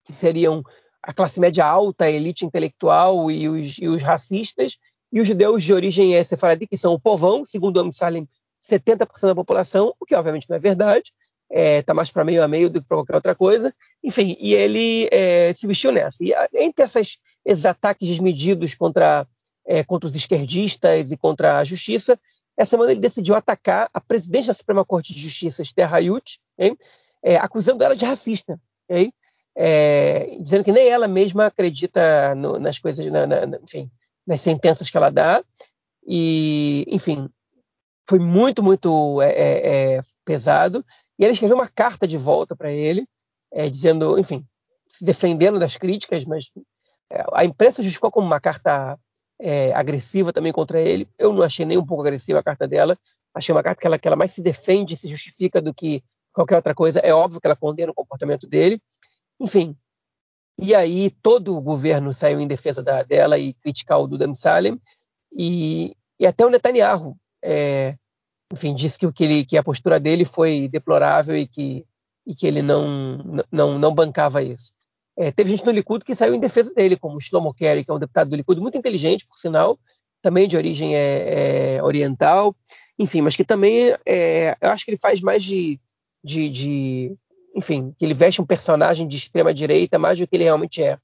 que 0.04 0.12
seriam 0.12 0.62
a 1.02 1.12
classe 1.12 1.40
média 1.40 1.64
alta, 1.64 2.04
a 2.04 2.10
elite 2.10 2.44
intelectual 2.44 3.30
e 3.30 3.48
os, 3.48 3.78
e 3.78 3.88
os 3.88 4.02
racistas, 4.02 4.78
e 5.12 5.20
os 5.20 5.26
judeus 5.26 5.62
de 5.62 5.72
origem 5.72 6.22
sefaradi, 6.24 6.66
que 6.66 6.76
são 6.76 6.94
o 6.94 7.00
povão, 7.00 7.44
segundo 7.44 7.82
o 7.82 7.92
Salem, 7.92 8.28
70% 8.62 9.26
da 9.26 9.34
população, 9.34 9.94
o 10.00 10.06
que 10.06 10.14
obviamente 10.14 10.48
não 10.48 10.56
é 10.56 10.58
verdade, 10.58 11.12
está 11.50 11.92
é, 11.92 11.94
mais 11.94 12.11
para 12.11 12.24
meio 12.24 12.42
a 12.42 12.48
meio 12.48 12.70
do 12.70 12.80
que 12.80 12.88
para 12.88 12.96
qualquer 12.96 13.14
outra 13.14 13.35
coisa. 13.35 13.74
Enfim, 14.02 14.37
e 14.40 14.54
ele 14.54 15.09
é, 15.12 15.52
se 15.54 15.66
vestiu 15.66 15.92
nessa. 15.92 16.22
E 16.24 16.33
entre 16.54 16.85
essas, 16.85 17.18
esses 17.44 17.64
ataques 17.64 18.09
desmedidos 18.09 18.74
contra, 18.74 19.26
é, 19.66 19.85
contra 19.85 20.09
os 20.09 20.14
esquerdistas 20.14 21.11
e 21.11 21.16
contra 21.16 21.59
a 21.59 21.64
justiça, 21.64 22.18
essa 22.57 22.70
semana 22.70 22.92
ele 22.92 23.00
decidiu 23.00 23.35
atacar 23.35 23.88
a 23.92 24.00
presidente 24.00 24.46
da 24.46 24.54
Suprema 24.54 24.85
Corte 24.85 25.12
de 25.12 25.20
Justiça, 25.20 25.62
Esther 25.62 25.92
Hayut, 25.92 26.38
é, 27.22 27.37
acusando 27.37 27.83
ela 27.83 27.96
de 27.96 28.04
racista, 28.04 28.61
é, 29.57 30.37
dizendo 30.40 30.64
que 30.64 30.72
nem 30.72 30.88
ela 30.88 31.09
mesma 31.09 31.46
acredita 31.46 32.35
no, 32.35 32.59
nas 32.59 32.78
coisas, 32.78 33.11
na, 33.11 33.26
na, 33.26 33.59
enfim, 33.62 33.90
nas 34.26 34.40
sentenças 34.40 34.90
que 34.90 34.96
ela 34.96 35.11
dá. 35.11 35.42
E, 36.07 36.85
enfim, 36.88 37.28
foi 38.09 38.18
muito, 38.18 38.62
muito 38.62 39.20
é, 39.22 39.96
é, 39.96 40.00
pesado. 40.24 40.85
E 41.18 41.24
ela 41.24 41.33
escreveu 41.33 41.57
uma 41.57 41.68
carta 41.68 42.07
de 42.07 42.16
volta 42.16 42.57
para 42.57 42.72
ele, 42.72 43.07
é, 43.53 43.68
dizendo, 43.68 44.18
enfim, 44.18 44.44
se 44.88 45.05
defendendo 45.05 45.59
das 45.59 45.77
críticas, 45.77 46.24
mas 46.24 46.50
é, 47.11 47.24
a 47.33 47.44
imprensa 47.44 47.83
justificou 47.83 48.11
como 48.11 48.27
uma 48.27 48.40
carta 48.40 48.98
é, 49.38 49.72
agressiva 49.72 50.33
também 50.33 50.53
contra 50.53 50.81
ele. 50.81 51.09
Eu 51.18 51.33
não 51.33 51.42
achei 51.42 51.64
nem 51.64 51.79
um 51.79 51.87
pouco 51.87 52.03
agressiva 52.03 52.38
a 52.38 52.42
carta 52.42 52.66
dela. 52.66 52.98
Achei 53.33 53.55
uma 53.55 53.62
carta 53.62 53.81
que 53.81 53.87
ela, 53.87 53.98
que 53.98 54.09
ela 54.09 54.16
mais 54.16 54.33
se 54.33 54.42
defende, 54.42 54.96
se 54.96 55.09
justifica 55.09 55.61
do 55.61 55.74
que 55.74 56.03
qualquer 56.33 56.57
outra 56.57 56.74
coisa. 56.74 57.00
É 57.00 57.12
óbvio 57.12 57.40
que 57.40 57.46
ela 57.46 57.57
condena 57.57 57.92
o 57.92 57.94
comportamento 57.94 58.46
dele. 58.46 58.81
Enfim. 59.40 59.77
E 60.59 60.74
aí 60.74 61.11
todo 61.11 61.57
o 61.57 61.61
governo 61.61 62.14
saiu 62.14 62.40
em 62.40 62.46
defesa 62.46 62.83
da, 62.83 63.03
dela 63.03 63.38
e 63.38 63.55
criticar 63.55 64.00
o 64.00 64.07
Duda 64.07 64.33
Salem. 64.35 64.81
E, 65.33 65.96
e 66.18 66.27
até 66.27 66.46
o 66.46 66.50
Netanyahu, 66.50 67.16
é, 67.42 67.96
enfim, 68.54 68.72
disse 68.72 68.98
que, 68.98 69.10
que, 69.12 69.24
ele, 69.24 69.44
que 69.44 69.56
a 69.56 69.62
postura 69.62 69.98
dele 69.98 70.24
foi 70.24 70.68
deplorável 70.68 71.36
e 71.36 71.44
que, 71.44 71.84
e 72.24 72.34
que 72.34 72.46
ele 72.46 72.62
não, 72.62 73.18
não, 73.50 73.78
não 73.78 73.92
bancava 73.92 74.42
isso. 74.42 74.72
É, 75.16 75.32
teve 75.32 75.50
gente 75.50 75.66
no 75.66 75.72
Likud 75.72 76.04
que 76.04 76.14
saiu 76.14 76.34
em 76.34 76.40
defesa 76.40 76.72
dele, 76.72 76.96
como 76.96 77.20
Shlomo 77.20 77.52
Kerry, 77.52 77.84
que 77.84 77.90
é 77.90 77.94
um 77.94 77.98
deputado 77.98 78.30
do 78.30 78.36
Likud 78.36 78.60
muito 78.60 78.78
inteligente, 78.78 79.26
por 79.26 79.36
sinal, 79.36 79.76
também 80.22 80.46
de 80.46 80.56
origem 80.56 80.94
é, 80.94 81.76
é, 81.76 81.82
oriental, 81.82 82.54
enfim, 82.96 83.22
mas 83.22 83.34
que 83.34 83.44
também 83.44 83.92
é, 84.06 84.56
eu 84.60 84.70
acho 84.70 84.84
que 84.84 84.92
ele 84.92 84.98
faz 84.98 85.20
mais 85.20 85.42
de, 85.42 85.80
de, 86.22 86.48
de, 86.48 87.12
enfim, 87.56 87.92
que 87.98 88.04
ele 88.04 88.14
veste 88.14 88.40
um 88.40 88.46
personagem 88.46 89.08
de 89.08 89.16
extrema 89.16 89.52
direita 89.52 89.98
mais 89.98 90.16
do 90.16 90.28
que 90.28 90.36
ele 90.36 90.44
realmente 90.44 90.80
é. 90.80 90.96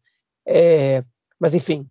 é 0.46 1.04
mas 1.38 1.52
enfim, 1.52 1.84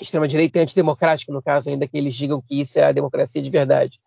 extrema 0.00 0.26
direita 0.26 0.58
e 0.58 0.62
antidemocrática 0.62 1.32
no 1.32 1.40
caso, 1.40 1.70
ainda 1.70 1.86
que 1.86 1.96
eles 1.96 2.14
digam 2.14 2.42
que 2.42 2.60
isso 2.60 2.80
é 2.80 2.84
a 2.84 2.92
democracia 2.92 3.40
de 3.40 3.50
verdade. 3.50 4.00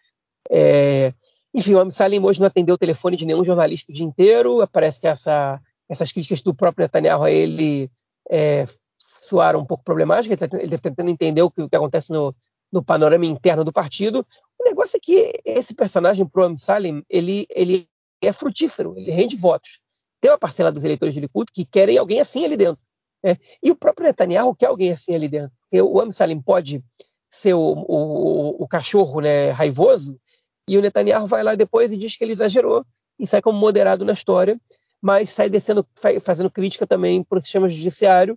É, 0.50 1.14
enfim, 1.54 1.74
o 1.76 1.92
Salim 1.92 2.20
hoje 2.20 2.40
não 2.40 2.48
atendeu 2.48 2.76
o 2.76 2.78
telefone 2.78 3.16
de 3.16 3.26
nenhum 3.26 3.44
jornalista 3.44 3.92
o 3.92 3.96
dia 3.96 4.06
inteiro. 4.06 4.68
Parece 4.72 5.00
que 5.00 5.08
essa 5.08 5.62
essas 5.88 6.12
críticas 6.12 6.42
do 6.42 6.54
próprio 6.54 6.84
Netanyahu 6.84 7.24
a 7.24 7.32
ele 7.32 7.90
é, 8.30 8.66
soaram 8.98 9.60
um 9.60 9.66
pouco 9.66 9.84
problemáticas, 9.84 10.42
ele, 10.42 10.50
tá, 10.50 10.58
deve 10.58 10.76
estar 10.76 10.90
tentando 10.90 11.10
entender 11.10 11.42
o 11.42 11.52
que, 11.52 11.62
o 11.62 11.70
que 11.70 11.76
acontece 11.76 12.12
no, 12.12 12.36
no, 12.72 12.84
panorama 12.84 13.26
interno 13.26 13.64
do 13.64 13.74
partido. 13.74 14.26
O 14.60 14.64
negócio 14.64 14.98
é 14.98 15.00
que 15.00 15.32
esse 15.46 15.74
personagem, 15.74 16.26
Pro 16.26 16.44
Amsalim, 16.44 17.04
ele, 17.10 17.46
ele 17.50 17.88
é 18.22 18.34
frutífero, 18.34 18.96
ele 18.98 19.12
rende 19.12 19.36
votos. 19.36 19.80
Tem 20.20 20.32
uma 20.32 20.38
parcela 20.38 20.72
dos 20.72 20.84
eleitores 20.84 21.14
de 21.14 21.20
Likud 21.20 21.52
que 21.54 21.66
querem 21.66 21.98
alguém 21.98 22.20
assim 22.20 22.46
ali 22.46 22.58
dentro. 22.58 22.82
Né? 23.24 23.38
E 23.62 23.70
o 23.70 23.76
próprio 23.76 24.08
Netanyahu 24.08 24.56
quer 24.56 24.68
alguém 24.68 24.92
assim 24.92 25.14
ali 25.14 25.28
dentro. 25.28 25.52
O 25.72 26.00
Amsalim 26.02 26.42
pode 26.42 26.84
ser 27.30 27.54
o, 27.54 27.60
o, 27.60 28.64
o 28.64 28.68
cachorro 28.68 29.22
né, 29.22 29.52
raivoso, 29.52 30.20
e 30.68 30.78
o 30.78 30.82
Netanyahu 30.82 31.26
vai 31.26 31.44
lá 31.44 31.56
depois 31.56 31.92
e 31.92 31.98
diz 31.98 32.16
que 32.16 32.24
ele 32.24 32.34
exagerou 32.34 32.86
e 33.20 33.26
sai 33.28 33.42
como 33.42 33.58
moderado 33.58 34.04
na 34.04 34.14
história 34.14 34.60
mas 35.06 35.30
sai 35.30 35.52
descendo, 35.52 35.88
fazendo 36.20 36.50
crítica 36.50 36.88
também 36.88 37.24
para 37.24 37.38
o 37.38 37.42
sistema 37.42 37.70
judiciário, 37.70 38.36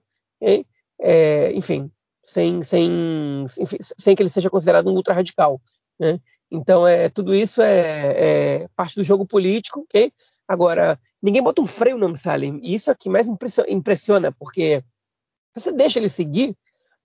é, 1.01 1.51
enfim, 1.53 1.91
sem, 2.23 2.61
sem, 2.61 3.47
sem 3.97 4.15
que 4.15 4.23
ele 4.23 4.29
seja 4.29 4.51
considerado 4.51 4.87
um 4.91 4.95
ultra 4.95 5.15
radical. 5.15 5.63
Né? 5.99 6.21
Então, 6.51 6.87
é, 6.87 7.09
tudo 7.09 7.35
isso 7.35 7.63
é, 7.63 8.61
é, 8.63 8.69
parte 8.77 8.97
do 8.97 9.03
jogo 9.03 9.27
político. 9.27 9.81
Okay? 9.81 10.13
Agora, 10.47 11.01
ninguém 11.23 11.43
bota 11.43 11.63
um 11.63 11.67
freio 11.67 11.97
no 11.97 12.05
Amsalim, 12.05 12.61
e 12.63 12.75
isso 12.75 12.91
é 12.91 12.93
o 12.93 12.99
que 12.99 13.09
mais 13.09 13.29
impressiona, 13.67 14.31
porque 14.31 14.85
se 15.55 15.63
você 15.63 15.73
deixa 15.73 15.99
ele 15.99 16.11
seguir, 16.11 16.55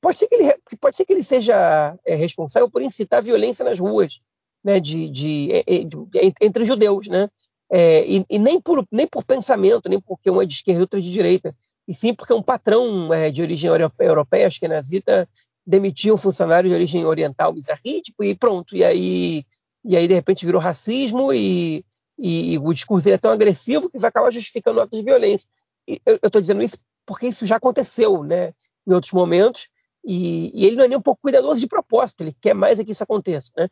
pode 0.01 0.17
ser 0.17 0.27
que 0.27 0.35
ele, 0.35 0.53
pode 0.77 0.97
ser 0.97 1.05
que 1.05 1.13
ele 1.13 1.23
seja 1.23 1.97
é, 2.05 2.15
responsável 2.15 2.69
por 2.69 2.81
incitar 2.81 3.23
violência 3.23 3.63
nas 3.63 3.79
ruas, 3.79 4.19
né, 4.63 4.79
de, 4.79 5.09
de, 5.09 5.47
de, 5.67 5.85
de 5.85 6.33
entre 6.41 6.65
judeus, 6.65 7.07
né? 7.07 7.29
é, 7.75 8.05
e, 8.07 8.23
e, 8.29 8.37
nem, 8.37 8.61
por, 8.61 8.85
nem 8.91 9.07
por 9.07 9.23
pensamento, 9.23 9.89
nem 9.89 9.99
porque 9.99 10.29
uma 10.29 10.43
é 10.43 10.45
de 10.45 10.53
esquerda 10.53 10.79
e 10.79 10.83
outra 10.83 10.99
é 10.99 11.01
de 11.01 11.11
direita, 11.11 11.55
e 11.87 11.93
sim 11.93 12.13
porque 12.13 12.31
um 12.31 12.41
patrão 12.41 13.11
é, 13.11 13.31
de 13.31 13.41
origem 13.41 13.67
europeia, 13.99 14.45
acho 14.45 14.59
que 14.59 14.67
nazista, 14.67 15.27
demitiu 15.65 16.13
um 16.13 16.17
funcionário 16.17 16.69
de 16.69 16.75
origem 16.75 17.03
oriental 17.03 17.51
bizarrítico 17.51 18.23
e 18.23 18.35
pronto. 18.35 18.75
E 18.75 18.83
aí, 18.83 19.43
e 19.83 19.97
aí 19.97 20.07
de 20.07 20.13
repente, 20.13 20.45
virou 20.45 20.61
racismo 20.61 21.33
e, 21.33 21.83
e, 22.17 22.53
e 22.53 22.57
o 22.59 22.71
discurso 22.71 23.09
é 23.09 23.17
tão 23.17 23.31
agressivo 23.31 23.89
que 23.89 23.97
vai 23.97 24.09
acabar 24.09 24.31
justificando 24.31 24.79
atos 24.79 24.99
de 24.99 25.03
violência. 25.03 25.49
E 25.87 25.99
eu 26.05 26.19
estou 26.23 26.39
dizendo 26.39 26.61
isso 26.61 26.77
porque 27.07 27.27
isso 27.27 27.45
já 27.45 27.55
aconteceu 27.55 28.23
né, 28.23 28.53
em 28.87 28.93
outros 28.93 29.11
momentos, 29.11 29.67
e, 30.03 30.51
e, 30.53 30.65
ele 30.65 30.75
não 30.75 30.85
é 30.85 30.87
nem 30.87 30.97
um 30.97 31.01
pouco 31.01 31.21
cuidadoso 31.21 31.59
de 31.59 31.67
propósito, 31.67 32.21
ele 32.21 32.35
quer 32.39 32.53
mais 32.53 32.79
é 32.79 32.83
que 32.83 32.91
isso 32.91 33.03
aconteça. 33.03 33.51
Né? 33.57 33.69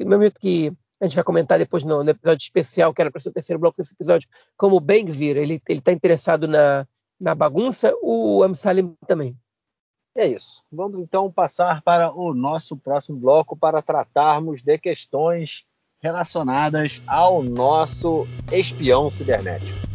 No 0.00 0.10
momento 0.10 0.40
que 0.40 0.72
a 1.00 1.04
gente 1.04 1.14
vai 1.14 1.24
comentar 1.24 1.58
depois 1.58 1.84
no, 1.84 2.02
no 2.02 2.10
episódio 2.10 2.42
especial, 2.42 2.92
que 2.92 3.00
era 3.00 3.10
para 3.10 3.20
ser 3.20 3.28
o 3.28 3.32
terceiro 3.32 3.60
bloco 3.60 3.76
desse 3.76 3.94
episódio, 3.94 4.28
como 4.56 4.76
o 4.76 4.80
Ben-Gvir, 4.80 5.36
ele 5.36 5.62
está 5.68 5.92
interessado 5.92 6.48
na, 6.48 6.86
na 7.20 7.34
bagunça, 7.34 7.94
o 8.02 8.42
Amsalim 8.42 8.96
também. 9.06 9.36
É 10.16 10.26
isso. 10.26 10.64
Vamos 10.72 10.98
então 10.98 11.30
passar 11.30 11.80
para 11.82 12.12
o 12.12 12.34
nosso 12.34 12.76
próximo 12.76 13.18
bloco 13.18 13.56
para 13.56 13.80
tratarmos 13.80 14.62
de 14.62 14.76
questões 14.78 15.64
relacionadas 16.00 17.02
ao 17.06 17.42
nosso 17.42 18.26
espião 18.50 19.10
cibernético. 19.10 19.87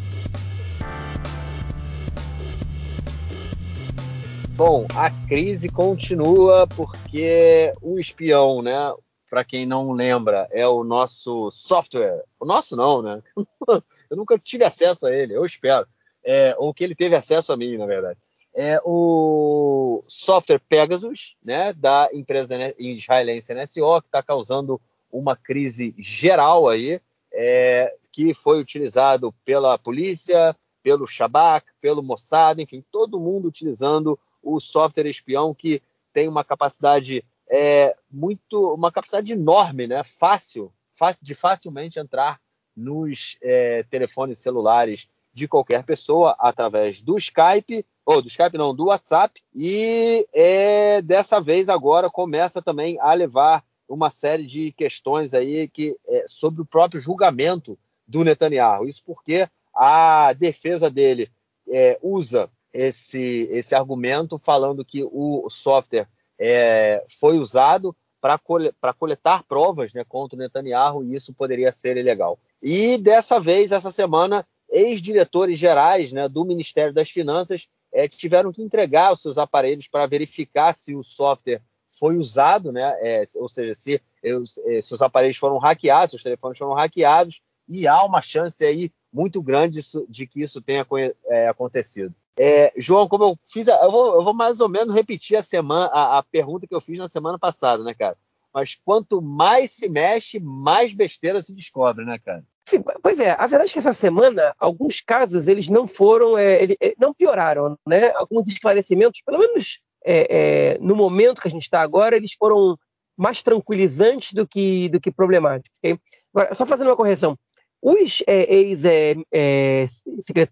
Bom, 4.55 4.85
a 4.95 5.09
crise 5.27 5.67
continua 5.67 6.67
porque 6.67 7.73
o 7.81 7.99
espião, 7.99 8.61
né, 8.61 8.93
para 9.27 9.43
quem 9.43 9.65
não 9.65 9.91
lembra, 9.93 10.47
é 10.51 10.67
o 10.67 10.83
nosso 10.83 11.49
software. 11.49 12.23
O 12.39 12.45
nosso 12.45 12.75
não, 12.75 13.01
né? 13.01 13.23
Eu 14.11 14.15
nunca 14.15 14.37
tive 14.37 14.63
acesso 14.63 15.07
a 15.07 15.11
ele, 15.11 15.35
eu 15.35 15.43
espero. 15.43 15.87
É, 16.23 16.55
ou 16.59 16.71
que 16.71 16.83
ele 16.83 16.93
teve 16.93 17.15
acesso 17.15 17.51
a 17.51 17.57
mim, 17.57 17.77
na 17.77 17.87
verdade. 17.87 18.19
É 18.55 18.79
o 18.85 20.03
software 20.07 20.61
Pegasus, 20.69 21.35
né, 21.43 21.73
da 21.73 22.09
empresa 22.13 22.55
israelense 22.77 23.55
NSO, 23.55 24.01
que 24.01 24.07
está 24.07 24.21
causando 24.21 24.79
uma 25.11 25.35
crise 25.35 25.95
geral 25.97 26.69
aí, 26.69 27.01
é, 27.33 27.91
que 28.11 28.35
foi 28.35 28.61
utilizado 28.61 29.33
pela 29.43 29.79
polícia, 29.79 30.55
pelo 30.83 31.07
Shabak, 31.07 31.65
pelo 31.81 32.03
Mossad, 32.03 32.61
enfim, 32.61 32.85
todo 32.91 33.19
mundo 33.19 33.47
utilizando 33.47 34.19
o 34.43 34.59
software 34.59 35.07
espião 35.07 35.53
que 35.53 35.81
tem 36.11 36.27
uma 36.27 36.43
capacidade 36.43 37.23
é, 37.49 37.95
muito 38.11 38.73
uma 38.73 38.91
capacidade 38.91 39.31
enorme, 39.31 39.87
né? 39.87 40.03
Fácil, 40.03 40.71
fácil 40.95 41.25
de 41.25 41.33
facilmente 41.33 41.99
entrar 41.99 42.39
nos 42.75 43.37
é, 43.41 43.83
telefones 43.83 44.39
celulares 44.39 45.07
de 45.33 45.47
qualquer 45.47 45.83
pessoa 45.83 46.35
através 46.39 47.01
do 47.01 47.17
Skype, 47.17 47.85
ou 48.05 48.21
do 48.21 48.27
Skype 48.27 48.57
não, 48.57 48.75
do 48.75 48.85
WhatsApp, 48.85 49.41
e 49.55 50.27
é, 50.33 51.01
dessa 51.01 51.39
vez 51.39 51.69
agora 51.69 52.09
começa 52.09 52.61
também 52.61 52.99
a 52.99 53.13
levar 53.13 53.63
uma 53.87 54.09
série 54.09 54.45
de 54.45 54.71
questões 54.71 55.33
aí 55.33 55.67
que 55.67 55.97
é, 56.07 56.25
sobre 56.27 56.61
o 56.61 56.65
próprio 56.65 57.01
julgamento 57.01 57.77
do 58.07 58.23
Netanyahu. 58.23 58.87
Isso 58.87 59.03
porque 59.05 59.47
a 59.73 60.33
defesa 60.33 60.89
dele 60.89 61.31
é, 61.69 61.97
usa 62.01 62.49
esse, 62.73 63.47
esse 63.51 63.75
argumento 63.75 64.39
falando 64.39 64.83
que 64.83 65.03
o 65.03 65.47
software 65.49 66.07
é, 66.39 67.05
foi 67.19 67.37
usado 67.37 67.95
para 68.19 68.93
coletar 68.93 69.43
provas 69.43 69.93
né, 69.93 70.03
contra 70.07 70.35
o 70.35 70.39
Netanyahu 70.39 71.03
e 71.03 71.13
isso 71.13 71.33
poderia 71.33 71.71
ser 71.71 71.97
ilegal. 71.97 72.39
E 72.61 72.97
dessa 72.97 73.39
vez, 73.39 73.71
essa 73.71 73.91
semana, 73.91 74.47
ex-diretores 74.71 75.59
gerais 75.59 76.13
né, 76.13 76.29
do 76.29 76.45
Ministério 76.45 76.93
das 76.93 77.09
Finanças 77.09 77.67
é, 77.91 78.07
tiveram 78.07 78.51
que 78.51 78.63
entregar 78.63 79.11
os 79.11 79.21
seus 79.21 79.37
aparelhos 79.37 79.87
para 79.89 80.07
verificar 80.07 80.73
se 80.73 80.95
o 80.95 81.03
software 81.03 81.61
foi 81.99 82.17
usado, 82.17 82.71
né, 82.71 82.97
é, 83.01 83.23
ou 83.35 83.49
seja, 83.49 83.75
se, 83.75 84.01
é, 84.23 84.81
se 84.81 84.93
os 84.93 85.01
aparelhos 85.01 85.37
foram 85.37 85.59
hackeados, 85.59 86.11
se 86.11 86.15
os 86.15 86.23
telefones 86.23 86.57
foram 86.57 86.73
hackeados, 86.73 87.41
e 87.67 87.87
há 87.87 88.03
uma 88.03 88.21
chance 88.21 88.63
aí 88.65 88.89
muito 89.11 89.43
grande 89.43 89.81
de 90.09 90.25
que 90.25 90.41
isso 90.41 90.61
tenha 90.61 90.85
é, 91.27 91.47
acontecido. 91.47 92.15
É, 92.37 92.73
João, 92.77 93.07
como 93.07 93.23
eu 93.23 93.39
fiz, 93.51 93.67
eu 93.67 93.91
vou, 93.91 94.15
eu 94.15 94.23
vou, 94.23 94.33
mais 94.33 94.59
ou 94.59 94.67
menos 94.67 94.93
repetir 94.93 95.37
a 95.37 95.43
semana, 95.43 95.85
a, 95.93 96.17
a, 96.17 96.23
pergunta 96.23 96.65
que 96.65 96.73
eu 96.73 96.81
fiz 96.81 96.97
na 96.97 97.07
semana 97.07 97.37
passada, 97.37 97.83
né, 97.83 97.93
cara? 97.93 98.17
Mas 98.53 98.75
quanto 98.83 99.21
mais 99.21 99.71
se 99.71 99.87
mexe, 99.87 100.39
mais 100.39 100.93
besteira 100.93 101.41
se 101.41 101.53
descobre, 101.53 102.05
né, 102.05 102.17
cara? 102.19 102.43
Sim, 102.67 102.81
pois 103.01 103.19
é, 103.19 103.31
a 103.31 103.45
verdade 103.45 103.69
é 103.69 103.73
que 103.73 103.79
essa 103.79 103.93
semana, 103.93 104.55
alguns 104.57 105.01
casos, 105.01 105.47
eles 105.47 105.67
não 105.67 105.87
foram, 105.87 106.37
é, 106.37 106.63
eles, 106.63 106.77
é, 106.79 106.95
não 106.97 107.13
pioraram, 107.13 107.77
né? 107.85 108.11
Alguns 108.15 108.47
esclarecimentos, 108.47 109.21
pelo 109.21 109.37
menos 109.39 109.79
é, 110.03 110.27
é, 110.29 110.77
no 110.79 110.95
momento 110.95 111.41
que 111.41 111.47
a 111.47 111.51
gente 111.51 111.63
está 111.63 111.81
agora, 111.81 112.15
eles 112.15 112.33
foram 112.33 112.77
mais 113.17 113.43
tranquilizantes 113.43 114.33
do 114.33 114.47
que, 114.47 114.89
do 114.89 114.99
que 114.99 115.11
problemáticos. 115.11 115.71
Okay? 115.79 115.99
Agora, 116.33 116.55
só 116.55 116.65
fazendo 116.65 116.87
uma 116.87 116.95
correção, 116.95 117.37
os 117.83 118.23
é, 118.25 118.45
ex-diretores 118.49 119.11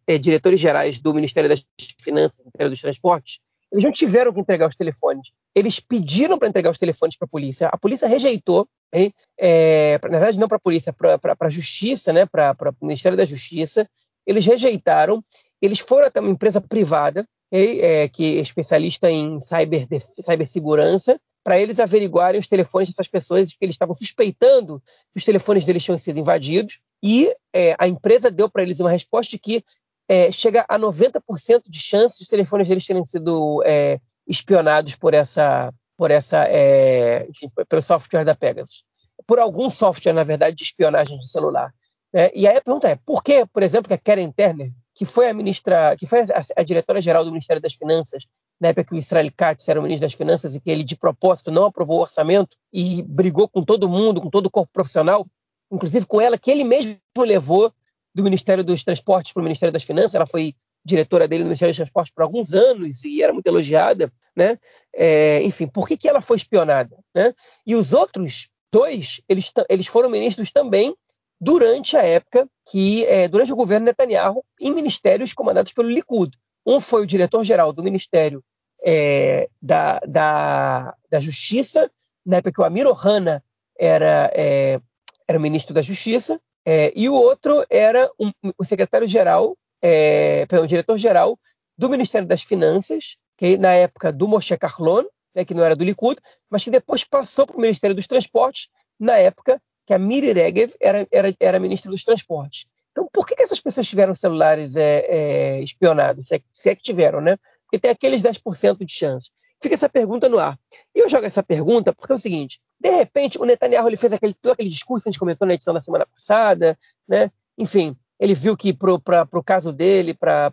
é, 0.06 0.54
é, 0.54 0.58
gerais 0.58 1.00
do 1.00 1.14
Ministério 1.14 1.50
das 1.50 1.64
Finanças, 2.02 2.40
do 2.40 2.48
Ministério 2.48 2.70
dos 2.70 2.82
Transportes, 2.82 3.40
eles 3.72 3.86
não 3.86 3.92
tiveram 3.92 4.34
que 4.34 4.42
entregar 4.42 4.68
os 4.68 4.76
telefones. 4.76 5.32
Eles 5.56 5.80
pediram 5.80 6.38
para 6.38 6.50
entregar 6.50 6.70
os 6.70 6.78
telefones 6.78 7.16
para 7.16 7.26
a 7.26 7.30
polícia. 7.30 7.70
A 7.70 7.78
polícia 7.78 8.06
rejeitou. 8.06 8.68
É, 8.94 9.98
na 10.04 10.20
verdade, 10.20 10.38
não 10.38 10.50
para 10.50 10.58
a 10.58 10.60
polícia, 10.62 10.92
para 10.92 11.18
a 11.40 11.50
justiça, 11.50 12.12
né, 12.12 12.26
para 12.26 12.54
o 12.82 12.86
Ministério 12.86 13.18
da 13.18 13.24
Justiça. 13.24 13.88
Eles 14.28 14.46
rejeitaram. 14.46 15.24
Eles 15.62 15.80
foram 15.80 16.08
até 16.08 16.20
uma 16.20 16.32
empresa 16.32 16.60
privada, 16.60 17.26
é, 17.50 18.10
que 18.10 18.40
é 18.40 18.42
especialista 18.42 19.10
em 19.10 19.40
cyber, 19.40 19.88
cibersegurança, 20.20 21.18
para 21.44 21.60
eles 21.60 21.80
averiguarem 21.80 22.40
os 22.40 22.48
telefones 22.48 22.90
dessas 22.90 23.08
pessoas, 23.08 23.50
que 23.52 23.58
eles 23.62 23.74
estavam 23.74 23.96
suspeitando 23.96 24.82
que 25.12 25.18
os 25.18 25.26
telefones 25.26 25.66
deles 25.66 25.84
tinham 25.84 25.98
sido 25.98 26.20
invadidos, 26.20 26.80
e 27.04 27.34
é, 27.54 27.76
a 27.80 27.88
empresa 27.88 28.30
deu 28.30 28.50
para 28.50 28.62
eles 28.62 28.80
uma 28.80 28.92
resposta 28.92 29.32
de 29.32 29.40
que 29.40 29.64
é, 30.08 30.32
chega 30.32 30.66
a 30.68 30.78
90% 30.78 31.64
de 31.68 31.80
chance 31.80 32.18
de 32.18 32.24
os 32.24 32.30
telefones 32.30 32.68
deles 32.68 32.86
terem 32.86 33.04
sido 33.06 33.64
é, 33.66 34.00
espionados 34.28 34.96
por 34.96 35.14
essa, 35.14 35.74
por 35.98 36.12
essa, 36.12 36.46
é, 36.48 37.26
enfim, 37.30 37.50
pelo 37.68 37.82
software 37.82 38.26
da 38.26 38.36
Pegasus, 38.36 38.84
por 39.26 39.40
algum 39.40 39.70
software, 39.70 40.14
na 40.14 40.24
verdade, 40.24 40.56
de 40.56 40.64
espionagem 40.64 41.18
de 41.18 41.30
celular. 41.30 41.74
Né? 42.14 42.30
E 42.34 42.48
aí 42.48 42.58
a 42.58 42.62
pergunta 42.62 42.90
é, 42.90 42.96
por 43.06 43.24
que, 43.24 43.46
por 43.48 43.64
exemplo, 43.64 43.88
que 43.88 43.94
a 43.94 43.98
Karen 43.98 44.32
Turner, 44.32 44.72
que 44.94 45.06
foi 45.06 45.30
a 45.30 45.34
ministra, 45.34 45.96
que 45.96 46.06
foi 46.06 46.22
a, 46.22 46.26
a 46.58 46.64
diretora-geral 46.64 47.24
do 47.24 47.32
Ministério 47.32 47.62
das 47.62 47.74
Finanças, 47.74 48.26
na 48.62 48.68
época 48.68 48.84
que 48.84 48.94
o 48.94 48.98
Israel 48.98 49.28
Katz 49.36 49.68
era 49.68 49.80
o 49.80 49.84
ministro 49.84 50.08
das 50.08 50.14
Finanças 50.14 50.54
e 50.54 50.62
que 50.62 50.70
ele, 50.70 50.84
de 50.84 50.96
propósito, 50.96 51.50
não 51.50 51.66
aprovou 51.66 51.98
o 51.98 52.02
orçamento 52.02 52.56
e 52.72 53.02
brigou 53.02 53.50
com 53.50 53.66
todo 53.66 53.90
mundo, 53.90 54.22
com 54.22 54.30
todo 54.30 54.46
o 54.46 54.52
corpo 54.52 54.72
profissional, 54.72 55.26
inclusive 55.72 56.06
com 56.06 56.22
ela, 56.22 56.38
que 56.38 56.52
ele 56.52 56.64
mesmo 56.64 57.00
levou 57.18 57.74
do 58.14 58.24
Ministério 58.24 58.64
dos 58.64 58.84
Transportes 58.84 59.34
para 59.34 59.42
o 59.42 59.44
Ministério 59.44 59.74
das 59.74 59.82
Finanças. 59.82 60.14
Ela 60.14 60.28
foi 60.28 60.54
diretora 60.86 61.28
dele 61.28 61.44
no 61.44 61.48
Ministério 61.48 61.72
dos 61.72 61.78
Transportes 61.78 62.14
por 62.14 62.22
alguns 62.22 62.54
anos 62.54 63.04
e 63.04 63.24
era 63.24 63.34
muito 63.34 63.48
elogiada, 63.48 64.14
né? 64.36 64.60
É, 64.94 65.42
enfim, 65.42 65.66
por 65.66 65.88
que, 65.88 65.98
que 65.98 66.08
ela 66.08 66.22
foi 66.22 66.38
espionada? 66.38 66.96
Né? 67.16 67.34
E 67.66 67.76
os 67.76 67.94
outros 67.94 68.50
dois, 68.72 69.22
eles, 69.28 69.52
eles 69.70 69.88
foram 69.88 70.08
ministros 70.08 70.52
também 70.52 70.96
durante 71.40 71.98
a 71.98 72.04
época 72.04 72.48
que, 72.70 73.06
é, 73.06 73.28
durante 73.28 73.52
o 73.52 73.56
governo 73.56 73.88
Netanyahu, 73.88 74.46
em 74.60 74.72
ministérios 74.72 75.34
comandados 75.34 75.74
pelo 75.74 75.90
Likud. 75.90 76.38
Um 76.64 76.80
foi 76.80 77.02
o 77.02 77.08
diretor-geral 77.08 77.74
do 77.74 77.84
Ministério 77.84 78.44
é, 78.84 79.50
da, 79.62 80.00
da, 80.00 80.96
da, 81.10 81.20
Justiça, 81.20 81.90
na 82.26 82.38
época 82.38 82.54
que 82.54 82.62
o 82.62 82.64
Amir 82.64 82.88
Ohana 82.88 83.44
era, 83.78 84.32
é, 84.34 84.80
era 85.28 85.40
ministro 85.40 85.74
da 85.74 85.82
Justiça, 85.82 86.40
é, 86.66 86.92
e 86.96 87.10
o 87.10 87.14
outro 87.14 87.66
era 87.70 88.10
um, 88.20 88.32
o 88.58 88.64
secretário-geral, 88.64 89.58
é, 89.82 90.46
o 90.62 90.68
diretor-geral 90.68 91.38
do 91.78 91.90
Ministério 91.90 92.28
das 92.28 92.44
Finanças, 92.44 93.18
que 93.38 93.58
na 93.58 93.74
época 93.74 94.12
do 94.12 94.28
Moshe 94.28 94.56
Carlon, 94.58 95.04
né, 95.34 95.44
que 95.44 95.54
não 95.54 95.64
era 95.64 95.76
do 95.76 95.84
Likud, 95.84 96.20
mas 96.50 96.64
que 96.64 96.70
depois 96.70 97.04
passou 97.04 97.48
para 97.48 97.58
o 97.58 97.62
Ministério 97.62 97.96
dos 97.96 98.08
Transportes, 98.08 98.70
na 99.00 99.18
época 99.18 99.60
que 99.86 99.94
a 99.94 100.00
Miri 100.00 100.32
Regev 100.32 100.74
era, 100.80 101.08
era, 101.12 101.34
era 101.40 101.60
ministra 101.60 101.90
dos 101.90 102.04
Transportes. 102.04 102.66
Então, 102.92 103.08
por 103.12 103.26
que, 103.26 103.36
que 103.36 103.44
essas 103.44 103.60
pessoas 103.60 103.88
tiveram 103.88 104.14
celulares 104.14 104.76
é, 104.76 105.06
é, 105.08 105.60
espionados? 105.62 106.28
Se 106.28 106.36
é, 106.36 106.42
se 106.54 106.70
é, 106.70 106.76
que 106.76 106.84
tiveram, 106.84 107.22
né? 107.22 107.38
Porque 107.72 107.80
tem 107.80 107.92
aqueles 107.92 108.22
10% 108.22 108.84
de 108.84 108.94
chance. 108.94 109.30
Fica 109.62 109.76
essa 109.76 109.88
pergunta 109.88 110.28
no 110.28 110.40
ar. 110.40 110.60
E 110.94 111.00
eu 111.00 111.08
jogo 111.08 111.26
essa 111.26 111.42
pergunta 111.42 111.94
porque 111.94 112.12
é 112.12 112.16
o 112.16 112.20
seguinte: 112.20 112.60
de 112.78 112.90
repente, 112.90 113.40
o 113.40 113.46
Netanyahu 113.46 113.88
ele 113.88 113.96
fez 113.96 114.12
aquele, 114.12 114.34
todo 114.34 114.52
aquele 114.52 114.68
discurso 114.68 115.04
que 115.04 115.10
a 115.10 115.12
gente 115.12 115.20
comentou 115.20 115.48
na 115.48 115.54
edição 115.54 115.74
da 115.74 115.80
semana 115.80 116.06
passada, 116.06 116.78
né? 117.08 117.32
Enfim, 117.58 117.96
ele 118.20 118.34
viu 118.34 118.58
que 118.58 118.74
para 118.74 118.94
o 119.32 119.44
caso 119.44 119.72
dele, 119.72 120.14
para 120.14 120.52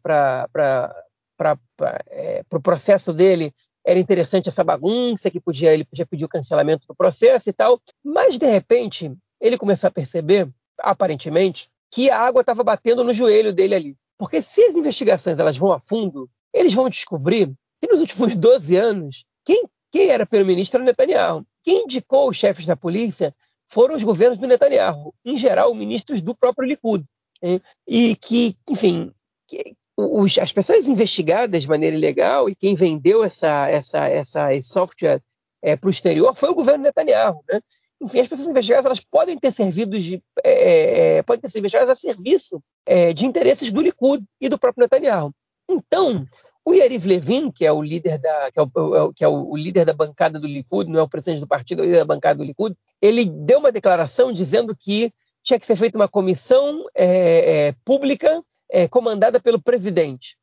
é, 2.11 2.45
o 2.53 2.61
processo 2.61 3.13
dele, 3.13 3.53
era 3.85 3.99
interessante 3.99 4.49
essa 4.49 4.63
bagunça, 4.63 5.31
que 5.31 5.41
podia 5.41 5.73
ele 5.73 5.85
podia 5.85 6.07
pedir 6.07 6.25
o 6.25 6.29
cancelamento 6.29 6.87
do 6.87 6.95
processo 6.95 7.51
e 7.51 7.53
tal. 7.53 7.81
Mas, 8.05 8.39
de 8.39 8.47
repente, 8.47 9.13
ele 9.41 9.59
começou 9.59 9.89
a 9.89 9.91
perceber, 9.91 10.49
aparentemente, 10.79 11.69
que 11.91 12.11
a 12.11 12.21
água 12.21 12.43
estava 12.43 12.63
batendo 12.63 13.03
no 13.03 13.13
joelho 13.13 13.53
dele 13.53 13.75
ali. 13.75 13.97
Porque 14.19 14.43
se 14.43 14.63
as 14.65 14.77
investigações 14.77 15.39
elas 15.39 15.57
vão 15.57 15.73
a 15.73 15.81
fundo, 15.81 16.29
eles 16.53 16.75
vão 16.75 16.89
descobrir 16.89 17.53
que 17.81 17.91
nos 17.91 18.01
últimos 18.01 18.35
12 18.37 18.77
anos, 18.77 19.25
quem, 19.45 19.65
quem 19.91 20.09
era 20.09 20.27
primeiro-ministro 20.27 20.79
era 20.79 20.87
Netanyahu. 20.87 21.47
Quem 21.63 21.85
indicou 21.85 22.29
os 22.29 22.37
chefes 22.37 22.67
da 22.67 22.77
polícia 22.77 23.35
foram 23.67 23.95
os 23.95 24.03
governos 24.03 24.39
do 24.39 24.47
Netanyahu, 24.47 25.15
em 25.25 25.37
geral, 25.37 25.75
ministros 25.75 26.21
do 26.23 26.35
próprio 26.35 26.67
Likud. 26.67 27.05
Hein? 27.43 27.61
E 27.87 28.17
que, 28.17 28.57
enfim, 28.69 29.13
que, 29.47 29.75
os, 29.97 30.39
as 30.39 30.53
pessoas 30.53 30.89
investigadas 30.89 31.63
de 31.63 31.69
maneira 31.69 31.97
ilegal 31.97 32.49
e 32.49 32.55
quem 32.55 32.75
vendeu 32.75 33.23
essa, 33.23 33.69
essa, 33.69 34.09
essa, 34.09 34.55
esse 34.55 34.69
software 34.69 35.21
é, 35.61 35.77
para 35.77 35.89
o 35.89 35.91
exterior 35.91 36.35
foi 36.35 36.49
o 36.51 36.55
governo 36.55 36.85
Netanyahu. 36.85 37.43
Né? 37.51 37.61
enfim, 38.01 38.21
as 38.21 38.29
pessoas 38.29 38.49
investigadas 38.49 38.87
elas 38.87 39.01
podem 39.01 39.37
ter 39.39 39.53
servido 39.53 39.99
de, 39.99 40.23
é, 40.45 40.51
é, 40.51 41.17
é, 41.17 41.23
podem 41.23 41.41
ter 41.41 41.49
sido 41.49 41.59
investigadas 41.59 41.91
a 41.91 41.95
serviço 41.95 42.63
é, 42.87 43.13
de 43.13 43.27
interesses 43.27 43.73
do 43.73 43.83
Likud 43.83 44.25
e 44.41 44.49
do 44.49 44.59
próprio 44.59 44.83
Netanyahu. 44.83 45.33
Então, 45.69 46.27
o 46.65 46.75
Yariv 46.75 47.07
Levin, 47.07 47.51
que 47.51 47.65
é 47.65 47.73
o 47.73 47.83
líder 47.83 48.19
da, 48.19 48.51
que 48.51 48.59
é 48.59 48.63
o, 48.63 49.13
que 49.13 49.25
é 49.25 49.29
o, 49.29 49.57
líder 49.57 49.85
da 49.85 49.93
bancada 49.93 50.39
do 50.39 50.47
Likud, 50.47 50.91
não 50.91 51.01
é 51.01 51.03
o 51.03 51.09
presidente 51.09 51.41
do 51.41 51.47
partido, 51.47 51.81
é 51.81 51.83
o 51.83 51.87
líder 51.87 51.99
da 51.99 52.05
bancada 52.05 52.39
do 52.39 52.45
Likud, 52.45 52.77
ele 53.01 53.25
deu 53.25 53.59
uma 53.59 53.73
declaração 53.73 54.33
dizendo 54.33 54.77
que 54.77 55.13
tinha 55.43 55.59
que 55.59 55.67
ser 55.67 55.77
feita 55.77 55.99
uma 55.99 56.09
comissão 56.09 56.85
é, 56.95 57.69
é, 57.69 57.75
pública 57.85 58.43
comandada 58.91 59.41
pelo 59.41 59.59
presidente, 59.59 60.37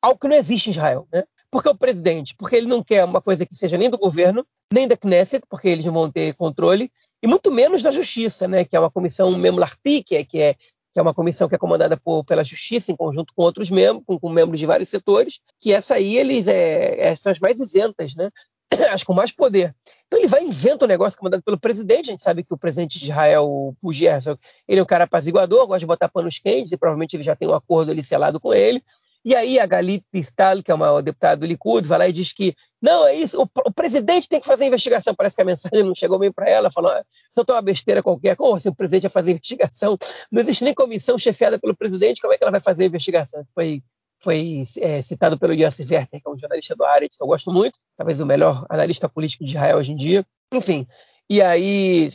algo 0.00 0.20
que 0.20 0.28
não 0.28 0.36
existe 0.36 0.68
em 0.68 0.70
Israel, 0.70 1.08
né? 1.12 1.24
Por 1.50 1.62
que 1.62 1.68
o 1.68 1.74
presidente? 1.74 2.34
Porque 2.36 2.54
ele 2.54 2.66
não 2.66 2.84
quer 2.84 3.04
uma 3.04 3.22
coisa 3.22 3.46
que 3.46 3.54
seja 3.54 3.78
nem 3.78 3.88
do 3.88 3.98
governo, 3.98 4.46
nem 4.72 4.86
da 4.86 4.96
Knesset, 4.96 5.44
porque 5.48 5.68
eles 5.68 5.84
não 5.84 5.92
vão 5.92 6.10
ter 6.10 6.34
controle, 6.34 6.92
e 7.22 7.26
muito 7.26 7.50
menos 7.50 7.82
da 7.82 7.90
Justiça, 7.90 8.46
né, 8.46 8.64
que 8.64 8.76
é 8.76 8.80
uma 8.80 8.90
comissão 8.90 9.36
Memlarti, 9.36 10.04
é, 10.12 10.24
que 10.24 10.40
é 10.40 10.54
que 10.92 10.98
é 10.98 11.02
uma 11.02 11.14
comissão 11.14 11.48
que 11.48 11.54
é 11.54 11.58
comandada 11.58 11.96
por, 11.96 12.24
pela 12.24 12.44
Justiça 12.44 12.90
em 12.90 12.96
conjunto 12.96 13.32
com 13.34 13.42
outros 13.42 13.70
membros, 13.70 14.04
com, 14.06 14.18
com, 14.18 14.28
membros 14.30 14.58
de 14.58 14.66
vários 14.66 14.88
setores, 14.88 15.40
que 15.60 15.72
essa 15.72 15.94
aí 15.94 16.16
eles 16.16 16.46
é, 16.46 17.08
é, 17.08 17.16
são 17.16 17.32
as 17.32 17.38
mais 17.38 17.60
isentas, 17.60 18.14
né? 18.14 18.30
as 18.92 19.02
com 19.02 19.14
mais 19.14 19.30
poder. 19.30 19.74
Então 20.06 20.18
ele 20.18 20.28
vai 20.28 20.42
inventa 20.42 20.84
um 20.84 20.88
negócio 20.88 21.18
comandado 21.18 21.42
pelo 21.42 21.58
presidente. 21.58 22.08
A 22.08 22.12
gente 22.12 22.22
sabe 22.22 22.42
que 22.42 22.52
o 22.52 22.58
presidente 22.58 22.98
de 22.98 23.04
Israel, 23.04 23.74
o 23.80 23.92
Gerson, 23.92 24.36
ele 24.66 24.80
é 24.80 24.82
um 24.82 24.86
cara 24.86 25.04
apaziguador, 25.04 25.66
gosta 25.66 25.80
de 25.80 25.86
botar 25.86 26.08
panos 26.08 26.38
quentes, 26.38 26.72
e 26.72 26.76
provavelmente 26.76 27.14
ele 27.14 27.22
já 27.22 27.36
tem 27.36 27.48
um 27.48 27.54
acordo 27.54 27.90
ali 27.90 28.02
selado 28.02 28.40
com 28.40 28.52
ele. 28.52 28.82
E 29.24 29.34
aí 29.34 29.58
a 29.58 29.66
Galit 29.66 30.04
Stahl, 30.14 30.62
que 30.62 30.70
é 30.70 30.74
uma 30.74 31.02
deputada 31.02 31.36
do 31.36 31.46
Likud, 31.46 31.86
vai 31.86 31.98
lá 31.98 32.08
e 32.08 32.12
diz 32.12 32.32
que 32.32 32.54
não, 32.80 33.06
é 33.06 33.14
isso, 33.14 33.42
o, 33.42 33.48
o 33.66 33.72
presidente 33.72 34.28
tem 34.28 34.40
que 34.40 34.46
fazer 34.46 34.64
a 34.64 34.66
investigação. 34.68 35.14
Parece 35.14 35.34
que 35.34 35.42
a 35.42 35.44
mensagem 35.44 35.82
não 35.82 35.94
chegou 35.94 36.18
bem 36.18 36.32
para 36.32 36.48
ela, 36.48 36.70
falou, 36.70 36.92
só 37.34 37.44
uma 37.48 37.62
besteira 37.62 38.02
qualquer, 38.02 38.36
como 38.36 38.54
assim 38.54 38.68
o 38.68 38.74
presidente 38.74 39.02
vai 39.02 39.10
fazer 39.10 39.30
a 39.30 39.34
investigação? 39.34 39.98
Não 40.30 40.40
existe 40.40 40.64
nem 40.64 40.72
comissão 40.72 41.18
chefiada 41.18 41.58
pelo 41.58 41.76
presidente, 41.76 42.20
como 42.20 42.32
é 42.32 42.38
que 42.38 42.44
ela 42.44 42.52
vai 42.52 42.60
fazer 42.60 42.84
a 42.84 42.86
investigação? 42.86 43.44
Foi, 43.52 43.82
foi 44.20 44.62
é, 44.78 45.02
citado 45.02 45.38
pelo 45.38 45.52
Yossi 45.52 45.82
Werther, 45.82 46.20
que 46.20 46.28
é 46.28 46.30
um 46.30 46.38
jornalista 46.38 46.76
do 46.76 46.84
Haaretz, 46.84 47.16
que 47.16 47.22
eu 47.22 47.26
gosto 47.26 47.52
muito, 47.52 47.78
talvez 47.96 48.20
o 48.20 48.26
melhor 48.26 48.64
analista 48.70 49.08
político 49.08 49.44
de 49.44 49.50
Israel 49.50 49.78
hoje 49.78 49.92
em 49.92 49.96
dia. 49.96 50.24
Enfim, 50.54 50.86
e 51.28 51.42
aí, 51.42 52.10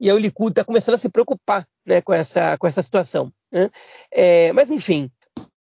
e 0.00 0.10
aí 0.10 0.16
o 0.16 0.18
Likud 0.18 0.50
está 0.50 0.64
começando 0.64 0.96
a 0.96 0.98
se 0.98 1.08
preocupar 1.08 1.66
né, 1.86 2.00
com, 2.02 2.12
essa, 2.12 2.58
com 2.58 2.66
essa 2.66 2.82
situação. 2.82 3.32
Né? 3.50 3.70
É, 4.10 4.52
mas, 4.52 4.70
enfim, 4.70 5.10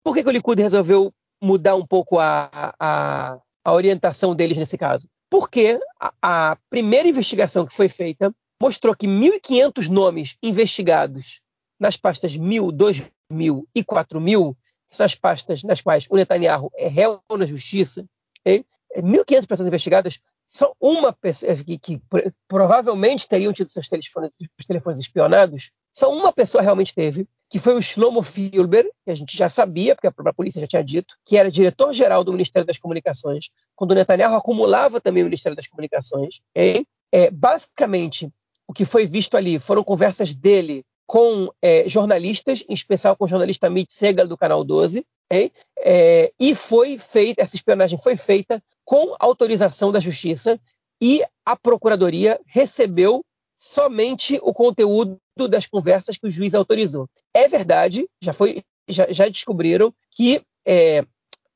por 0.06 0.14
que, 0.14 0.22
que 0.22 0.28
o 0.28 0.32
Likud 0.32 0.62
resolveu 0.62 1.12
mudar 1.42 1.74
um 1.74 1.84
pouco 1.84 2.20
a, 2.20 2.48
a, 2.78 3.40
a 3.64 3.72
orientação 3.72 4.36
deles 4.36 4.56
nesse 4.56 4.78
caso? 4.78 5.08
Porque 5.28 5.80
a, 5.98 6.12
a 6.52 6.56
primeira 6.70 7.08
investigação 7.08 7.66
que 7.66 7.74
foi 7.74 7.88
feita 7.88 8.32
mostrou 8.62 8.94
que 8.94 9.08
1.500 9.08 9.88
nomes 9.88 10.36
investigados 10.40 11.40
nas 11.80 11.96
pastas 11.96 12.38
1.000, 12.38 12.70
2.000 12.70 13.64
e 13.74 13.82
4.000, 13.82 14.54
que 14.88 14.94
são 14.94 15.04
as 15.04 15.16
pastas 15.16 15.64
nas 15.64 15.80
quais 15.80 16.06
o 16.08 16.14
Netanyahu 16.14 16.70
é 16.76 16.86
réu 16.86 17.20
na 17.36 17.44
justiça, 17.44 18.06
okay? 18.42 18.64
1.500 18.96 19.46
pessoas 19.48 19.66
investigadas, 19.66 20.20
são 20.48 20.72
uma 20.80 21.12
pessoa 21.12 21.54
que, 21.56 21.78
que, 21.78 22.02
provavelmente 22.46 23.28
teriam 23.28 23.52
tido 23.52 23.70
seus 23.70 23.88
telefones, 23.88 24.36
telefones 24.66 25.00
espionados, 25.00 25.70
só 25.92 26.12
uma 26.12 26.32
pessoa 26.32 26.62
realmente 26.62 26.94
teve, 26.94 27.26
que 27.48 27.58
foi 27.58 27.74
o 27.74 27.82
Shlomo 27.82 28.22
Filber, 28.22 28.84
que 29.04 29.10
a 29.10 29.14
gente 29.14 29.36
já 29.36 29.48
sabia, 29.48 29.94
porque 29.94 30.06
a 30.06 30.12
própria 30.12 30.34
polícia 30.34 30.60
já 30.60 30.66
tinha 30.66 30.84
dito, 30.84 31.16
que 31.24 31.36
era 31.36 31.50
diretor-geral 31.50 32.22
do 32.22 32.32
Ministério 32.32 32.66
das 32.66 32.78
Comunicações, 32.78 33.48
quando 33.74 33.92
o 33.92 33.94
Netanyahu 33.94 34.34
acumulava 34.34 35.00
também 35.00 35.22
o 35.22 35.26
Ministério 35.26 35.56
das 35.56 35.66
Comunicações. 35.66 36.40
Okay? 36.50 36.86
É, 37.10 37.30
basicamente, 37.30 38.30
o 38.68 38.72
que 38.72 38.84
foi 38.84 39.06
visto 39.06 39.36
ali 39.36 39.58
foram 39.58 39.82
conversas 39.82 40.34
dele 40.34 40.84
com 41.06 41.50
é, 41.62 41.88
jornalistas, 41.88 42.64
em 42.68 42.74
especial 42.74 43.16
com 43.16 43.24
o 43.24 43.28
jornalista 43.28 43.70
Mitch 43.70 43.92
Segal, 43.92 44.26
do 44.26 44.36
Canal 44.36 44.64
12, 44.64 45.04
okay? 45.30 45.52
é, 45.78 46.32
e 46.38 46.54
foi 46.54 46.98
feita, 46.98 47.42
essa 47.42 47.54
espionagem 47.54 47.98
foi 47.98 48.16
feita 48.16 48.62
com 48.86 49.14
autorização 49.18 49.90
da 49.90 50.00
Justiça, 50.00 50.58
e 51.02 51.22
a 51.44 51.56
Procuradoria 51.56 52.40
recebeu 52.46 53.22
somente 53.58 54.38
o 54.42 54.54
conteúdo 54.54 55.18
das 55.50 55.66
conversas 55.66 56.16
que 56.16 56.26
o 56.26 56.30
juiz 56.30 56.54
autorizou. 56.54 57.08
É 57.34 57.48
verdade, 57.48 58.08
já 58.22 58.32
foi, 58.32 58.62
já, 58.88 59.06
já 59.10 59.28
descobriram 59.28 59.92
que 60.12 60.40
é, 60.66 61.04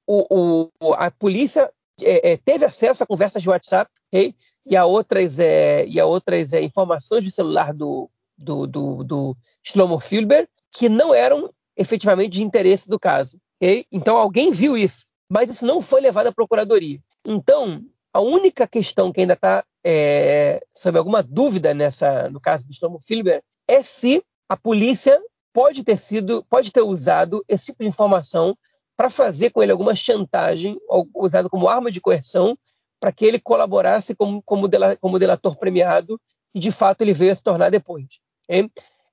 o, 0.07 0.68
o, 0.81 0.93
a 0.95 1.11
polícia 1.11 1.72
é, 2.03 2.33
é, 2.33 2.37
teve 2.37 2.64
acesso 2.64 3.03
a 3.03 3.07
conversas 3.07 3.43
de 3.43 3.49
WhatsApp 3.49 3.91
okay? 4.09 4.35
e 4.66 4.76
a 4.76 4.85
outras, 4.85 5.39
é, 5.39 5.87
e 5.87 6.01
a 6.01 6.07
outras 6.07 6.53
é, 6.53 6.62
informações 6.62 7.22
de 7.22 7.31
celular 7.31 7.72
do, 7.72 8.11
do, 8.37 8.66
do, 8.66 9.05
do 9.05 9.37
Shlomo 9.62 10.01
Filber 10.01 10.49
que 10.72 10.89
não 10.89 11.14
eram 11.14 11.53
efetivamente 11.76 12.31
de 12.31 12.43
interesse 12.43 12.89
do 12.89 12.99
caso. 12.99 13.39
Okay? 13.57 13.85
Então 13.93 14.16
alguém 14.16 14.51
viu 14.51 14.76
isso, 14.76 15.07
mas 15.28 15.49
isso 15.49 15.64
não 15.64 15.81
foi 15.81 16.01
levado 16.01 16.26
à 16.26 16.33
procuradoria. 16.33 16.99
Então 17.24 17.84
A 18.12 18.20
única 18.20 18.66
questão 18.66 19.12
que 19.12 19.20
ainda 19.20 19.34
está 19.34 19.64
é, 19.84 20.60
sob 20.74 20.98
alguma 20.98 21.22
dúvida 21.22 21.72
nessa, 21.72 22.28
no 22.28 22.40
caso 22.40 22.66
do 22.66 22.74
Shlomo 22.74 23.00
Filber, 23.00 23.42
é 23.68 23.82
se 23.82 24.22
a 24.48 24.56
polícia 24.56 25.20
pode 25.52 25.84
ter 25.84 25.96
sido, 25.96 26.44
pode 26.50 26.72
ter 26.72 26.82
usado 26.82 27.44
esse 27.48 27.66
tipo 27.66 27.82
de 27.82 27.88
informação 27.88 28.56
para 28.96 29.08
fazer 29.08 29.50
com 29.50 29.62
ele 29.62 29.72
alguma 29.72 29.94
chantagem, 29.94 30.76
usado 31.14 31.48
como 31.48 31.68
arma 31.68 31.90
de 31.90 32.00
coerção, 32.00 32.58
para 32.98 33.12
que 33.12 33.24
ele 33.24 33.38
colaborasse 33.38 34.14
como, 34.14 34.42
como, 34.42 34.68
dela, 34.68 34.96
como 34.96 35.18
delator 35.18 35.56
premiado, 35.56 36.20
e 36.54 36.60
de 36.60 36.70
fato 36.70 37.02
ele 37.02 37.14
veio 37.14 37.32
a 37.32 37.34
se 37.34 37.42
tornar 37.42 37.70
depois. 37.70 38.06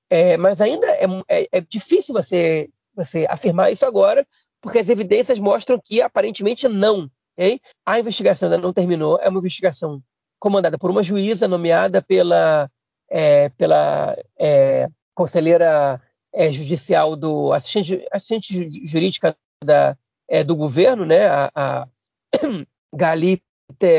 É, 0.09 0.37
mas 0.37 0.59
ainda 0.59 0.87
é, 0.87 1.05
é, 1.29 1.47
é, 1.51 1.61
difícil 1.61 2.13
você, 2.13 2.69
você 2.95 3.27
afirmar 3.29 3.71
isso 3.71 3.85
agora, 3.85 4.27
porque 4.59 4.79
as 4.79 4.89
evidências 4.89 5.37
mostram 5.37 5.79
que 5.79 6.01
aparentemente 6.01 6.67
não. 6.67 7.09
Okay? 7.37 7.59
A 7.85 7.99
investigação 7.99 8.49
ainda 8.49 8.61
não 8.61 8.73
terminou, 8.73 9.19
é 9.21 9.29
uma 9.29 9.39
investigação 9.39 10.01
comandada 10.39 10.77
por 10.77 10.89
uma 10.89 11.03
juíza 11.03 11.47
nomeada 11.47 12.01
pela, 12.01 12.69
é, 13.09 13.49
pela 13.49 14.17
é, 14.39 14.87
conselheira 15.13 16.01
é, 16.33 16.51
judicial 16.51 17.15
do 17.15 17.53
assistente, 17.53 18.05
assistente 18.11 18.87
jurídica 18.87 19.35
da, 19.63 19.95
é, 20.27 20.43
do 20.43 20.55
governo, 20.55 21.05
né, 21.05 21.27
a, 21.27 21.51
a 21.55 21.87
Galite 22.93 23.43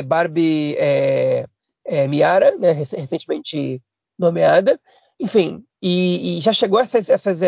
Barbie 0.07 0.77
é, 0.79 1.47
é, 1.85 2.09
Miara, 2.09 2.57
né, 2.57 2.73
recentemente 2.73 3.81
nomeada, 4.19 4.81
enfim, 5.21 5.65
e, 5.81 6.39
e 6.39 6.41
já 6.41 6.53
chegou 6.53 6.79
a 6.79 6.83
essas, 6.83 7.09
essas 7.09 7.41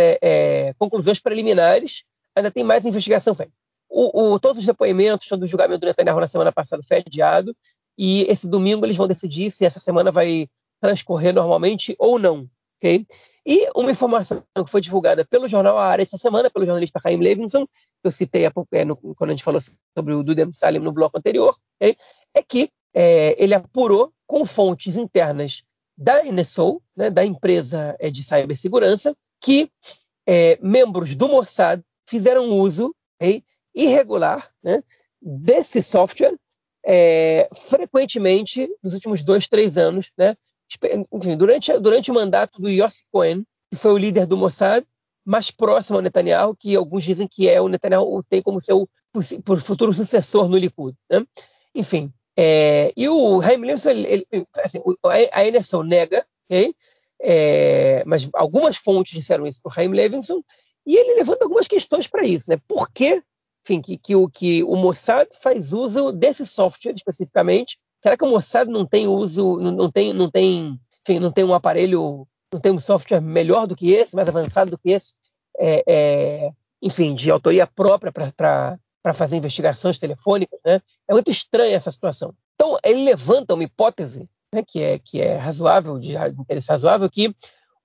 conclusões 0.78 1.18
preliminares, 1.18 2.04
ainda 2.34 2.50
tem 2.50 2.62
mais 2.62 2.84
investigação 2.84 3.34
feita. 3.34 3.52
O, 3.90 4.34
o, 4.34 4.38
todos 4.38 4.58
os 4.58 4.66
depoimentos 4.66 5.28
do 5.36 5.46
julgamento 5.46 5.80
do 5.80 5.86
Netanyahu 5.86 6.20
na 6.20 6.28
semana 6.28 6.52
passada 6.52 6.82
foi 6.86 6.98
adiado, 6.98 7.54
e 7.98 8.22
esse 8.22 8.48
domingo 8.48 8.86
eles 8.86 8.96
vão 8.96 9.08
decidir 9.08 9.50
se 9.50 9.64
essa 9.64 9.80
semana 9.80 10.12
vai 10.12 10.48
transcorrer 10.80 11.34
normalmente 11.34 11.94
ou 11.98 12.18
não. 12.18 12.48
Okay? 12.78 13.04
E 13.44 13.68
uma 13.74 13.90
informação 13.90 14.42
que 14.54 14.70
foi 14.70 14.80
divulgada 14.80 15.24
pelo 15.24 15.48
jornal 15.48 15.76
A 15.76 15.86
Área 15.86 16.02
essa 16.02 16.16
semana, 16.16 16.50
pelo 16.50 16.64
jornalista 16.64 17.00
Chaim 17.02 17.16
Levinson, 17.16 17.66
que 17.66 18.04
eu 18.04 18.10
citei 18.10 18.46
é, 18.46 18.84
no, 18.84 18.96
quando 18.96 19.30
a 19.30 19.32
gente 19.32 19.44
falou 19.44 19.60
sobre 19.60 20.14
o 20.14 20.22
Dudem 20.22 20.52
Salim 20.52 20.78
no 20.78 20.92
bloco 20.92 21.18
anterior, 21.18 21.56
okay? 21.76 21.96
é 22.34 22.42
que 22.42 22.70
é, 22.94 23.34
ele 23.42 23.54
apurou 23.54 24.12
com 24.26 24.44
fontes 24.44 24.96
internas 24.96 25.62
da 25.96 26.22
NSO, 26.24 26.80
né, 26.96 27.10
da 27.10 27.24
empresa 27.24 27.96
é, 27.98 28.10
de 28.10 28.24
cibersegurança, 28.24 29.14
que 29.40 29.70
é, 30.26 30.58
membros 30.62 31.14
do 31.14 31.28
Mossad 31.28 31.82
fizeram 32.08 32.50
uso 32.50 32.94
okay, 33.20 33.42
irregular 33.74 34.48
né, 34.62 34.82
desse 35.20 35.82
software 35.82 36.36
é, 36.84 37.48
frequentemente 37.54 38.68
nos 38.82 38.94
últimos 38.94 39.22
dois, 39.22 39.46
três 39.46 39.76
anos, 39.76 40.10
né? 40.16 40.34
Enfim, 41.12 41.36
durante, 41.36 41.76
durante 41.78 42.10
o 42.10 42.14
mandato 42.14 42.60
do 42.60 42.68
Yossi 42.68 43.04
Cohen, 43.10 43.44
que 43.68 43.76
foi 43.76 43.92
o 43.92 43.98
líder 43.98 44.24
do 44.26 44.36
Mossad, 44.36 44.86
mais 45.24 45.50
próximo 45.50 45.96
ao 45.96 46.02
Netanyahu, 46.02 46.56
que 46.56 46.76
alguns 46.76 47.04
dizem 47.04 47.26
que 47.28 47.48
é 47.48 47.60
o 47.60 47.68
Netanyahu 47.68 48.22
tem 48.22 48.40
como 48.40 48.60
seu 48.60 48.88
futuro 49.64 49.92
sucessor 49.92 50.48
no 50.48 50.56
Likud. 50.56 50.96
Né? 51.10 51.26
Enfim, 51.74 52.12
é, 52.36 52.92
e 52.96 53.08
o 53.08 53.40
Haim 53.40 53.58
Levinson, 53.58 53.90
ele, 53.90 54.26
ele, 54.30 54.46
assim, 54.58 54.78
a 55.32 55.42
NSO 55.50 55.82
nega, 55.82 56.24
okay? 56.46 56.74
é, 57.20 58.02
mas 58.06 58.28
algumas 58.32 58.76
fontes 58.76 59.12
disseram 59.12 59.46
isso 59.46 59.60
para 59.62 59.70
o 59.70 59.80
Haim 59.80 59.92
Levinson, 59.92 60.42
e 60.86 60.96
ele 60.96 61.16
levanta 61.16 61.44
algumas 61.44 61.66
questões 61.66 62.06
para 62.06 62.24
isso. 62.24 62.50
Né? 62.50 62.58
Por 62.66 62.90
que 62.90 63.22
enfim, 63.64 63.80
que, 63.80 63.96
que, 63.96 64.16
o, 64.16 64.28
que 64.28 64.64
o 64.64 64.76
Mossad 64.76 65.28
faz 65.40 65.72
uso 65.72 66.12
desse 66.12 66.46
software 66.46 66.94
especificamente. 66.94 67.78
Será 68.02 68.16
que 68.16 68.24
o 68.24 68.28
Mossad 68.28 68.68
não 68.68 68.86
tem 68.86 69.06
uso, 69.06 69.58
não, 69.58 69.70
não 69.70 69.90
tem, 69.90 70.12
não 70.12 70.30
tem, 70.30 70.80
enfim, 71.06 71.18
não 71.18 71.30
tem 71.30 71.44
um 71.44 71.54
aparelho, 71.54 72.26
não 72.52 72.60
tem 72.60 72.72
um 72.72 72.80
software 72.80 73.20
melhor 73.20 73.66
do 73.66 73.76
que 73.76 73.92
esse, 73.92 74.16
mais 74.16 74.28
avançado 74.28 74.70
do 74.70 74.78
que 74.78 74.90
esse, 74.90 75.14
é, 75.58 75.84
é, 75.86 76.50
enfim, 76.80 77.14
de 77.14 77.30
autoria 77.30 77.66
própria 77.66 78.10
para 78.10 79.14
fazer 79.14 79.36
investigações 79.36 79.98
telefônicas, 79.98 80.58
né? 80.64 80.80
É 81.06 81.12
muito 81.12 81.30
estranha 81.30 81.76
essa 81.76 81.92
situação. 81.92 82.34
Então 82.54 82.78
ele 82.84 83.04
levanta 83.04 83.54
uma 83.54 83.64
hipótese, 83.64 84.28
né, 84.52 84.62
que 84.66 84.82
é 84.82 84.98
que 84.98 85.20
é 85.20 85.36
razoável, 85.36 85.98
de 85.98 86.16
interesse 86.38 86.68
razoável, 86.68 87.10
que 87.10 87.34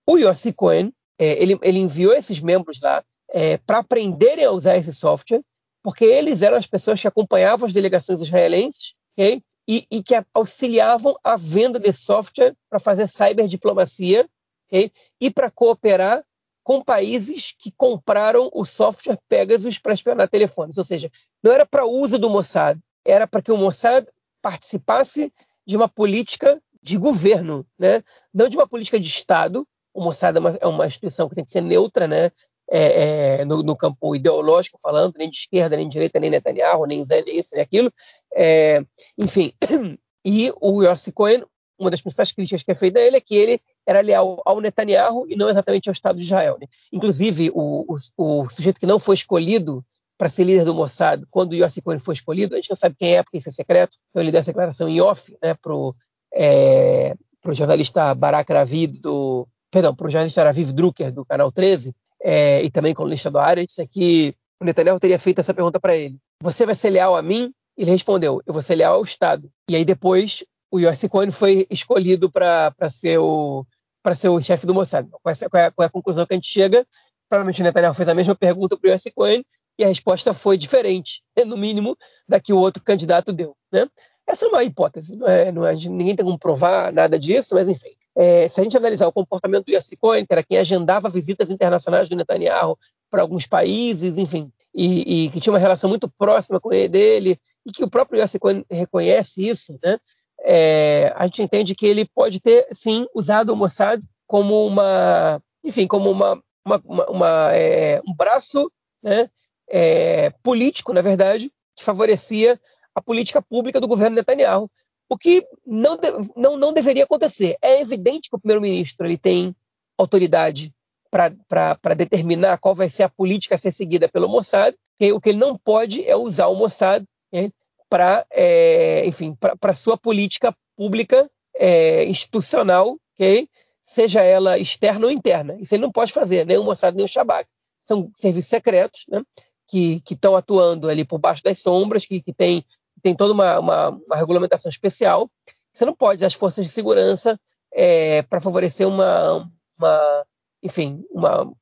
o 0.08 0.18
Yossi 0.18 0.54
Cohen 0.54 0.94
é, 1.20 1.42
ele, 1.42 1.58
ele 1.62 1.80
enviou 1.80 2.14
esses 2.14 2.40
membros 2.40 2.80
lá 2.82 3.04
é, 3.34 3.58
para 3.58 3.80
aprenderem 3.80 4.46
a 4.46 4.52
usar 4.52 4.78
esse 4.78 4.94
software 4.94 5.42
porque 5.86 6.04
eles 6.04 6.42
eram 6.42 6.58
as 6.58 6.66
pessoas 6.66 7.00
que 7.00 7.08
acompanhavam 7.08 7.68
as 7.68 7.72
delegações 7.72 8.20
israelenses 8.20 8.96
okay? 9.14 9.40
e, 9.68 9.86
e, 9.92 10.02
que 10.02 10.16
auxiliavam 10.34 11.16
a 11.24 11.36
venda 11.38 11.80
de 11.80 11.94
software 11.94 12.56
para 12.68 12.80
fazer 12.80 13.08
cyberdiplomacia 13.08 14.28
okay? 14.68 14.92
e 15.22 15.30
para 15.30 15.52
cooperar 15.52 16.26
com 16.64 16.84
países 16.84 17.54
que 17.56 17.72
compraram 17.72 18.50
o 18.52 18.66
software 18.66 19.20
Pegasus 19.30 19.78
para 19.78 19.94
espionar 19.94 20.28
telefones. 20.28 20.80
Ou 20.80 20.84
seja, 20.84 21.12
não 21.44 21.52
era 21.52 21.68
para 21.68 21.86
uso 21.86 22.18
do 22.18 22.32
Mossad, 22.32 22.80
era 23.06 23.28
para 23.28 23.44
que 23.44 23.52
o 23.52 23.58
Mossad 23.58 24.08
participasse 24.42 25.32
de 25.68 25.78
uma 25.78 25.88
política 25.88 26.60
de 26.82 26.98
governo, 26.98 27.64
né? 27.78 28.02
não 28.34 28.50
de 28.50 28.58
uma 28.58 28.68
política 28.68 29.00
de 29.00 29.08
Estado. 29.08 29.68
O 29.94 30.04
Mossad 30.04 30.36
é 30.36 30.40
uma, 30.40 30.50
é 30.62 30.66
uma 30.66 30.88
instituição 30.88 31.30
que 31.30 31.36
tem 31.36 31.44
que 31.44 31.52
ser 31.52 31.62
neutra, 31.62 32.08
né? 32.08 32.32
É, 32.70 33.40
é, 33.42 33.46
no, 33.46 33.62
no, 33.62 33.76
campo 33.76 34.16
ideológico 34.16 34.80
falando, 34.82 35.16
nem 35.18 35.30
de 35.30 35.38
esquerda, 35.38 35.78
nem 35.78 35.88
de 35.88 35.94
direita, 35.94 36.20
nem 36.20 36.30
Netanyahu, 36.30 36.86
nem 36.86 37.04
Zé, 37.06 37.24
nem 37.24 37.38
isso, 37.38 37.52
nem 37.54 37.62
aquilo. 37.62 37.92
É, 38.34 38.84
enfim, 39.18 39.54
e 40.26 40.52
o 40.60 40.84
Yossi 40.84 41.12
Cohen, 41.12 41.44
uma 41.78 41.92
das 41.92 42.02
principais 42.02 42.32
críticas 42.32 42.64
que 42.64 42.72
é 42.72 42.76
feita 42.76 43.00
a 43.00 43.04
ele 43.04 43.18
é 43.18 43.22
que 43.22 43.36
ele 43.36 43.62
era 43.86 44.02
leal 44.02 44.42
ao 44.46 44.62
Netanyahu 44.62 45.26
e 45.30 45.36
não 45.36 45.50
exatamente 45.50 45.90
ao 45.90 45.94
Estado 45.94 46.18
de 46.18 46.24
Israel. 46.24 46.58
Né? 46.60 46.68
Inclusive, 46.92 47.52
o, 47.54 47.86
o, 47.88 47.96
o, 48.18 48.50
sujeito 48.50 48.80
que 48.80 48.86
não 48.86 49.00
foi 49.00 49.16
escolhido 49.16 49.86
para 50.18 50.30
ser 50.30 50.46
líder 50.46 50.64
do 50.64 50.74
Mossad, 50.74 51.24
quando 51.30 51.52
o 51.52 51.56
Yossi 51.56 51.82
Cohen 51.82 52.00
foi 52.00 52.14
escolhido, 52.14 52.56
a 52.56 52.58
gente 52.58 52.70
não 52.70 52.78
sabe 52.78 52.96
quem 52.98 53.18
é, 53.18 53.24
porque 53.24 53.38
isso 53.38 53.50
é 53.50 53.52
secreto, 53.52 53.98
então 54.10 54.24
ele 54.24 54.32
deu 54.32 54.40
essa 54.40 54.52
declaração 54.52 54.88
em 54.88 55.02
off 55.02 55.36
né, 55.44 55.54
para 55.54 55.76
o 55.76 55.94
é, 56.34 57.14
jornalista 57.52 58.16
Barak 58.16 58.52
Ravid, 58.52 59.02
do, 59.02 59.46
perdão, 59.70 59.94
para 59.94 60.08
o 60.08 60.10
jornalista 60.10 60.44
Raviv 60.44 60.72
Drucker, 60.72 61.12
do 61.12 61.26
Canal 61.26 61.52
13, 61.52 61.94
é, 62.22 62.64
e 62.64 62.70
também 62.70 62.94
colunista 62.94 63.30
do 63.30 63.40
área, 63.40 63.66
disse 63.66 63.88
que 63.88 64.36
o 64.60 64.66
Netanyahu 64.66 65.00
teria 65.00 65.20
feito 65.20 65.40
essa 65.40 65.54
pergunta 65.54 65.80
para 65.80 65.96
ele: 65.96 66.18
Você 66.42 66.66
vai 66.66 66.76
ser 66.76 66.90
leal 66.90 67.16
a 67.16 67.22
mim? 67.22 67.54
Ele 67.78 67.92
respondeu: 67.92 68.42
Eu 68.46 68.54
vou 68.54 68.62
ser 68.62 68.76
leal 68.76 68.96
ao 68.96 69.04
Estado. 69.04 69.50
E 69.70 69.76
aí 69.76 69.86
depois 69.86 70.44
o 70.72 70.80
Yossi 70.80 71.08
Cohen 71.08 71.32
foi 71.32 71.68
escolhido 71.70 72.32
para 72.32 72.74
ser 72.90 73.18
o 73.20 73.66
para 74.04 74.14
ser 74.14 74.30
o 74.30 74.40
chefe 74.40 74.68
do 74.68 74.74
Mossad. 74.74 75.08
Qual 75.10 75.34
é, 75.34 75.50
qual, 75.50 75.64
é, 75.64 75.72
qual 75.72 75.84
é, 75.84 75.88
a 75.88 75.92
conclusão 75.92 76.26
que 76.28 76.34
a 76.34 76.38
gente 76.38 76.48
chega? 76.48 76.86
Provavelmente 77.28 77.62
o 77.62 77.64
Netanyahu 77.64 77.96
fez 77.96 78.08
a 78.08 78.14
mesma 78.14 78.36
pergunta 78.36 78.78
para 78.78 78.88
o 78.88 78.94
Yossi 78.94 79.12
Cohen 79.12 79.44
e 79.80 79.84
a 79.84 79.88
resposta 79.88 80.34
foi 80.34 80.58
diferente, 80.58 81.24
no 81.46 81.58
mínimo, 81.58 81.98
da 82.28 82.40
que 82.40 82.54
o 82.54 82.58
outro 82.58 82.84
candidato 82.84 83.34
deu. 83.34 83.58
Né? 83.72 83.88
Essa 84.28 84.46
é 84.46 84.48
uma 84.48 84.64
hipótese, 84.64 85.16
não 85.16 85.28
é, 85.28 85.52
não 85.52 85.66
é, 85.66 85.74
ninguém 85.74 86.16
tem 86.16 86.26
como 86.26 86.38
provar 86.38 86.94
nada 86.94 87.18
disso, 87.18 87.56
mas 87.56 87.68
enfim. 87.68 87.96
É, 88.16 88.48
se 88.48 88.62
a 88.62 88.64
gente 88.64 88.78
analisar 88.78 89.08
o 89.08 89.12
comportamento 89.12 89.66
do 89.66 89.74
Yossi 89.74 89.98
Cohen, 89.98 90.26
que 90.26 90.34
era 90.34 90.44
quem 90.44 90.58
agendava 90.58 91.10
visitas 91.10 91.50
internacionais 91.50 92.08
do 92.08 92.16
Netanyahu 92.16 92.78
para 93.10 93.22
alguns 93.22 93.46
países, 93.46 94.18
enfim, 94.18 94.52
e, 94.74 95.26
e, 95.26 95.30
que 95.30 95.40
tinha 95.40 95.54
uma 95.54 95.60
relação 95.60 95.90
muito 95.90 96.10
próxima 96.18 96.60
com 96.60 96.74
ele 96.74 96.88
dele, 96.88 97.40
e 97.66 97.72
que 97.72 97.84
o 97.84 97.90
próprio 97.90 98.22
Yossi 98.22 98.40
Cohen 98.40 98.66
reconhece 98.70 99.48
isso, 99.48 99.78
né? 99.84 99.98
É, 100.42 101.14
a 101.16 101.26
gente 101.26 101.42
entende 101.42 101.76
que 101.76 101.86
ele 101.86 102.06
pode 102.06 102.40
ter, 102.40 102.68
sim, 102.72 103.06
usado 103.16 103.52
o 103.52 103.56
Mossad 103.56 104.02
como 104.28 104.66
uma, 104.66 105.42
enfim, 105.64 105.88
como 105.88 106.12
uma, 106.12 106.42
uma, 106.66 106.82
uma, 106.86 107.06
uma 107.10 107.56
é, 107.56 108.02
um 108.08 108.14
braço 108.14 108.72
né, 109.02 109.30
é, 109.70 110.30
político, 110.44 110.94
na 110.94 111.02
verdade, 111.02 111.52
que 111.76 111.84
favorecia 111.84 112.60
a 112.94 113.02
política 113.02 113.42
pública 113.42 113.80
do 113.80 113.88
governo 113.88 114.16
Netanyahu, 114.16 114.70
o 115.10 115.18
que 115.18 115.46
não, 115.66 115.98
não, 116.36 116.58
não 116.58 116.74
deveria 116.74 117.04
acontecer. 117.04 117.58
É 117.62 117.82
evidente 117.82 118.30
que 118.30 118.36
o 118.36 118.40
primeiro-ministro 118.40 119.06
ele 119.06 119.18
tem 119.18 119.56
autoridade 119.98 120.74
para 121.10 121.94
determinar 121.96 122.58
qual 122.58 122.76
vai 122.76 122.90
ser 122.90 123.04
a 123.04 123.10
política 123.10 123.56
a 123.56 123.58
ser 123.58 123.72
seguida 123.72 124.10
pelo 124.10 124.28
Mossad, 124.28 124.76
e 125.00 125.12
o 125.12 125.20
que 125.20 125.30
ele 125.30 125.38
não 125.38 125.58
pode 125.58 126.08
é 126.08 126.16
usar 126.16 126.48
o 126.48 126.56
Mossad 126.56 127.06
né, 127.32 127.50
para, 127.90 128.26
é, 128.32 129.06
enfim, 129.06 129.38
para 129.60 129.76
sua 129.76 129.98
política 129.98 130.56
pública 130.76 131.30
é, 131.56 132.04
institucional, 132.06 132.98
okay? 133.14 133.48
seja 133.86 134.22
ela 134.22 134.58
externa 134.58 135.06
ou 135.06 135.12
interna. 135.12 135.56
Isso 135.60 135.74
ele 135.76 135.84
não 135.84 135.92
pode 135.92 136.12
fazer, 136.12 136.46
nem 136.46 136.58
o 136.58 136.64
Mossad 136.64 136.96
nem 136.96 137.06
o 137.06 137.08
Shabak. 137.08 137.48
São 137.84 138.10
serviços 138.16 138.50
secretos 138.50 139.06
né, 139.08 139.22
que 139.68 140.02
estão 140.10 140.36
atuando 140.36 140.90
ali 140.90 141.06
por 141.06 141.20
baixo 141.20 141.44
das 141.44 141.60
sombras, 141.60 142.06
que, 142.06 142.22
que 142.22 142.34
têm 142.34 142.66
tem 143.06 143.16
toda 143.16 143.36
uma, 143.36 143.60
uma, 143.60 143.90
uma 143.90 144.16
regulamentação 144.16 144.68
especial. 144.68 145.30
Você 145.72 145.86
não 145.86 145.94
pode 145.94 146.26
as 146.26 146.34
forças 146.34 146.66
de 146.66 146.72
segurança 146.72 147.40
é, 147.72 148.24
para 148.24 148.42
favorecer 148.42 148.88
uma, 148.88 149.48
uma, 149.78 150.26
enfim, 150.64 151.06
uma, 151.12 151.54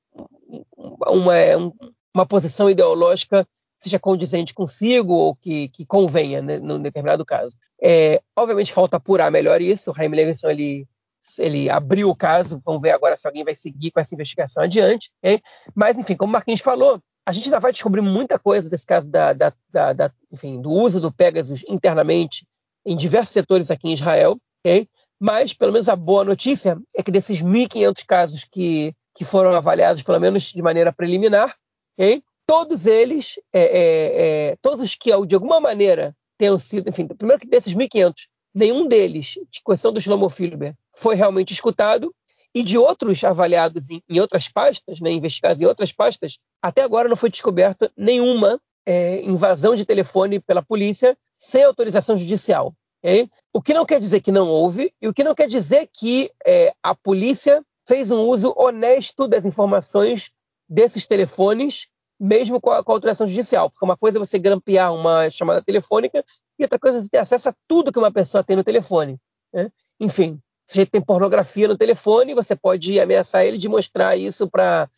uma, 0.78 1.34
uma 2.16 2.26
posição 2.26 2.70
ideológica 2.70 3.46
seja 3.78 4.00
condizente 4.00 4.54
consigo 4.54 5.12
ou 5.12 5.36
que, 5.36 5.68
que 5.68 5.86
convenha 5.86 6.42
né, 6.42 6.60
num 6.60 6.82
determinado 6.82 7.26
caso. 7.26 7.58
É, 7.82 8.22
obviamente 8.38 8.72
falta 8.72 8.96
apurar 8.96 9.30
melhor 9.30 9.62
isso. 9.62 9.92
O 9.92 9.94
Jaime 9.94 10.16
Levinson 10.16 10.50
ele, 10.50 10.88
ele 11.40 11.70
abriu 11.70 12.08
o 12.08 12.16
caso, 12.16 12.62
vamos 12.64 12.82
ver 12.82 12.92
agora 12.92 13.18
se 13.18 13.28
alguém 13.28 13.44
vai 13.44 13.54
seguir 13.58 13.92
com 13.92 14.00
essa 14.00 14.16
investigação 14.16 14.64
adiante. 14.64 15.12
Hein? 15.22 15.42
Mas, 15.76 15.98
enfim, 15.98 16.16
como 16.16 16.30
o 16.30 16.32
Marquinhos 16.32 16.62
falou, 16.62 17.02
a 17.26 17.32
gente 17.32 17.46
ainda 17.46 17.60
vai 17.60 17.72
descobrir 17.72 18.02
muita 18.02 18.38
coisa 18.38 18.70
desse 18.70 18.86
caso 18.86 19.10
da, 19.10 19.34
da, 19.34 19.54
da, 19.72 19.94
da 19.94 20.12
enfim, 20.32 20.62
do 20.62 20.70
uso 20.70 21.00
do 21.00 21.12
Pegasus 21.12 21.64
internamente 21.68 22.46
em 22.86 22.98
diversos 22.98 23.32
setores 23.32 23.72
aqui 23.72 23.90
em 23.90 23.94
Israel. 23.94 24.38
Okay? 24.66 24.88
Mas, 25.20 25.54
pelo 25.54 25.72
menos, 25.72 25.88
a 25.88 25.96
boa 25.96 26.26
notícia 26.26 26.78
é 26.94 27.02
que 27.02 27.12
desses 27.12 27.42
1.500 27.42 28.06
casos 28.06 28.44
que, 28.44 28.94
que 29.16 29.24
foram 29.24 29.56
avaliados, 29.56 30.02
pelo 30.02 30.20
menos 30.20 30.52
de 30.52 30.62
maneira 30.62 30.92
preliminar, 30.92 31.56
okay? 31.98 32.22
todos 32.46 32.86
eles, 32.86 33.40
é, 33.54 33.62
é, 33.62 34.50
é, 34.52 34.56
todos 34.62 34.82
os 34.82 34.96
que 34.96 35.12
de 35.26 35.36
alguma 35.36 35.62
maneira 35.62 36.16
tenham 36.38 36.60
sido, 36.60 36.90
enfim, 36.90 37.08
primeiro 37.08 37.40
que 37.40 37.48
desses 37.48 37.74
1.500, 37.74 38.14
nenhum 38.54 38.86
deles, 38.88 39.36
de 39.50 39.62
questão 39.66 39.94
do 39.94 40.02
Shlomo 40.02 40.30
Filber, 40.30 40.76
foi 40.92 41.16
realmente 41.16 41.54
escutado, 41.54 42.14
e 42.54 42.62
de 42.62 42.78
outros 42.78 43.24
avaliados 43.24 43.90
em, 43.90 44.02
em 44.08 44.20
outras 44.20 44.48
pastas, 44.48 45.00
né, 45.02 45.12
investigados 45.12 45.62
em 45.62 45.66
outras 45.66 45.92
pastas, 45.92 46.38
até 46.62 46.82
agora 46.82 47.10
não 47.10 47.16
foi 47.16 47.30
descoberta 47.30 47.92
nenhuma 47.98 48.60
é, 48.86 49.22
invasão 49.22 49.76
de 49.76 49.86
telefone 49.86 50.40
pela 50.40 50.62
polícia 50.62 51.18
sem 51.38 51.64
autorização 51.64 52.16
judicial. 52.16 52.74
Okay? 53.04 53.30
O 53.52 53.62
que 53.62 53.74
não 53.74 53.86
quer 53.86 54.00
dizer 54.00 54.22
que 54.22 54.32
não 54.32 54.48
houve, 54.48 54.94
e 55.02 55.08
o 55.08 55.14
que 55.14 55.24
não 55.24 55.36
quer 55.36 55.48
dizer 55.48 55.90
que 55.92 56.32
é, 56.46 56.74
a 56.82 56.94
polícia 56.94 57.64
fez 57.88 58.12
um 58.12 58.22
uso 58.28 58.54
honesto 58.56 59.28
das 59.28 59.46
informações 59.46 60.32
desses 60.70 61.06
telefones 61.06 61.88
mesmo 62.20 62.62
com 62.62 62.72
a, 62.72 62.84
com 62.84 62.92
a 62.92 62.96
autorização 62.96 63.28
judicial. 63.28 63.70
Porque 63.70 63.84
uma 63.84 63.98
coisa 63.98 64.18
é 64.18 64.20
você 64.20 64.40
grampear 64.40 64.94
uma 64.94 65.30
chamada 65.30 65.62
telefônica 65.62 66.24
e 66.58 66.64
outra 66.64 66.80
coisa 66.80 66.98
é 66.98 67.02
você 67.02 67.10
ter 67.10 67.18
acesso 67.18 67.50
a 67.50 67.56
tudo 67.68 67.92
que 67.92 68.00
uma 68.00 68.12
pessoa 68.12 68.44
tem 68.44 68.56
no 68.56 68.64
telefone. 68.64 69.20
Né? 69.54 69.70
Enfim, 70.00 70.40
se 70.66 70.80
ele 70.80 70.90
tem 70.90 71.02
pornografia 71.02 71.68
no 71.68 71.78
telefone, 71.78 72.34
você 72.34 72.56
pode 72.56 73.00
ameaçar 73.00 73.46
ele 73.46 73.58
de 73.58 73.68
mostrar 73.68 74.16
isso 74.16 74.50
para 74.50 74.90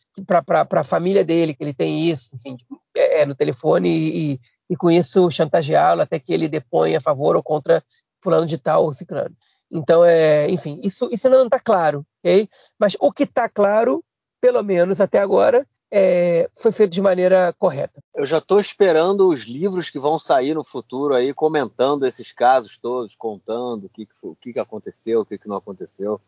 a 0.70 0.84
família 0.84 1.24
dele, 1.24 1.54
que 1.54 1.64
ele 1.64 1.74
tem 1.74 2.08
isso, 2.08 2.30
enfim, 2.34 2.56
é, 2.96 3.22
é 3.22 3.26
no 3.26 3.34
telefone 3.34 3.88
e, 3.90 4.40
e 4.70 4.76
com 4.76 4.90
isso 4.90 5.30
chantageá-lo 5.30 6.02
até 6.02 6.18
que 6.18 6.32
ele 6.32 6.48
deponha 6.48 6.98
a 6.98 7.00
favor 7.00 7.36
ou 7.36 7.42
contra 7.42 7.82
fulano 8.22 8.46
de 8.46 8.58
tal 8.58 8.84
ou 8.84 8.92
ciclano. 8.92 9.36
Então, 9.70 10.04
é, 10.04 10.48
enfim, 10.48 10.80
isso, 10.82 11.08
isso 11.10 11.26
ainda 11.26 11.38
não 11.38 11.46
está 11.46 11.58
claro, 11.58 12.06
ok? 12.24 12.48
Mas 12.78 12.96
o 13.00 13.10
que 13.10 13.24
está 13.24 13.48
claro, 13.48 14.04
pelo 14.40 14.62
menos 14.62 15.00
até 15.00 15.18
agora, 15.18 15.66
é, 15.90 16.50
foi 16.56 16.72
feito 16.72 16.92
de 16.92 17.00
maneira 17.00 17.54
correta. 17.58 18.02
Eu 18.14 18.26
já 18.26 18.38
estou 18.38 18.58
esperando 18.58 19.28
os 19.28 19.42
livros 19.42 19.90
que 19.90 19.98
vão 19.98 20.18
sair 20.18 20.54
no 20.54 20.64
futuro 20.64 21.14
aí, 21.14 21.32
comentando 21.32 22.06
esses 22.06 22.32
casos 22.32 22.78
todos, 22.78 23.14
contando 23.14 23.84
o 23.84 23.88
que, 23.88 24.08
o 24.22 24.34
que 24.34 24.58
aconteceu, 24.58 25.20
o 25.20 25.26
que, 25.26 25.38
não 25.46 25.56
aconteceu. 25.56 26.20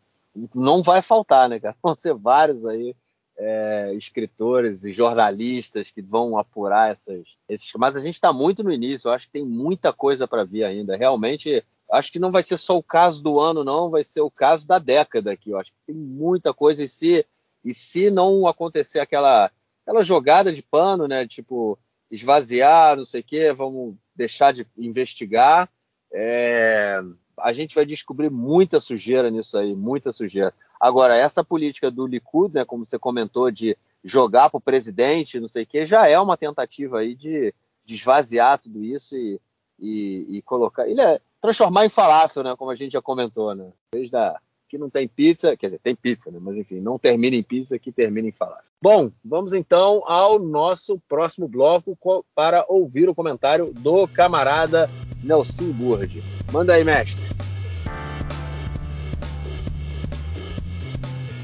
Não 0.53 0.81
vai 0.81 1.01
faltar, 1.01 1.49
né, 1.49 1.59
cara? 1.59 1.75
Vão 1.83 1.95
ser 1.97 2.13
vários 2.13 2.65
aí. 2.65 2.95
É, 3.41 3.93
escritores 3.93 4.83
e 4.83 4.91
jornalistas 4.91 5.89
que 5.89 6.01
vão 6.01 6.37
apurar 6.37 6.91
essas, 6.91 7.23
esses. 7.47 7.71
Mas 7.77 7.95
a 7.95 8.01
gente 8.01 8.15
está 8.15 8.33
muito 8.33 8.65
no 8.65 8.69
início, 8.69 9.07
eu 9.07 9.13
acho 9.13 9.27
que 9.27 9.31
tem 9.31 9.45
muita 9.45 9.93
coisa 9.93 10.27
para 10.27 10.43
vir 10.43 10.65
ainda. 10.65 10.97
Realmente, 10.97 11.63
acho 11.89 12.11
que 12.11 12.19
não 12.19 12.33
vai 12.33 12.43
ser 12.43 12.57
só 12.57 12.77
o 12.77 12.83
caso 12.83 13.23
do 13.23 13.39
ano, 13.39 13.63
não, 13.63 13.89
vai 13.89 14.03
ser 14.03 14.19
o 14.19 14.29
caso 14.29 14.67
da 14.67 14.77
década 14.77 15.31
aqui. 15.31 15.51
Eu 15.51 15.57
acho 15.57 15.71
que 15.71 15.77
tem 15.87 15.95
muita 15.95 16.53
coisa. 16.53 16.83
E 16.83 16.89
se 16.89 17.25
e 17.63 17.73
se 17.73 18.09
não 18.09 18.47
acontecer 18.47 18.99
aquela, 18.99 19.51
aquela 19.83 20.03
jogada 20.03 20.51
de 20.51 20.61
pano, 20.61 21.07
né? 21.07 21.27
Tipo, 21.27 21.77
esvaziar, 22.09 22.97
não 22.97 23.05
sei 23.05 23.21
o 23.21 23.23
quê, 23.23 23.53
vamos 23.53 23.95
deixar 24.15 24.51
de 24.51 24.65
investigar, 24.77 25.69
é, 26.11 27.01
a 27.37 27.53
gente 27.53 27.75
vai 27.75 27.85
descobrir 27.85 28.29
muita 28.29 28.79
sujeira 28.79 29.29
nisso 29.29 29.57
aí, 29.57 29.75
muita 29.75 30.11
sujeira. 30.11 30.53
Agora, 30.79 31.15
essa 31.15 31.43
política 31.43 31.91
do 31.91 32.07
Likud, 32.07 32.53
né, 32.53 32.65
como 32.65 32.85
você 32.85 32.97
comentou, 32.97 33.51
de 33.51 33.77
jogar 34.03 34.49
para 34.49 34.57
o 34.57 34.61
presidente, 34.61 35.39
não 35.39 35.47
sei 35.47 35.63
o 35.63 35.67
quê, 35.67 35.85
já 35.85 36.07
é 36.07 36.19
uma 36.19 36.37
tentativa 36.37 36.99
aí 36.99 37.15
de, 37.15 37.53
de 37.85 37.95
esvaziar 37.95 38.59
tudo 38.59 38.83
isso 38.83 39.15
e, 39.15 39.39
e, 39.77 40.37
e 40.37 40.41
colocar. 40.41 40.87
Ele 40.87 41.01
é 41.01 41.19
transformar 41.41 41.85
em 41.85 41.89
falafel, 41.89 42.43
né? 42.43 42.55
Como 42.55 42.71
a 42.71 42.75
gente 42.75 42.93
já 42.93 43.01
comentou, 43.01 43.53
né? 43.53 43.71
Desde 43.93 44.15
a 44.15 44.39
que 44.69 44.77
não 44.77 44.89
tem 44.89 45.07
pizza, 45.07 45.57
quer 45.57 45.67
dizer, 45.67 45.79
tem 45.79 45.95
pizza, 45.95 46.29
né? 46.29 46.37
mas 46.39 46.55
enfim, 46.55 46.79
não 46.79 46.99
termina 46.99 47.35
em 47.35 47.43
pizza, 47.43 47.79
que 47.79 47.91
termina 47.91 48.27
em 48.27 48.31
falafel. 48.31 48.71
Bom, 48.81 49.11
vamos 49.25 49.51
então 49.51 50.03
ao 50.05 50.37
nosso 50.37 51.01
próximo 51.09 51.47
bloco 51.47 51.97
para 52.35 52.63
ouvir 52.69 53.09
o 53.09 53.15
comentário 53.15 53.73
do 53.73 54.07
camarada 54.07 54.89
Nelson 55.23 55.71
Burd. 55.71 56.23
Manda 56.51 56.75
aí, 56.75 56.83
mestre. 56.83 57.21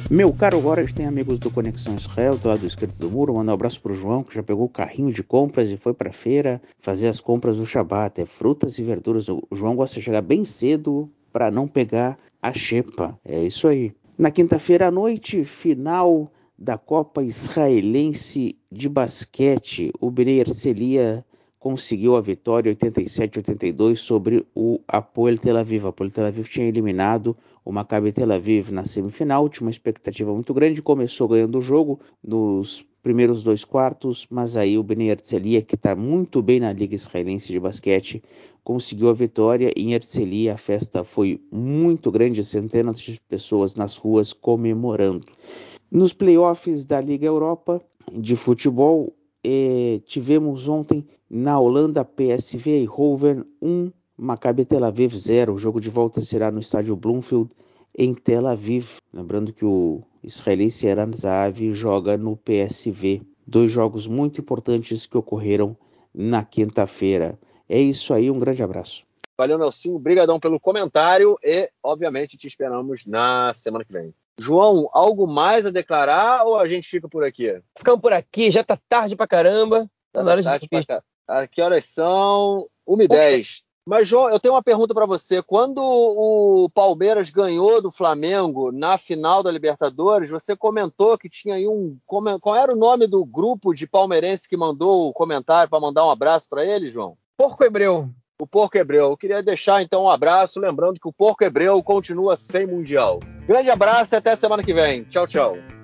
Meu 0.08 0.32
caro 0.32 0.62
Gorges 0.62 0.94
tem 0.94 1.08
amigos 1.08 1.40
do 1.40 1.50
Conexão 1.50 1.96
Israel, 1.96 2.38
do 2.38 2.48
lado 2.48 2.66
esquerdo 2.66 2.94
do 2.96 3.10
muro. 3.10 3.34
Manda 3.34 3.52
um 3.52 3.54
abraço 3.56 3.82
pro 3.82 3.96
João, 3.96 4.24
que 4.24 4.36
já 4.36 4.44
pegou 4.44 4.66
o 4.66 4.70
carrinho 4.70 5.12
de 5.12 5.24
compras 5.24 5.68
e 5.70 5.78
foi 5.78 5.96
pra 5.96 6.14
feira 6.14 6.62
fazer 6.80 7.08
as 7.08 7.20
compras 7.20 7.58
do 7.58 7.66
Shabat. 7.66 8.22
É 8.22 8.26
frutas 8.26 8.78
e 8.78 8.84
verduras. 8.84 9.28
O 9.28 9.48
João 9.52 9.76
gosta 9.76 9.96
de 9.96 10.06
chegar 10.06 10.22
bem 10.22 10.46
cedo 10.46 11.10
para 11.36 11.52
não 11.52 11.68
pegar 11.68 12.18
a 12.42 12.54
Xepa. 12.54 13.20
É 13.26 13.44
isso 13.44 13.68
aí. 13.68 13.92
Na 14.18 14.32
quinta-feira 14.32 14.88
à 14.88 14.92
noite, 14.92 15.44
final 15.44 16.32
da 16.58 16.78
Copa 16.78 17.22
Israelense 17.22 18.58
de 18.72 18.88
Basquete, 18.88 19.92
o 20.00 20.10
Bnei 20.10 20.40
Arcelia 20.40 21.26
conseguiu 21.60 22.16
a 22.16 22.22
vitória 22.22 22.74
87-82 22.74 23.98
sobre 23.98 24.48
o 24.56 24.80
Apoel 24.88 25.38
Tel 25.38 25.58
Aviv. 25.58 25.84
O 25.84 25.88
Apoel 25.90 26.10
Tel 26.10 26.26
Aviv 26.26 26.48
tinha 26.48 26.68
eliminado 26.68 27.36
o 27.66 27.72
Maccabi 27.72 28.12
Tel 28.12 28.32
Aviv 28.32 28.72
na 28.72 28.86
semifinal, 28.86 29.50
tinha 29.50 29.66
uma 29.66 29.72
expectativa 29.72 30.32
muito 30.32 30.54
grande, 30.54 30.84
começou 30.84 31.28
ganhando 31.28 31.58
o 31.58 31.62
jogo 31.62 32.00
nos 32.24 32.86
primeiros 33.02 33.44
dois 33.44 33.66
quartos, 33.66 34.28
mas 34.30 34.56
aí 34.56 34.78
o 34.78 34.84
Bnei 34.84 35.10
Herzliya, 35.10 35.64
que 35.64 35.74
está 35.74 35.96
muito 35.96 36.44
bem 36.44 36.60
na 36.60 36.72
Liga 36.72 36.94
Israelense 36.94 37.52
de 37.52 37.60
Basquete, 37.60 38.24
conseguiu 38.64 39.10
a 39.10 39.14
vitória 39.14 39.72
em 39.76 39.94
Herzliya. 39.94 40.54
A 40.54 40.58
festa 40.58 41.04
foi 41.04 41.42
muito 41.52 42.12
grande, 42.12 42.46
centenas 42.46 43.00
de 43.00 43.20
pessoas 43.28 43.76
nas 43.76 43.98
ruas 43.98 44.32
comemorando. 44.32 45.26
Nos 45.92 46.14
playoffs 46.14 46.86
da 46.86 47.02
Liga 47.02 47.26
Europa 47.26 47.82
de 48.12 48.36
futebol, 48.36 49.16
eh, 49.44 50.02
tivemos 50.06 50.68
ontem 50.68 51.06
na 51.30 51.60
Holanda 51.60 52.06
PSV 52.06 52.72
Eindhoven 52.72 53.44
1, 53.62 53.92
Maccabi 54.18 54.66
Tel 54.66 54.84
Aviv 54.84 55.18
0. 55.18 55.54
O 55.54 55.60
jogo 55.60 55.80
de 55.82 55.90
volta 55.90 56.22
será 56.22 56.52
no 56.52 56.60
estádio 56.60 56.96
Bloomfield 56.96 57.52
em 57.98 58.14
Tel 58.14 58.48
Aviv. 58.48 58.98
Lembrando 59.14 59.54
que 59.54 59.66
o 59.66 60.02
israelense 60.24 60.88
Eran 60.88 61.12
Zahavi 61.14 61.74
joga 61.74 62.18
no 62.18 62.38
PSV. 62.38 63.22
Dois 63.46 63.72
jogos 63.72 64.08
muito 64.08 64.42
importantes 64.42 65.06
que 65.06 65.18
ocorreram 65.18 65.78
na 66.14 66.44
quinta-feira. 66.44 67.38
É 67.68 67.80
isso 67.80 68.14
aí, 68.14 68.32
um 68.32 68.40
grande 68.40 68.64
abraço. 68.64 69.06
Valeu, 69.38 69.58
Nelson. 69.58 69.96
Obrigadão 69.96 70.40
pelo 70.40 70.60
comentário 70.60 71.38
e, 71.44 71.70
obviamente, 71.84 72.38
te 72.38 72.48
esperamos 72.48 73.06
na 73.06 73.54
semana 73.54 73.84
que 73.84 73.92
vem. 73.92 74.14
João, 74.38 74.90
algo 74.94 75.28
mais 75.28 75.66
a 75.66 75.72
declarar 75.72 76.44
ou 76.46 76.58
a 76.58 76.68
gente 76.68 76.90
fica 76.90 77.08
por 77.08 77.24
aqui? 77.24 77.62
Ficamos 77.78 78.02
por 78.02 78.14
aqui, 78.14 78.50
já 78.52 78.64
tá 78.64 78.78
tarde 78.90 79.16
pra 79.16 79.28
caramba. 79.28 79.90
Tá 80.12 80.24
na 80.24 80.32
hora 80.32 80.42
de 80.42 80.48
tarde 80.48 80.68
pra... 80.70 81.04
A 81.28 81.48
que 81.48 81.62
horas 81.62 81.86
são? 81.86 82.68
1h10. 82.88 83.64
Mas, 83.86 84.08
João, 84.08 84.30
eu 84.30 84.40
tenho 84.40 84.56
uma 84.56 84.64
pergunta 84.64 84.96
para 84.96 85.06
você. 85.06 85.44
Quando 85.44 85.78
o 85.80 86.68
Palmeiras 86.74 87.30
ganhou 87.30 87.80
do 87.82 87.92
Flamengo 87.92 88.72
na 88.72 88.98
final 88.98 89.44
da 89.44 89.52
Libertadores, 89.52 90.30
você 90.30 90.56
comentou 90.56 91.18
que 91.18 91.30
tinha 91.30 91.56
aí 91.56 91.68
um. 91.68 91.96
Qual 92.06 92.56
era 92.56 92.74
o 92.74 92.76
nome 92.76 93.06
do 93.06 93.24
grupo 93.24 93.76
de 93.76 93.86
palmeirense 93.86 94.50
que 94.50 94.58
mandou 94.58 95.08
o 95.08 95.14
comentário 95.14 95.70
para 95.70 95.80
mandar 95.80 96.04
um 96.04 96.10
abraço 96.10 96.48
para 96.50 96.66
ele, 96.66 96.90
João? 96.90 97.16
Porco 97.38 97.64
Hebreu. 97.64 98.10
O 98.42 98.48
Porco 98.48 98.78
Hebreu. 98.78 99.12
Eu 99.12 99.18
queria 99.18 99.44
deixar 99.44 99.84
então 99.84 100.04
um 100.04 100.10
abraço, 100.10 100.60
lembrando 100.60 101.00
que 101.00 101.08
o 101.08 101.14
Porco 101.14 101.44
Hebreu 101.44 101.82
continua 101.84 102.36
sem 102.36 102.66
Mundial. 102.66 103.20
Grande 103.48 103.70
abraço 103.70 104.16
e 104.16 104.18
até 104.18 104.36
semana 104.36 104.64
que 104.64 104.74
vem. 104.74 105.04
Tchau, 105.04 105.28
tchau. 105.28 105.75